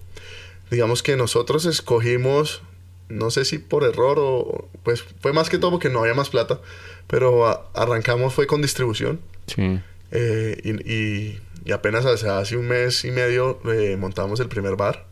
Digamos 0.71 1.03
que 1.03 1.17
nosotros 1.17 1.65
escogimos 1.67 2.63
no 3.09 3.31
sé 3.31 3.45
si 3.45 3.59
por 3.59 3.85
error 3.85 4.17
o 4.19 4.69
pues 4.83 5.05
fue 5.21 5.33
más 5.33 5.49
que 5.49 5.59
todo 5.59 5.71
porque 5.71 5.89
no 5.91 6.01
había 6.01 6.15
más 6.15 6.29
plata, 6.29 6.61
pero 7.07 7.47
a- 7.47 7.67
arrancamos 7.75 8.35
fue 8.35 8.47
con 8.47 8.63
distribución 8.63 9.21
Sí. 9.47 9.81
eh, 10.11 10.61
y, 10.65 10.93
y- 10.93 11.41
y 11.65 11.73
apenas 11.73 12.07
hace, 12.07 12.29
hace 12.29 12.57
un 12.57 12.69
mes 12.69 13.05
y 13.05 13.11
medio 13.11 13.59
eh, 13.73 13.97
montamos 13.99 14.39
el 14.41 14.49
primer 14.49 14.77
bar. 14.77 15.05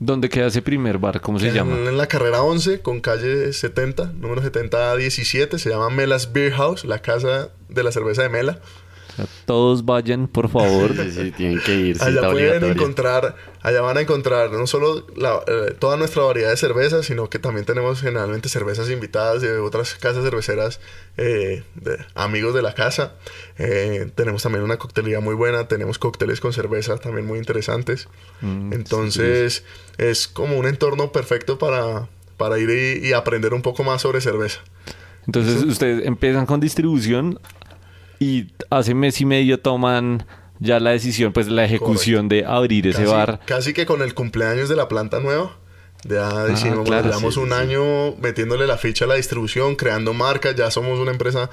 ¿Dónde 0.00 0.28
queda 0.28 0.48
ese 0.48 0.60
primer 0.60 0.98
bar? 0.98 1.20
¿Cómo 1.20 1.38
se 1.38 1.48
en, 1.48 1.54
llama? 1.54 1.76
en 1.76 1.96
la 1.96 2.06
carrera 2.08 2.42
11 2.42 2.80
con 2.80 3.00
calle 3.00 3.52
70, 3.52 4.12
número 4.18 4.42
7017, 4.42 5.58
se 5.58 5.70
llama 5.70 5.88
Melas 5.88 6.32
Beer 6.32 6.52
House, 6.52 6.84
la 6.84 7.00
casa 7.00 7.50
de 7.68 7.82
la 7.82 7.92
cerveza 7.92 8.22
de 8.22 8.28
Mela. 8.28 8.60
O 9.14 9.16
sea, 9.16 9.26
todos 9.46 9.84
vayan, 9.84 10.26
por 10.26 10.48
favor. 10.48 10.92
Sí, 10.96 11.10
sí, 11.10 11.30
tienen 11.30 11.60
que 11.60 11.74
ir. 11.74 12.02
Allá 12.02 12.20
pueden 12.32 12.60
encontrar, 12.80 13.36
allá 13.62 13.80
van 13.80 13.96
a 13.96 14.00
encontrar 14.00 14.50
no 14.50 14.66
solo 14.66 15.06
la- 15.16 15.40
eh, 15.46 15.74
toda 15.78 15.96
nuestra 15.96 16.22
variedad 16.24 16.50
de 16.50 16.56
cervezas, 16.56 17.06
sino 17.06 17.30
que 17.30 17.38
también 17.38 17.64
tenemos 17.64 18.00
generalmente 18.00 18.48
cervezas 18.48 18.90
invitadas 18.90 19.40
de 19.40 19.58
otras 19.58 19.94
casas 19.94 20.24
cerveceras, 20.24 20.80
eh, 21.16 21.62
de 21.76 21.98
amigos 22.16 22.54
de 22.54 22.62
la 22.62 22.74
casa. 22.74 23.12
Eh, 23.58 24.10
tenemos 24.16 24.42
también 24.42 24.64
una 24.64 24.78
coctelería 24.78 25.20
muy 25.20 25.36
buena, 25.36 25.68
tenemos 25.68 25.98
cócteles 25.98 26.40
con 26.40 26.52
cerveza 26.52 26.96
también 26.98 27.24
muy 27.26 27.38
interesantes. 27.38 28.08
Mm, 28.40 28.72
Entonces 28.72 29.62
es 29.96 30.26
como 30.26 30.58
un 30.58 30.66
entorno 30.66 31.12
perfecto 31.12 31.56
para, 31.58 32.08
para 32.36 32.58
ir 32.58 32.68
y, 32.70 33.08
y 33.08 33.12
aprender 33.12 33.54
un 33.54 33.62
poco 33.62 33.84
más 33.84 34.02
sobre 34.02 34.20
cerveza. 34.20 34.58
Entonces 35.26 35.62
ustedes 35.62 36.04
empiezan 36.04 36.46
con 36.46 36.58
distribución 36.60 37.38
y 38.24 38.52
hace 38.70 38.94
mes 38.94 39.20
y 39.20 39.24
medio 39.26 39.60
toman 39.60 40.26
ya 40.60 40.80
la 40.80 40.90
decisión, 40.90 41.32
pues 41.32 41.48
la 41.48 41.64
ejecución 41.64 42.28
de 42.28 42.44
abrir 42.44 42.86
ese 42.86 43.00
casi, 43.02 43.10
bar. 43.12 43.40
Casi 43.46 43.72
que 43.74 43.86
con 43.86 44.02
el 44.02 44.14
cumpleaños 44.14 44.68
de 44.68 44.76
la 44.76 44.88
planta 44.88 45.20
nueva. 45.20 45.56
Ya 46.06 46.44
decimos, 46.44 46.80
Ah, 46.80 46.84
claro, 46.84 47.12
sí, 47.18 47.38
un 47.40 47.48
sí, 47.48 47.54
año 47.54 48.14
metiéndole 48.16 48.66
la 48.66 48.76
ficha 48.76 49.06
a 49.06 49.08
la 49.08 49.14
distribución, 49.14 49.74
creando 49.74 50.12
marcas, 50.12 50.54
ya 50.54 50.70
somos 50.70 50.98
una 50.98 51.10
empresa 51.12 51.48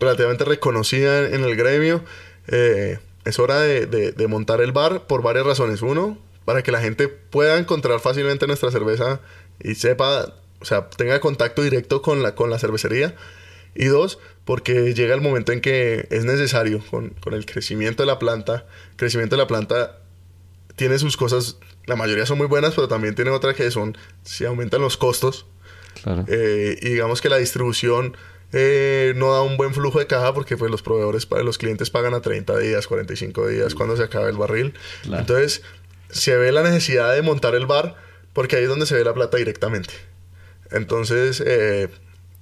relativamente 0.00 0.44
reconocida 0.44 1.26
en, 1.28 1.34
en 1.34 1.44
el 1.44 1.56
gremio. 1.56 2.02
Eh, 2.48 2.98
es 3.24 3.38
hora 3.38 3.60
de, 3.60 3.86
de- 3.86 4.12
de 4.12 4.26
montar 4.28 4.60
el 4.60 4.72
bar 4.72 5.06
por 5.06 5.22
varias 5.22 5.46
razones. 5.46 5.82
Uno, 5.82 6.18
para 6.44 6.62
que 6.62 6.72
la 6.72 6.80
gente 6.80 7.08
pueda 7.08 7.58
encontrar 7.58 8.00
fácilmente 8.00 8.46
nuestra 8.46 8.70
cerveza 8.70 9.20
y 9.62 9.74
sepa, 9.76 10.34
o 10.60 10.64
sea, 10.64 10.88
tenga 10.90 11.18
contacto 11.20 11.62
directo 11.62 12.02
con 12.02 12.22
la, 12.22 12.34
con 12.34 12.50
la 12.50 12.58
cervecería. 12.58 13.14
Y 13.76 13.86
dos, 13.86 14.18
porque 14.44 14.94
llega 14.94 15.14
el 15.14 15.20
momento 15.20 15.52
en 15.52 15.60
que 15.60 16.06
es 16.10 16.24
necesario, 16.24 16.82
con, 16.90 17.10
con 17.10 17.34
el 17.34 17.44
crecimiento 17.46 18.02
de 18.02 18.06
la 18.06 18.18
planta, 18.18 18.66
crecimiento 18.96 19.36
de 19.36 19.42
la 19.42 19.46
planta 19.46 19.98
tiene 20.76 20.98
sus 20.98 21.16
cosas, 21.16 21.56
la 21.86 21.96
mayoría 21.96 22.26
son 22.26 22.38
muy 22.38 22.46
buenas, 22.46 22.74
pero 22.74 22.88
también 22.88 23.14
tiene 23.14 23.30
otras 23.30 23.54
que 23.54 23.70
son, 23.70 23.96
si 24.24 24.44
aumentan 24.44 24.80
los 24.80 24.96
costos, 24.96 25.46
Claro. 26.02 26.24
eh, 26.28 26.76
y 26.82 26.90
digamos 26.90 27.22
que 27.22 27.30
la 27.30 27.38
distribución 27.38 28.16
eh, 28.52 29.14
no 29.16 29.32
da 29.32 29.40
un 29.42 29.56
buen 29.56 29.72
flujo 29.72 29.98
de 29.98 30.06
caja 30.06 30.34
porque 30.34 30.56
pues 30.56 30.70
los 30.70 30.82
proveedores, 30.82 31.26
los 31.42 31.56
clientes 31.58 31.88
pagan 31.90 32.12
a 32.14 32.20
30 32.20 32.58
días, 32.58 32.86
45 32.86 33.48
días 33.48 33.74
cuando 33.74 33.96
se 33.96 34.02
acaba 34.02 34.28
el 34.28 34.36
barril. 34.36 34.74
Claro. 35.02 35.20
Entonces, 35.20 35.62
se 36.10 36.36
ve 36.36 36.52
la 36.52 36.62
necesidad 36.62 37.14
de 37.14 37.22
montar 37.22 37.54
el 37.54 37.66
bar 37.66 37.96
porque 38.34 38.56
ahí 38.56 38.64
es 38.64 38.68
donde 38.68 38.84
se 38.86 38.94
ve 38.94 39.02
la 39.04 39.14
plata 39.14 39.38
directamente. 39.38 39.94
Entonces, 40.70 41.42
eh, 41.44 41.88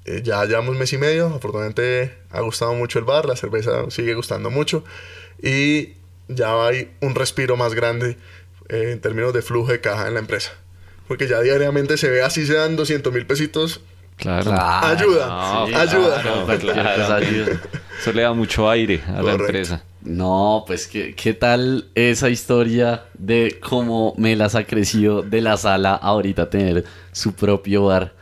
eh, 0.05 0.21
ya 0.23 0.45
llevamos 0.45 0.77
mes 0.77 0.93
y 0.93 0.99
medio. 0.99 1.27
Afortunadamente 1.29 2.15
ha 2.31 2.41
gustado 2.41 2.75
mucho 2.75 2.99
el 2.99 3.05
bar, 3.05 3.27
la 3.27 3.37
cerveza 3.37 3.91
sigue 3.91 4.15
gustando 4.15 4.51
mucho. 4.51 4.85
Y 5.43 5.95
ya 6.29 6.67
hay 6.67 6.91
un 7.01 7.15
respiro 7.15 7.57
más 7.57 7.75
grande 7.75 8.17
eh, 8.69 8.91
en 8.93 9.01
términos 9.01 9.33
de 9.33 9.43
flujo 9.43 9.73
de 9.73 9.81
caja 9.81 10.07
en 10.09 10.15
la 10.15 10.21
empresa. 10.21 10.53
Porque 11.09 11.29
ya 11.29 11.41
diariamente 11.41 11.97
se 11.99 12.09
ve 12.09 12.23
así 12.23 12.47
sean 12.47 12.77
200 12.77 13.13
mil 13.13 13.27
pesitos. 13.27 13.81
Claro. 14.17 14.53
Ayuda, 14.53 15.27
No, 15.27 15.77
ayuda. 15.77 16.23
claro, 16.59 17.15
ayuda. 17.15 17.61
Eso 18.01 18.13
le 18.13 18.23
da 18.23 18.33
mucho 18.33 18.71
aire 18.71 19.03
a 19.09 19.23
la 19.23 19.33
empresa. 19.33 19.83
No, 20.03 20.65
pues 20.67 20.87
¿qué, 20.87 21.15
qué 21.15 21.35
tal 21.35 21.87
esa 21.95 22.29
historia 22.29 23.05
de 23.15 23.59
cómo 23.61 24.15
Melas 24.17 24.55
ha 24.55 24.65
crecido 24.65 25.23
de 25.23 25.41
la 25.41 25.57
sala 25.57 25.95
a 25.95 25.97
ahorita 25.97 26.49
tener 26.49 26.85
su 27.13 27.33
propio 27.35 27.87
bar. 27.87 28.13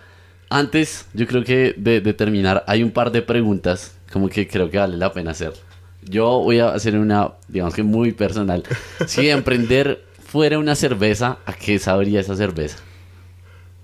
Antes, 0.53 1.07
yo 1.15 1.27
creo 1.27 1.45
que 1.45 1.75
de, 1.79 2.01
terminar, 2.13 2.63
hay 2.67 2.83
un 2.83 2.91
par 2.91 3.11
de 3.11 3.23
preguntas 3.23 3.97
como 4.13 4.29
que 4.29 4.47
creo 4.47 4.69
que 4.69 4.77
vale 4.77 4.99
la 4.99 5.11
pena 5.11 5.31
hacer. 5.31 5.55
Yo 6.03 6.41
voy 6.41 6.59
a 6.59 6.75
hacer 6.75 6.99
una, 6.99 7.33
digamos 7.49 7.75
que 7.75 7.83
muy 7.83 8.13
personal. 8.13 8.63
Si 9.07 9.31
emprender 9.31 10.05
fuera 10.23 10.59
una 10.59 10.75
cerveza, 10.75 11.39
¿a 11.47 11.55
qué 11.55 11.79
sabría 11.79 12.21
esa 12.21 12.37
cerveza? 12.37 12.77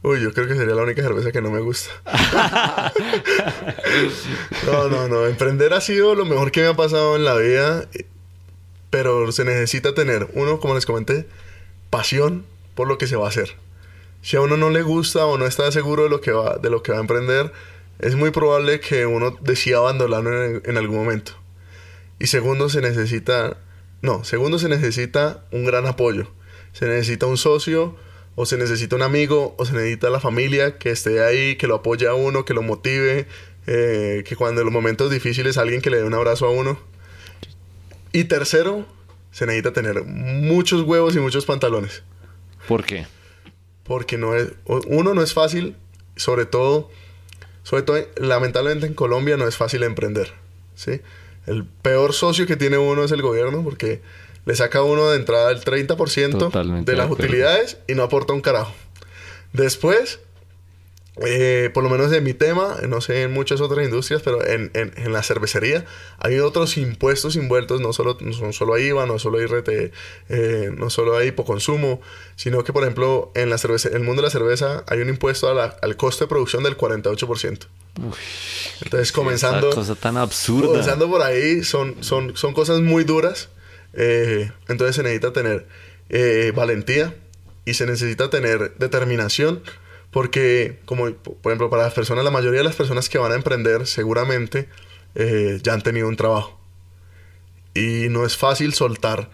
Uy, 0.02 0.20
yo 0.20 0.30
creo 0.34 0.46
que 0.46 0.56
sería 0.56 0.74
la 0.74 0.82
única 0.82 1.00
cerveza 1.00 1.32
que 1.32 1.40
no 1.40 1.50
me 1.50 1.60
gusta. 1.60 1.90
no, 4.66 4.90
no, 4.90 5.08
no. 5.08 5.26
Emprender 5.26 5.72
ha 5.72 5.80
sido 5.80 6.14
lo 6.14 6.26
mejor 6.26 6.52
que 6.52 6.60
me 6.60 6.66
ha 6.66 6.74
pasado 6.74 7.16
en 7.16 7.24
la 7.24 7.34
vida. 7.34 7.88
Pero 8.90 9.32
se 9.32 9.46
necesita 9.46 9.94
tener, 9.94 10.28
uno, 10.34 10.60
como 10.60 10.74
les 10.74 10.84
comenté, 10.84 11.26
pasión 11.88 12.44
por 12.74 12.88
lo 12.88 12.98
que 12.98 13.06
se 13.06 13.16
va 13.16 13.24
a 13.24 13.30
hacer. 13.30 13.56
Si 14.22 14.36
a 14.36 14.40
uno 14.40 14.56
no 14.56 14.70
le 14.70 14.82
gusta 14.82 15.26
o 15.26 15.38
no 15.38 15.46
está 15.46 15.70
seguro 15.72 16.04
de 16.04 16.08
lo 16.10 16.20
que 16.20 16.32
va, 16.32 16.56
de 16.56 16.70
lo 16.70 16.82
que 16.82 16.92
va 16.92 16.98
a 16.98 17.00
emprender, 17.00 17.52
es 17.98 18.14
muy 18.14 18.30
probable 18.30 18.80
que 18.80 19.06
uno 19.06 19.36
decida 19.40 19.78
abandonarlo 19.78 20.60
en, 20.64 20.76
algún 20.76 20.96
momento. 20.96 21.32
Y 22.18 22.26
segundo, 22.26 22.68
se 22.68 22.80
necesita, 22.80 23.56
no, 24.02 24.24
segundo 24.24 24.58
se 24.58 24.68
necesita 24.68 25.44
un 25.50 25.64
gran 25.64 25.86
apoyo. 25.86 26.30
Se 26.72 26.86
necesita 26.86 27.26
un 27.26 27.36
socio, 27.36 27.96
o 28.34 28.46
se 28.46 28.56
necesita 28.56 28.94
un 28.94 29.02
amigo, 29.02 29.54
o 29.58 29.64
se 29.64 29.72
necesita 29.72 30.10
la 30.10 30.20
familia 30.20 30.78
que 30.78 30.90
esté 30.90 31.24
ahí, 31.24 31.56
que 31.56 31.66
lo 31.66 31.76
apoye 31.76 32.06
a 32.06 32.14
uno, 32.14 32.44
que 32.44 32.54
lo 32.54 32.62
motive, 32.62 33.26
eh, 33.66 34.22
que 34.26 34.36
cuando 34.36 34.60
en 34.60 34.66
los 34.66 34.72
momentos 34.72 35.10
difíciles 35.10 35.58
alguien 35.58 35.80
que 35.80 35.90
le 35.90 35.98
dé 35.98 36.04
un 36.04 36.14
abrazo 36.14 36.46
a 36.46 36.50
uno. 36.50 36.78
Y 38.12 38.24
tercero, 38.24 38.86
se 39.32 39.46
necesita 39.46 39.72
tener 39.72 40.04
muchos 40.04 40.82
huevos 40.82 41.16
y 41.16 41.20
muchos 41.20 41.46
pantalones. 41.46 42.02
¿Por 42.66 42.84
qué? 42.84 43.06
Porque 43.88 44.18
no 44.18 44.36
es, 44.36 44.52
uno 44.66 45.14
no 45.14 45.22
es 45.22 45.34
fácil, 45.34 45.74
sobre 46.14 46.46
todo, 46.46 46.90
sobre 47.64 47.82
todo, 47.82 47.98
lamentablemente 48.16 48.86
en 48.86 48.94
Colombia 48.94 49.36
no 49.36 49.48
es 49.48 49.56
fácil 49.56 49.82
emprender, 49.82 50.32
¿sí? 50.76 51.00
El 51.46 51.64
peor 51.64 52.12
socio 52.12 52.46
que 52.46 52.56
tiene 52.56 52.78
uno 52.78 53.02
es 53.02 53.10
el 53.10 53.22
gobierno 53.22 53.64
porque 53.64 54.02
le 54.44 54.54
saca 54.54 54.78
a 54.78 54.82
uno 54.82 55.10
de 55.10 55.16
entrada 55.16 55.50
el 55.50 55.60
30% 55.60 56.38
Totalmente 56.38 56.90
de 56.90 56.96
las 56.96 57.10
utilidades 57.10 57.78
y 57.88 57.94
no 57.94 58.02
aporta 58.02 58.32
un 58.34 58.42
carajo. 58.42 58.72
Después, 59.52 60.20
eh, 61.26 61.70
por 61.74 61.82
lo 61.84 61.90
menos 61.90 62.12
en 62.12 62.22
mi 62.24 62.34
tema, 62.34 62.76
no 62.88 63.00
sé 63.00 63.22
en 63.22 63.32
muchas 63.32 63.60
otras 63.60 63.84
industrias, 63.84 64.22
pero 64.22 64.44
en, 64.46 64.70
en- 64.74 64.92
en 64.96 65.12
la 65.12 65.22
cervecería 65.22 65.84
hay 66.18 66.38
otros 66.38 66.76
impuestos 66.76 67.36
envueltos, 67.36 67.80
no 67.80 67.92
solo, 67.92 68.16
no 68.20 68.52
solo 68.52 68.78
IVA, 68.78 69.06
no 69.06 69.18
solo 69.18 69.40
IRT, 69.40 69.68
eh, 70.28 70.70
no 70.76 70.90
solo 70.90 71.16
hay 71.16 71.28
hipoconsumo, 71.28 72.00
sino 72.36 72.62
que, 72.64 72.72
por 72.72 72.82
ejemplo, 72.84 73.32
en, 73.34 73.50
la 73.50 73.58
cerveza, 73.58 73.88
en 73.88 73.96
el 73.96 74.02
mundo 74.02 74.22
de 74.22 74.26
la 74.28 74.30
cerveza 74.32 74.84
hay 74.86 75.00
un 75.00 75.08
impuesto 75.08 75.48
a 75.48 75.54
la- 75.54 75.76
al 75.82 75.96
costo 75.96 76.24
de 76.24 76.28
producción 76.28 76.62
del 76.62 76.76
48%. 76.76 77.66
Entonces, 78.82 79.12
comenzando... 79.12 79.70
Cosa 79.70 79.94
tan 79.94 80.16
absurda. 80.16 80.66
Comenzando 80.68 81.08
por 81.10 81.22
ahí, 81.22 81.64
son, 81.64 81.96
son, 82.02 82.36
son 82.36 82.52
cosas 82.54 82.80
muy 82.80 83.04
duras. 83.04 83.48
eh, 83.94 84.50
entonces 84.68 84.94
se 84.96 85.02
necesita 85.02 85.32
tener 85.32 85.66
eh, 86.10 86.52
valentía 86.54 87.14
y 87.64 87.74
se 87.74 87.86
necesita 87.86 88.30
tener 88.30 88.74
determinación. 88.78 89.62
Porque, 90.10 90.78
como 90.84 91.10
por 91.12 91.52
ejemplo, 91.52 91.68
para 91.70 91.82
las 91.82 91.94
personas, 91.94 92.24
la 92.24 92.30
mayoría 92.30 92.58
de 92.60 92.64
las 92.64 92.76
personas 92.76 93.08
que 93.08 93.18
van 93.18 93.32
a 93.32 93.34
emprender 93.34 93.86
seguramente 93.86 94.68
eh, 95.14 95.60
ya 95.62 95.74
han 95.74 95.82
tenido 95.82 96.08
un 96.08 96.16
trabajo. 96.16 96.58
Y 97.74 98.08
no 98.08 98.24
es 98.24 98.36
fácil 98.36 98.72
soltar 98.74 99.30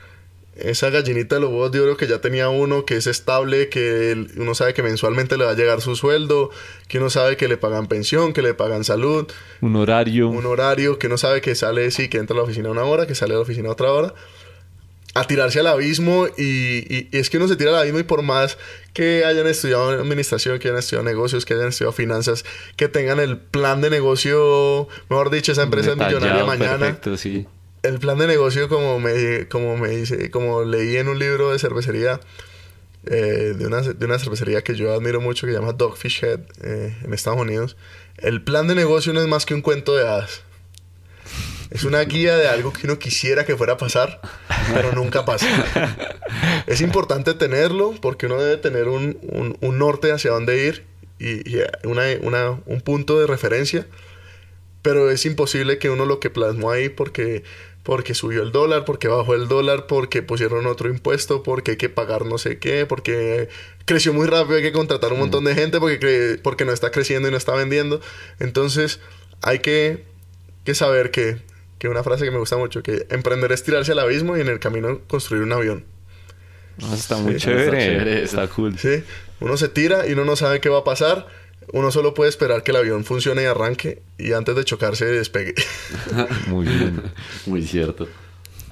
esa 0.57 0.89
gallinita 0.91 1.37
de 1.37 1.41
los 1.41 1.51
huevos 1.51 1.73
de 1.73 1.81
oro 1.81 1.97
que 1.97 2.07
ya 2.07 2.21
tenía 2.21 2.49
uno, 2.49 2.85
que 2.85 2.97
es 2.97 3.07
estable, 3.07 3.69
que 3.69 4.27
uno 4.37 4.55
sabe 4.55 4.73
que 4.73 4.83
mensualmente 4.83 5.37
le 5.37 5.45
va 5.45 5.51
a 5.53 5.55
llegar 5.55 5.81
su 5.81 5.97
sueldo, 5.97 6.51
que 6.87 6.99
uno 6.99 7.11
sabe 7.11 7.37
que 7.37 7.49
le 7.49 7.57
pagan 7.57 7.89
pensión, 7.89 8.33
que 8.33 8.43
le 8.43 8.55
pagan 8.55 8.85
salud, 8.85 9.27
Un 9.61 9.75
horario. 9.77 10.29
un 10.29 10.47
horario 10.47 10.99
que 10.99 11.09
no 11.09 11.19
sabe 11.19 11.41
que 11.41 11.55
sale, 11.57 11.91
sí, 11.91 12.09
que 12.09 12.19
entra 12.19 12.35
a 12.35 12.39
la 12.39 12.43
oficina 12.45 12.71
una 12.71 12.85
hora, 12.85 13.07
que 13.07 13.15
sale 13.17 13.35
a 13.35 13.37
la 13.37 13.43
oficina 13.43 13.71
otra 13.71 13.91
hora, 13.93 14.15
a 15.17 15.25
tirarse 15.27 15.61
al 15.61 15.69
abismo 15.69 16.27
y, 16.37 16.43
y- 16.43 17.09
y 17.13 17.19
es 17.19 17.31
que 17.31 17.37
uno 17.37 17.47
se 17.47 17.55
tira 17.57 17.71
al 17.71 17.77
abismo 17.77 18.01
y 18.01 18.03
por 18.03 18.23
más 18.23 18.59
que 18.93 19.25
hayan 19.25 19.47
estudiado 19.47 19.91
administración, 19.91 20.59
que 20.59 20.69
hayan 20.69 20.79
estudiado 20.81 21.05
negocios, 21.05 21.45
que 21.45 21.55
hayan 21.55 21.69
estudiado 21.69 21.93
finanzas, 21.93 22.45
que 22.77 22.89
tengan 22.89 23.21
el 23.21 23.39
plan 23.39 23.81
de 23.81 23.91
negocio, 23.91 24.89
mejor 25.09 25.31
dicho, 25.31 25.53
esa 25.53 25.63
empresa 25.63 25.93
es 25.93 25.97
millonaria 25.97 26.45
mañana, 26.45 26.79
Perfecto, 26.87 27.17
sí. 27.17 27.47
el 27.85 27.99
plan 28.01 28.19
de 28.19 28.27
negocio 28.27 28.69
como 28.69 28.99
me, 28.99 29.47
como 29.49 29.77
me 29.77 29.89
dice, 29.91 30.31
como 30.33 30.65
leí 30.65 30.97
en 30.97 31.09
un 31.09 31.19
libro 31.19 31.53
de 31.53 31.59
cervecería, 31.61 32.19
eh, 33.07 33.55
de, 33.57 33.67
una, 33.67 33.83
de 33.83 34.05
una 34.07 34.19
cervecería 34.19 34.63
que 34.63 34.75
yo 34.75 34.93
admiro 34.95 35.21
mucho 35.21 35.47
que 35.47 35.53
se 35.53 35.59
llama 35.59 35.73
Dogfish 35.75 36.25
Head 36.25 36.41
eh, 36.63 36.97
en 37.05 37.13
Estados 37.13 37.39
Unidos, 37.41 37.77
el 38.19 38.43
plan 38.43 38.67
de 38.67 38.75
negocio 38.75 39.13
no 39.13 39.21
es 39.21 39.29
más 39.29 39.45
que 39.47 39.55
un 39.55 39.61
cuento 39.61 39.95
de 39.95 40.03
hadas. 40.09 40.43
Es 41.71 41.85
una 41.85 42.01
guía 42.03 42.37
de 42.37 42.47
algo 42.49 42.73
que 42.73 42.87
uno 42.87 42.99
quisiera 42.99 43.45
que 43.45 43.57
fuera 43.57 43.75
a 43.75 43.77
pasar, 43.77 44.21
pero 44.73 44.93
nunca 44.93 45.25
pasa. 45.25 45.47
Es 46.67 46.81
importante 46.81 47.35
tenerlo 47.35 47.95
porque 48.01 48.27
uno 48.27 48.41
debe 48.41 48.57
tener 48.59 48.89
un, 48.89 49.19
un- 49.23 49.57
un 49.61 49.79
norte 49.79 50.13
hacia 50.13 50.31
dónde 50.31 50.65
ir 50.67 50.85
y, 51.19 51.49
y 51.57 51.63
una, 51.85 52.05
una- 52.23 52.51
un 52.67 52.81
punto 52.81 53.19
de 53.19 53.27
referencia, 53.27 53.87
pero 54.83 55.11
es 55.11 55.25
imposible 55.27 55.79
que 55.79 55.91
uno 55.91 56.05
lo 56.07 56.21
que 56.21 56.31
plasmó 56.31 56.71
ahí 56.71 56.89
porque, 56.91 57.43
porque 57.83 58.15
subió 58.15 58.43
el 58.43 58.53
dólar, 58.53 58.85
porque 58.85 59.09
bajó 59.09 59.35
el 59.35 59.49
dólar, 59.49 59.87
porque 59.87 60.23
pusieron 60.23 60.67
otro 60.67 60.89
impuesto, 60.89 61.43
porque 61.43 61.73
hay 61.73 61.77
que 61.77 61.89
pagar 61.89 62.25
no 62.27 62.39
sé 62.39 62.59
qué, 62.59 62.87
porque 62.87 63.49
creció 63.85 64.13
muy 64.13 64.27
rápido, 64.27 64.57
hay 64.57 64.63
que 64.63 64.73
contratar 64.73 65.13
un 65.13 65.19
montón 65.21 65.45
de 65.45 65.55
gente 65.55 65.81
porque, 65.81 66.39
porque 66.43 66.65
no 66.65 66.73
está 66.73 66.91
creciendo 66.91 67.29
y 67.29 67.31
no 67.33 67.37
está 67.37 67.55
vendiendo. 67.55 68.01
Entonces 68.39 69.01
hay 69.43 69.59
que, 69.61 70.05
que 70.65 70.75
saber 70.75 71.11
que, 71.11 71.39
que 71.85 71.91
una 71.91 72.03
frase 72.03 72.25
que 72.25 72.31
me 72.31 72.39
gusta 72.39 72.57
mucho, 72.57 72.83
que 72.83 73.07
emprender 73.11 73.53
es 73.53 73.63
tirarse 73.63 73.93
al 73.93 73.99
abismo 73.99 74.37
y 74.37 74.41
en 74.41 74.49
el 74.49 74.59
camino 74.59 75.01
construir 75.07 75.43
un 75.43 75.53
avión. 75.53 75.85
Ah, 76.83 76.95
Está 76.95 77.17
muy 77.19 77.35
Sí, 77.35 77.41
chévere. 77.41 78.23
está 78.23 78.37
chévere 78.43 78.49
cool. 78.55 78.79
¿sí? 78.79 79.03
Uno 79.41 79.57
se 79.57 79.69
tira 79.69 80.07
y 80.09 80.13
uno 80.13 80.25
no 80.25 80.35
sabe 80.37 80.61
qué 80.61 80.69
va 80.69 80.79
a 80.79 80.85
pasar. 80.85 81.27
Uno 81.73 81.91
solo 81.91 82.15
puede 82.15 82.31
esperar 82.31 82.63
que 82.63 82.71
el 82.71 82.79
avión 82.79 83.05
funcione 83.05 83.43
y 83.43 83.45
arranque 83.47 84.03
y 84.19 84.33
antes 84.33 84.57
de 84.57 84.65
chocarse 84.65 85.05
despegue. 85.05 85.55
Muy 86.49 86.67
bien. 86.67 87.03
Muy 87.47 87.63
cierto. 87.63 88.09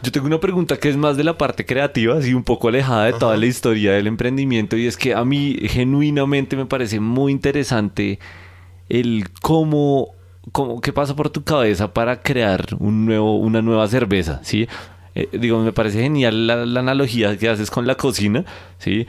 Yo 0.03 0.11
tengo 0.11 0.27
una 0.27 0.41
pregunta 0.41 0.79
que 0.79 0.89
es 0.89 0.97
más 0.97 1.17
de 1.17 1.25
la 1.25 1.39
parte 1.39 1.65
creativa, 1.65 2.17
así 2.19 2.35
un 2.35 2.43
poco 2.45 2.69
alejada 2.69 3.05
de 3.05 3.13
toda 3.13 3.37
la 3.37 3.47
historia 3.47 3.93
del 3.93 4.09
emprendimiento, 4.09 4.77
y 4.77 4.87
es 4.89 4.97
que 4.97 5.15
a 5.15 5.25
mí 5.25 5.57
genuinamente 5.69 6.57
me 6.57 6.67
parece 6.67 6.99
muy 6.99 7.31
interesante 7.31 8.19
el 8.89 9.29
cómo, 9.43 10.15
cómo 10.51 10.81
qué 10.81 10.93
pasa 10.93 11.15
por 11.15 11.31
tu 11.31 11.45
cabeza 11.45 11.95
para 11.95 12.23
crear 12.23 12.67
un 12.79 13.07
nuevo, 13.07 13.37
una 13.37 13.63
nueva 13.63 13.87
cerveza, 13.87 14.41
¿sí? 14.43 14.67
Eh, 15.15 15.29
digo, 15.33 15.61
me 15.61 15.73
parece 15.73 16.01
genial 16.03 16.47
la, 16.47 16.81
analogía 16.81 17.37
que 17.37 17.49
haces 17.49 17.71
con 17.71 17.87
la 17.87 17.95
cocina, 17.95 18.45
¿sí? 18.79 19.07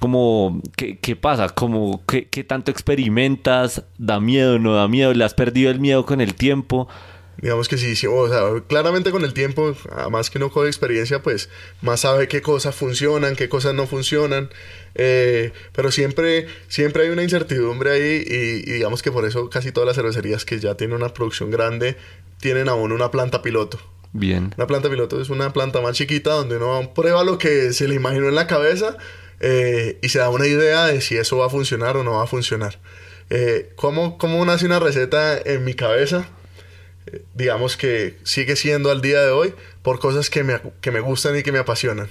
Como, 0.00 0.60
¿qué, 0.76 0.98
qué 0.98 1.16
pasa? 1.16 1.48
Como, 1.48 2.04
¿qué, 2.06 2.28
¿qué 2.28 2.44
tanto 2.44 2.70
experimentas? 2.70 3.84
¿Da 3.96 4.20
miedo? 4.20 4.58
¿No 4.58 4.74
da 4.74 4.88
miedo? 4.88 5.14
¿Le 5.14 5.24
has 5.24 5.34
perdido 5.34 5.70
el 5.70 5.80
miedo 5.80 6.04
con 6.04 6.20
el 6.20 6.34
tiempo? 6.34 6.88
Digamos 7.36 7.68
que 7.68 7.76
sí, 7.78 7.96
sí, 7.96 8.06
o 8.06 8.28
sea, 8.28 8.62
claramente 8.66 9.10
con 9.10 9.24
el 9.24 9.34
tiempo, 9.34 9.76
más 10.10 10.30
que 10.30 10.38
uno 10.38 10.50
coge 10.50 10.68
experiencia, 10.68 11.22
pues 11.22 11.48
más 11.82 12.00
sabe 12.00 12.28
qué 12.28 12.42
cosas 12.42 12.74
funcionan, 12.74 13.36
qué 13.36 13.48
cosas 13.48 13.74
no 13.74 13.86
funcionan. 13.86 14.50
eh, 14.94 15.52
pero 15.72 15.90
siempre, 15.90 16.46
siempre 16.68 17.02
hay 17.04 17.10
una 17.10 17.22
incertidumbre 17.22 17.90
ahí 17.90 18.24
y, 18.26 18.70
y 18.70 18.72
digamos 18.74 19.02
que 19.02 19.10
por 19.10 19.24
eso 19.24 19.50
casi 19.50 19.72
todas 19.72 19.86
las 19.86 19.96
cervecerías 19.96 20.44
que 20.44 20.60
ya 20.60 20.76
tienen 20.76 20.96
una 20.96 21.12
producción 21.12 21.50
grande 21.50 21.96
tienen 22.40 22.68
aún 22.68 22.92
una 22.92 23.10
planta 23.10 23.42
piloto. 23.42 23.78
Bien. 24.12 24.54
Una 24.56 24.66
planta 24.68 24.88
piloto 24.88 25.20
es 25.20 25.28
una 25.28 25.52
planta 25.52 25.80
más 25.80 25.96
chiquita 25.96 26.30
donde 26.34 26.56
uno 26.56 26.94
prueba 26.94 27.24
lo 27.24 27.36
que 27.36 27.72
se 27.72 27.88
le 27.88 27.96
imaginó 27.96 28.28
en 28.28 28.36
la 28.36 28.46
cabeza 28.46 28.96
eh, 29.40 29.98
y 30.02 30.08
se 30.08 30.20
da 30.20 30.30
una 30.30 30.46
idea 30.46 30.86
de 30.86 31.00
si 31.00 31.16
eso 31.16 31.38
va 31.38 31.46
a 31.46 31.50
funcionar 31.50 31.96
o 31.96 32.04
no 32.04 32.12
va 32.12 32.22
a 32.22 32.26
funcionar. 32.28 32.78
Eh, 33.30 33.72
¿cómo, 33.74 34.16
¿Cómo 34.18 34.44
nace 34.44 34.66
una 34.66 34.78
receta 34.78 35.36
en 35.38 35.64
mi 35.64 35.74
cabeza? 35.74 36.28
Digamos 37.34 37.76
que 37.76 38.16
sigue 38.24 38.56
siendo 38.56 38.90
al 38.90 39.00
día 39.02 39.20
de 39.22 39.30
hoy 39.30 39.54
por 39.82 39.98
cosas 39.98 40.30
que 40.30 40.42
me, 40.44 40.60
que 40.80 40.90
me 40.90 41.00
gustan 41.00 41.36
y 41.38 41.42
que 41.42 41.52
me 41.52 41.58
apasionan. 41.58 42.08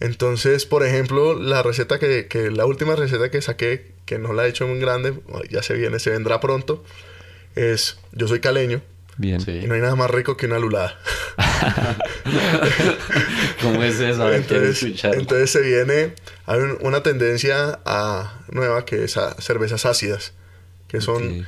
Entonces, 0.00 0.64
por 0.66 0.84
ejemplo, 0.84 1.34
la 1.40 1.62
receta 1.62 1.98
que, 1.98 2.26
que 2.28 2.50
la 2.50 2.66
última 2.66 2.94
receta 2.94 3.30
que 3.30 3.42
saqué, 3.42 3.92
que 4.06 4.18
no 4.18 4.32
la 4.32 4.46
he 4.46 4.48
hecho 4.50 4.66
muy 4.68 4.78
grande, 4.78 5.14
ya 5.50 5.62
se 5.62 5.74
viene, 5.74 5.98
se 5.98 6.10
vendrá 6.10 6.40
pronto, 6.40 6.84
es 7.56 7.98
yo 8.12 8.28
soy 8.28 8.38
caleño 8.40 8.80
Bien. 9.16 9.40
Sí. 9.40 9.50
y 9.62 9.66
no 9.66 9.74
hay 9.74 9.80
nada 9.80 9.96
más 9.96 10.08
rico 10.10 10.36
que 10.36 10.46
una 10.46 10.58
lulada. 10.60 10.96
¿Cómo 13.62 13.82
es 13.82 13.98
eso? 14.00 14.22
Entonces, 14.32 15.50
se 15.50 15.60
viene, 15.62 16.14
hay 16.46 16.60
un- 16.60 16.78
una 16.80 17.02
tendencia 17.02 17.80
a, 17.84 18.40
nueva 18.50 18.84
que 18.84 19.04
es 19.04 19.16
a 19.16 19.34
cervezas 19.40 19.86
ácidas, 19.86 20.32
que 20.86 21.00
son. 21.00 21.46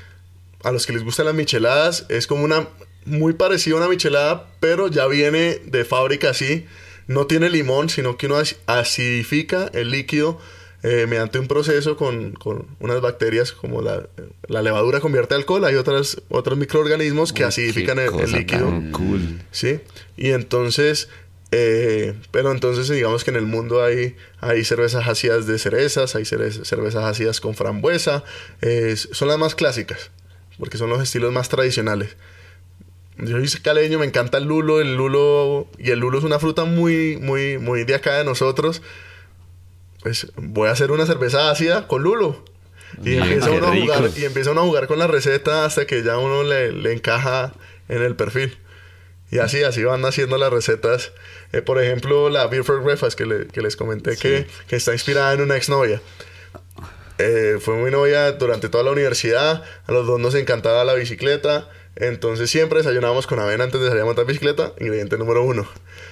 A 0.62 0.72
los 0.72 0.86
que 0.86 0.92
les 0.92 1.02
gustan 1.04 1.26
las 1.26 1.34
micheladas, 1.34 2.06
es 2.08 2.26
como 2.26 2.44
una 2.44 2.68
muy 3.06 3.32
parecida 3.32 3.74
a 3.74 3.78
una 3.78 3.88
michelada, 3.88 4.46
pero 4.60 4.88
ya 4.88 5.06
viene 5.06 5.58
de 5.64 5.84
fábrica 5.84 6.30
así, 6.30 6.66
no 7.06 7.26
tiene 7.26 7.48
limón, 7.50 7.88
sino 7.88 8.16
que 8.16 8.26
uno 8.26 8.38
ac- 8.38 8.56
acidifica 8.66 9.70
el 9.72 9.90
líquido 9.90 10.38
eh, 10.82 11.06
mediante 11.08 11.38
un 11.38 11.46
proceso 11.48 11.96
con, 11.96 12.32
con 12.32 12.66
unas 12.78 13.00
bacterias 13.00 13.52
como 13.52 13.82
la, 13.82 14.06
la 14.48 14.62
levadura 14.62 15.00
convierte 15.00 15.34
alcohol, 15.34 15.64
hay 15.64 15.74
otras, 15.74 16.22
otros 16.28 16.56
microorganismos 16.58 17.32
que 17.32 17.42
Uy, 17.42 17.48
acidifican 17.48 17.98
el, 17.98 18.10
líquido. 18.32 18.66
cool. 18.92 19.40
¿sí? 19.50 19.80
Y 20.16 20.30
entonces, 20.30 21.08
eh, 21.52 22.14
pero 22.30 22.52
entonces 22.52 22.88
digamos 22.88 23.24
que 23.24 23.30
en 23.30 23.36
el 23.36 23.46
mundo 23.46 23.82
hay, 23.82 24.16
hay 24.40 24.64
cervezas 24.64 25.06
ácidas 25.08 25.46
de 25.46 25.58
cerezas, 25.58 26.14
hay 26.16 26.24
cervezas 26.24 27.04
ácidas 27.04 27.40
con 27.40 27.54
frambuesa, 27.54 28.24
eh, 28.62 28.94
son 28.96 29.28
las 29.28 29.38
más 29.38 29.54
clásicas, 29.54 30.10
porque 30.60 30.78
son 30.78 30.88
los 30.90 31.02
estilos 31.02 31.32
más 31.32 31.48
tradicionales. 31.48 32.16
Yo 33.18 33.44
soy 33.46 33.60
caleño, 33.60 33.98
me 33.98 34.06
encanta 34.06 34.38
el 34.38 34.44
lulo, 34.44 34.80
el 34.80 34.94
lulo, 34.96 35.66
y 35.78 35.90
el 35.90 35.98
lulo 35.98 36.18
es 36.18 36.24
una 36.24 36.38
fruta 36.38 36.64
muy, 36.64 37.16
muy, 37.18 37.58
muy 37.58 37.84
de 37.84 37.96
acá 37.96 38.14
de 38.18 38.24
nosotros. 38.24 38.80
Pues 40.02 40.28
voy 40.36 40.68
a 40.68 40.72
hacer 40.72 40.90
una 40.90 41.04
cerveza 41.06 41.50
ácida 41.50 41.86
con 41.86 42.02
lulo. 42.02 42.42
Y 43.02 43.10
Bien, 43.10 43.22
empieza, 43.24 43.50
uno 43.50 43.66
a 43.66 43.76
jugar, 43.76 44.10
y 44.16 44.24
empieza 44.24 44.50
uno 44.52 44.60
a 44.62 44.64
jugar 44.64 44.86
con 44.86 44.98
la 44.98 45.06
receta 45.06 45.64
hasta 45.66 45.86
que 45.86 46.02
ya 46.02 46.16
uno 46.18 46.42
le, 46.42 46.72
le 46.72 46.92
encaja 46.92 47.52
en 47.88 48.02
el 48.02 48.16
perfil. 48.16 48.56
Y 49.30 49.38
así, 49.38 49.62
así 49.62 49.84
van 49.84 50.04
haciendo 50.04 50.38
las 50.38 50.50
recetas. 50.52 51.12
Eh, 51.52 51.62
por 51.62 51.80
ejemplo, 51.82 52.30
la 52.30 52.46
Beer 52.46 52.64
for 52.64 52.82
Breakfast 52.82 53.16
que, 53.16 53.26
le- 53.26 53.46
que 53.46 53.60
les 53.62 53.76
comenté 53.76 54.16
que, 54.16 54.46
que 54.66 54.76
está 54.76 54.92
inspirada 54.92 55.32
en 55.34 55.42
una 55.42 55.56
exnovia. 55.56 56.00
Eh, 57.22 57.58
fue 57.60 57.76
mi 57.76 57.90
novia 57.90 58.32
durante 58.32 58.70
toda 58.70 58.82
la 58.82 58.92
universidad. 58.92 59.62
A 59.86 59.92
los 59.92 60.06
dos 60.06 60.18
nos 60.18 60.34
encantaba 60.34 60.84
la 60.84 60.94
bicicleta. 60.94 61.68
Entonces 61.96 62.48
siempre 62.50 62.78
desayunábamos 62.78 63.26
con 63.26 63.38
avena 63.40 63.64
antes 63.64 63.78
de 63.78 63.88
salir 63.88 64.02
a 64.02 64.06
montar 64.06 64.24
bicicleta. 64.24 64.72
Ingrediente 64.80 65.18
número 65.18 65.44
uno. 65.44 65.68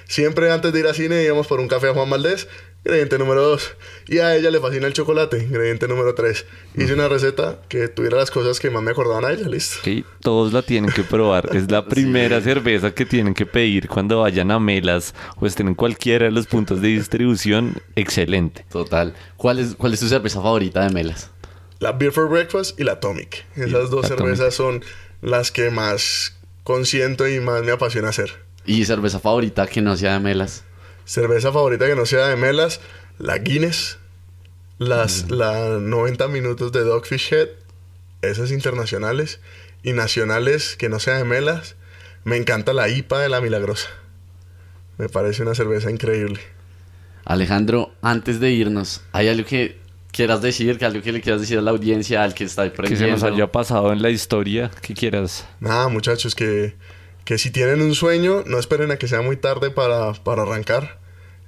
Siempre 0.06 0.50
antes 0.50 0.70
de 0.72 0.80
ir 0.80 0.86
al 0.86 0.94
cine 0.94 1.22
íbamos 1.22 1.46
por 1.46 1.60
un 1.60 1.68
café 1.68 1.88
a 1.88 1.94
Juan 1.94 2.10
Valdés. 2.10 2.48
Ingrediente 2.84 3.18
número 3.18 3.42
dos. 3.42 3.74
Y 4.06 4.18
a 4.18 4.34
ella 4.36 4.50
le 4.50 4.60
fascina 4.60 4.86
el 4.86 4.92
chocolate. 4.92 5.38
Ingrediente 5.42 5.88
número 5.88 6.14
tres. 6.14 6.46
Hice 6.76 6.94
una 6.94 7.08
receta 7.08 7.60
que 7.68 7.88
tuviera 7.88 8.16
las 8.16 8.30
cosas 8.30 8.60
que 8.60 8.70
más 8.70 8.82
me 8.82 8.92
acordaban 8.92 9.24
a 9.24 9.32
ella. 9.32 9.48
Listo. 9.48 9.78
Ok, 9.80 10.06
todos 10.20 10.52
la 10.52 10.62
tienen 10.62 10.90
que 10.90 11.02
probar. 11.02 11.50
Es 11.54 11.70
la 11.70 11.84
primera 11.88 12.40
cerveza 12.40 12.94
que 12.94 13.04
tienen 13.04 13.34
que 13.34 13.44
pedir 13.46 13.88
cuando 13.88 14.20
vayan 14.20 14.50
a 14.50 14.58
Melas 14.58 15.14
o 15.36 15.46
estén 15.46 15.68
en 15.68 15.74
cualquiera 15.74 16.26
de 16.26 16.30
los 16.30 16.46
puntos 16.46 16.80
de 16.80 16.88
distribución. 16.88 17.82
Excelente. 17.96 18.64
Total. 18.70 19.14
¿Cuál 19.36 19.58
es, 19.58 19.74
¿Cuál 19.74 19.92
es 19.92 20.00
tu 20.00 20.08
cerveza 20.08 20.40
favorita 20.40 20.82
de 20.86 20.90
Melas? 20.94 21.30
La 21.80 21.92
Beer 21.92 22.12
for 22.12 22.28
Breakfast 22.28 22.78
y 22.80 22.84
la 22.84 22.92
Atomic. 22.92 23.44
Esas 23.56 23.90
dos 23.90 24.06
Atomic. 24.06 24.18
cervezas 24.36 24.54
son 24.54 24.82
las 25.20 25.52
que 25.52 25.70
más 25.70 26.36
consiento 26.64 27.28
y 27.28 27.40
más 27.40 27.62
me 27.64 27.72
apasiona 27.72 28.08
hacer. 28.08 28.32
¿Y 28.64 28.84
cerveza 28.84 29.18
favorita 29.18 29.66
que 29.66 29.80
no 29.82 29.96
sea 29.96 30.14
de 30.14 30.20
Melas? 30.20 30.64
Cerveza 31.08 31.50
favorita 31.52 31.86
que 31.86 31.94
no 31.96 32.04
sea 32.04 32.26
de 32.28 32.36
melas, 32.36 32.80
la 33.18 33.38
Guinness, 33.38 33.96
las 34.78 35.30
la 35.30 35.78
90 35.80 36.28
minutos 36.28 36.70
de 36.70 36.80
Dogfish 36.80 37.32
Head, 37.32 37.48
esas 38.20 38.50
internacionales 38.52 39.40
y 39.82 39.92
nacionales 39.94 40.76
que 40.76 40.90
no 40.90 41.00
sea 41.00 41.16
de 41.16 41.24
melas. 41.24 41.76
Me 42.24 42.36
encanta 42.36 42.74
la 42.74 42.90
IPA 42.90 43.20
de 43.20 43.28
la 43.30 43.40
Milagrosa. 43.40 43.88
Me 44.98 45.08
parece 45.08 45.42
una 45.42 45.54
cerveza 45.54 45.90
increíble. 45.90 46.40
Alejandro, 47.24 47.90
antes 48.02 48.38
de 48.38 48.50
irnos, 48.50 49.00
¿hay 49.12 49.28
algo 49.28 49.46
que 49.46 49.78
quieras 50.12 50.42
decir? 50.42 50.76
que 50.76 50.84
¿Algo 50.84 51.00
que 51.00 51.12
le 51.12 51.22
quieras 51.22 51.40
decir 51.40 51.56
a 51.56 51.62
la 51.62 51.70
audiencia, 51.70 52.22
al 52.22 52.34
que 52.34 52.44
está 52.44 52.64
Que 52.64 52.68
aprendiendo? 52.68 53.16
se 53.16 53.24
nos 53.24 53.32
haya 53.32 53.50
pasado 53.50 53.94
en 53.94 54.02
la 54.02 54.10
historia 54.10 54.70
que 54.82 54.92
quieras. 54.92 55.46
Nada, 55.58 55.88
muchachos, 55.88 56.34
que, 56.34 56.74
que 57.28 57.36
si 57.36 57.50
tienen 57.50 57.82
un 57.82 57.94
sueño, 57.94 58.42
no 58.46 58.58
esperen 58.58 58.90
a 58.90 58.96
que 58.96 59.06
sea 59.06 59.20
muy 59.20 59.36
tarde 59.36 59.70
para, 59.70 60.14
para 60.14 60.44
arrancar. 60.44 60.98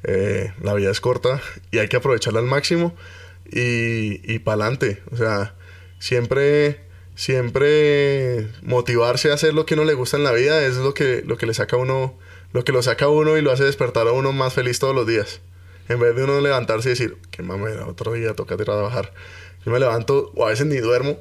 Eh, 0.03 0.53
la 0.63 0.75
vida 0.75 0.91
es 0.91 1.01
corta 1.01 1.41
y 1.71 1.79
hay 1.79 1.89
que 1.89 1.97
aprovecharla 1.97 2.41
al 2.41 2.45
máximo 2.45 2.95
y, 3.51 4.21
y 4.31 4.41
para 4.41 4.65
adelante. 4.65 5.03
O 5.11 5.17
sea, 5.17 5.55
siempre, 5.99 6.81
siempre 7.15 8.49
motivarse 8.61 9.31
a 9.31 9.35
hacer 9.35 9.55
lo 9.55 9.65
que 9.65 9.73
uno 9.73 9.85
le 9.85 9.95
gusta 9.95 10.19
en 10.19 10.25
la 10.25 10.33
vida 10.33 10.63
es 10.67 10.77
lo 10.77 10.93
que, 10.93 11.23
lo 11.27 11.39
que 11.39 11.47
le 11.47 11.55
saca 11.55 11.79
uno, 11.79 12.19
lo 12.53 12.63
que 12.63 12.73
lo 12.73 12.83
saca 12.83 13.09
uno 13.09 13.39
y 13.39 13.41
lo 13.41 13.51
hace 13.51 13.65
despertar 13.65 14.07
a 14.07 14.13
uno 14.13 14.33
más 14.33 14.53
feliz 14.53 14.81
todos 14.81 14.95
los 14.95 15.07
días. 15.07 15.41
En 15.89 15.99
vez 15.99 16.15
de 16.15 16.25
uno 16.25 16.43
levantarse 16.43 16.91
y 16.91 16.93
decir, 16.93 17.17
qué 17.31 17.43
mamera, 17.43 17.87
otro 17.87 18.13
día 18.13 18.35
toca 18.35 18.59
trabajar. 18.59 19.15
Yo 19.65 19.73
me 19.73 19.81
levanto, 19.81 20.31
o 20.35 20.45
a 20.45 20.51
veces 20.51 20.67
ni 20.67 20.77
duermo, 20.77 21.19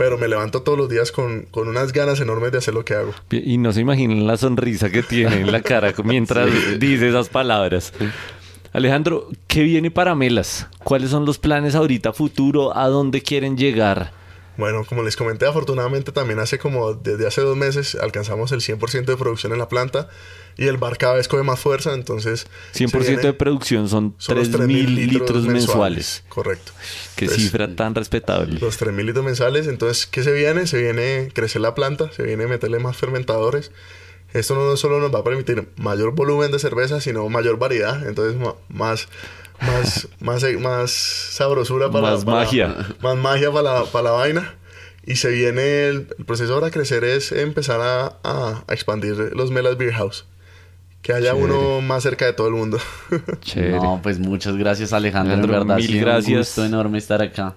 pero 0.00 0.16
me 0.16 0.28
levanto 0.28 0.62
todos 0.62 0.78
los 0.78 0.88
días 0.88 1.12
con, 1.12 1.42
con 1.50 1.68
unas 1.68 1.92
ganas 1.92 2.18
enormes 2.20 2.52
de 2.52 2.56
hacer 2.56 2.72
lo 2.72 2.86
que 2.86 2.94
hago. 2.94 3.12
Y 3.30 3.58
no 3.58 3.70
se 3.70 3.82
imaginan 3.82 4.26
la 4.26 4.38
sonrisa 4.38 4.88
que 4.88 5.02
tiene 5.02 5.42
en 5.42 5.52
la 5.52 5.60
cara 5.60 5.92
mientras 6.04 6.48
dice 6.80 7.10
esas 7.10 7.28
palabras. 7.28 7.92
Alejandro, 8.72 9.28
¿qué 9.46 9.62
viene 9.62 9.90
para 9.90 10.14
Melas? 10.14 10.68
¿Cuáles 10.82 11.10
son 11.10 11.26
los 11.26 11.36
planes 11.36 11.74
ahorita 11.74 12.14
futuro? 12.14 12.74
¿A 12.74 12.88
dónde 12.88 13.20
quieren 13.20 13.58
llegar? 13.58 14.10
Bueno, 14.56 14.84
como 14.84 15.02
les 15.02 15.16
comenté, 15.16 15.46
afortunadamente 15.46 16.12
también 16.12 16.38
hace 16.38 16.58
como 16.58 16.92
desde 16.92 17.26
hace 17.26 17.40
dos 17.40 17.56
meses 17.56 17.94
alcanzamos 17.94 18.52
el 18.52 18.60
100% 18.60 19.06
de 19.06 19.16
producción 19.16 19.52
en 19.52 19.58
la 19.58 19.68
planta 19.68 20.08
y 20.58 20.66
el 20.66 20.76
bar 20.76 20.98
cada 20.98 21.14
vez 21.14 21.28
coge 21.28 21.42
más 21.44 21.58
fuerza, 21.58 21.94
entonces... 21.94 22.46
100% 22.74 22.90
se 22.90 22.98
viene- 22.98 23.22
de 23.22 23.32
producción 23.32 23.88
son, 23.88 24.14
son 24.18 24.36
los 24.36 24.50
3.000 24.50 24.86
litros, 25.10 25.44
mensuales. 25.46 26.24
Correcto. 26.28 26.72
Qué 27.16 27.24
Entonces, 27.26 27.46
cifra 27.46 27.74
tan 27.74 27.94
respetable. 27.94 28.58
Los 28.60 28.78
3.000 28.78 29.04
litros 29.04 29.24
mensuales. 29.24 29.66
Entonces, 29.66 30.06
¿qué 30.06 30.22
se 30.22 30.32
viene? 30.32 30.66
Se 30.66 30.76
viene 30.82 31.30
crecer 31.32 31.62
la 31.62 31.74
planta, 31.74 32.12
se 32.12 32.22
viene 32.24 32.46
meterle 32.46 32.80
más 32.80 32.96
fermentadores. 32.98 33.70
Esto 34.34 34.54
no 34.54 34.76
solo 34.76 35.00
nos 35.00 35.14
va 35.14 35.20
a 35.20 35.24
permitir 35.24 35.68
mayor 35.76 36.12
volumen 36.14 36.52
de 36.52 36.58
cerveza, 36.58 37.00
sino 37.00 37.28
mayor 37.30 37.58
variedad. 37.58 38.06
Entonces, 38.06 38.38
más, 38.68 39.08
más, 39.62 40.08
más, 40.20 40.44
más 40.60 40.90
sabrosura 40.90 41.90
para 41.90 42.10
Más 42.12 42.24
para- 42.24 42.38
magia. 42.38 42.74
Más 43.02 43.16
magia 43.16 43.50
para 43.50 43.80
la, 43.80 43.84
para 43.84 44.04
la 44.04 44.10
vaina. 44.12 44.54
Y 45.06 45.16
se 45.16 45.30
viene 45.30 45.88
el, 45.88 46.08
el 46.18 46.24
proceso 46.24 46.58
para 46.60 46.70
crecer 46.70 47.04
es 47.04 47.32
empezar 47.32 47.80
a, 47.80 48.18
a- 48.22 48.62
a 48.66 48.72
expandir 48.74 49.16
los 49.34 49.50
Melas 49.50 49.76
Beer 49.76 49.92
House. 49.94 50.24
Que 51.02 51.14
haya 51.14 51.32
Chévere. 51.32 51.54
uno 51.54 51.80
más 51.80 52.02
cerca 52.02 52.26
de 52.26 52.34
todo 52.34 52.48
el 52.48 52.54
mundo. 52.54 52.78
Chévere. 53.40 53.76
No, 53.76 54.00
pues 54.02 54.18
muchas 54.18 54.56
gracias 54.56 54.92
Alejandro, 54.92 55.32
Alejandro, 55.34 55.60
verdad. 55.66 55.76
mil 55.76 56.00
gracias. 56.00 56.28
Un 56.30 56.36
gusto 56.38 56.64
enorme 56.66 56.98
estar 56.98 57.22
acá. 57.22 57.54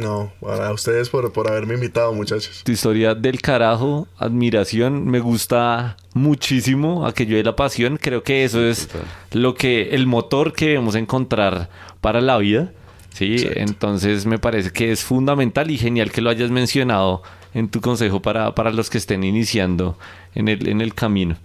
No, 0.00 0.32
para 0.40 0.72
ustedes 0.72 1.08
por, 1.08 1.32
por 1.32 1.48
haberme 1.48 1.74
invitado, 1.74 2.12
muchachos. 2.12 2.62
Tu 2.64 2.72
historia 2.72 3.14
del 3.14 3.40
carajo, 3.40 4.08
admiración, 4.18 5.06
me 5.06 5.20
gusta 5.20 5.96
muchísimo 6.14 7.06
aquello 7.06 7.36
de 7.36 7.44
la 7.44 7.54
pasión. 7.54 7.98
Creo 8.00 8.22
que 8.22 8.44
eso 8.44 8.64
es 8.64 8.88
lo 9.32 9.54
que, 9.54 9.90
el 9.90 10.06
motor 10.06 10.52
que 10.52 10.68
debemos 10.68 10.94
encontrar 10.94 11.68
para 12.00 12.20
la 12.20 12.38
vida. 12.38 12.72
Sí, 13.12 13.34
Exacto. 13.34 13.60
entonces 13.60 14.24
me 14.26 14.38
parece 14.38 14.70
que 14.70 14.92
es 14.92 15.02
fundamental 15.02 15.70
y 15.70 15.78
genial 15.78 16.12
que 16.12 16.20
lo 16.20 16.30
hayas 16.30 16.50
mencionado 16.50 17.22
en 17.54 17.68
tu 17.68 17.80
consejo 17.80 18.22
para, 18.22 18.54
para 18.54 18.72
los 18.72 18.88
que 18.88 18.98
estén 18.98 19.24
iniciando 19.24 19.98
en 20.34 20.48
el, 20.48 20.68
en 20.68 20.80
el 20.80 20.94
camino. 20.94 21.36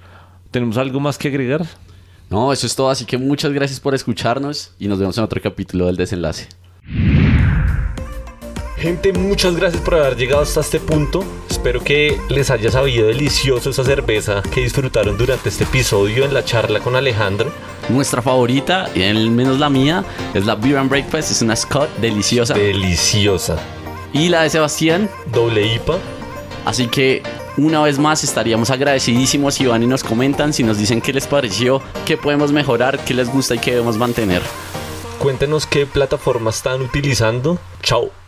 ¿Tenemos 0.52 0.78
algo 0.78 1.00
más 1.00 1.18
que 1.18 1.28
agregar? 1.28 1.66
No, 2.30 2.54
eso 2.54 2.66
es 2.66 2.76
todo, 2.76 2.90
así 2.90 3.06
que 3.06 3.18
muchas 3.18 3.52
gracias 3.52 3.80
por 3.80 3.94
escucharnos 3.94 4.74
y 4.80 4.88
nos 4.88 5.00
vemos 5.00 5.18
en 5.18 5.24
otro 5.24 5.42
capítulo 5.42 5.88
del 5.88 5.98
desenlace. 5.98 6.48
Gente, 8.86 9.14
muchas 9.14 9.56
gracias 9.56 9.82
por 9.82 9.96
haber 9.96 10.16
llegado 10.16 10.44
hasta 10.44 10.60
este 10.60 10.80
punto. 10.80 11.24
Espero 11.50 11.84
que 11.84 12.22
les 12.30 12.52
haya 12.52 12.70
sabido 12.70 13.08
delicioso 13.08 13.72
esa 13.72 13.84
cerveza 13.84 14.44
que 14.54 14.62
disfrutaron 14.62 15.18
durante 15.18 15.50
este 15.50 15.64
episodio 15.64 16.24
en 16.24 16.36
la 16.36 16.46
charla 16.46 16.80
con 16.80 16.96
Alejandro. 16.96 17.52
Nuestra 17.90 18.22
favorita, 18.22 18.88
y 18.94 19.02
al 19.02 19.32
menos 19.32 19.58
la 19.58 19.72
mía, 19.72 20.06
es 20.36 20.46
la 20.46 20.54
Beer 20.54 20.78
and 20.78 20.92
Breakfast. 20.92 21.32
Es 21.32 21.42
una 21.42 21.56
Scott 21.56 21.90
deliciosa. 21.98 22.54
Deliciosa. 22.54 23.58
Y 24.14 24.30
la 24.30 24.44
de 24.44 24.52
Sebastián. 24.52 25.10
Doble 25.34 25.66
IPA. 25.66 25.98
Así 26.66 26.86
que 26.86 27.24
una 27.58 27.82
vez 27.82 27.98
más 27.98 28.24
estaríamos 28.24 28.70
agradecidísimos 28.70 29.56
si 29.56 29.66
van 29.66 29.82
y 29.82 29.88
nos 29.88 30.04
comentan, 30.04 30.54
si 30.54 30.62
nos 30.62 30.78
dicen 30.78 31.02
qué 31.02 31.12
les 31.12 31.26
pareció, 31.26 31.82
qué 32.06 32.18
podemos 32.18 32.52
mejorar, 32.52 33.00
qué 33.00 33.16
les 33.16 33.32
gusta 33.32 33.56
y 33.56 33.58
qué 33.58 33.72
debemos 33.72 33.98
mantener. 33.98 34.44
Cuéntenos 35.18 35.66
qué 35.66 35.88
plataforma 35.88 36.52
están 36.52 36.84
utilizando. 36.84 37.58
Chao. 37.82 38.25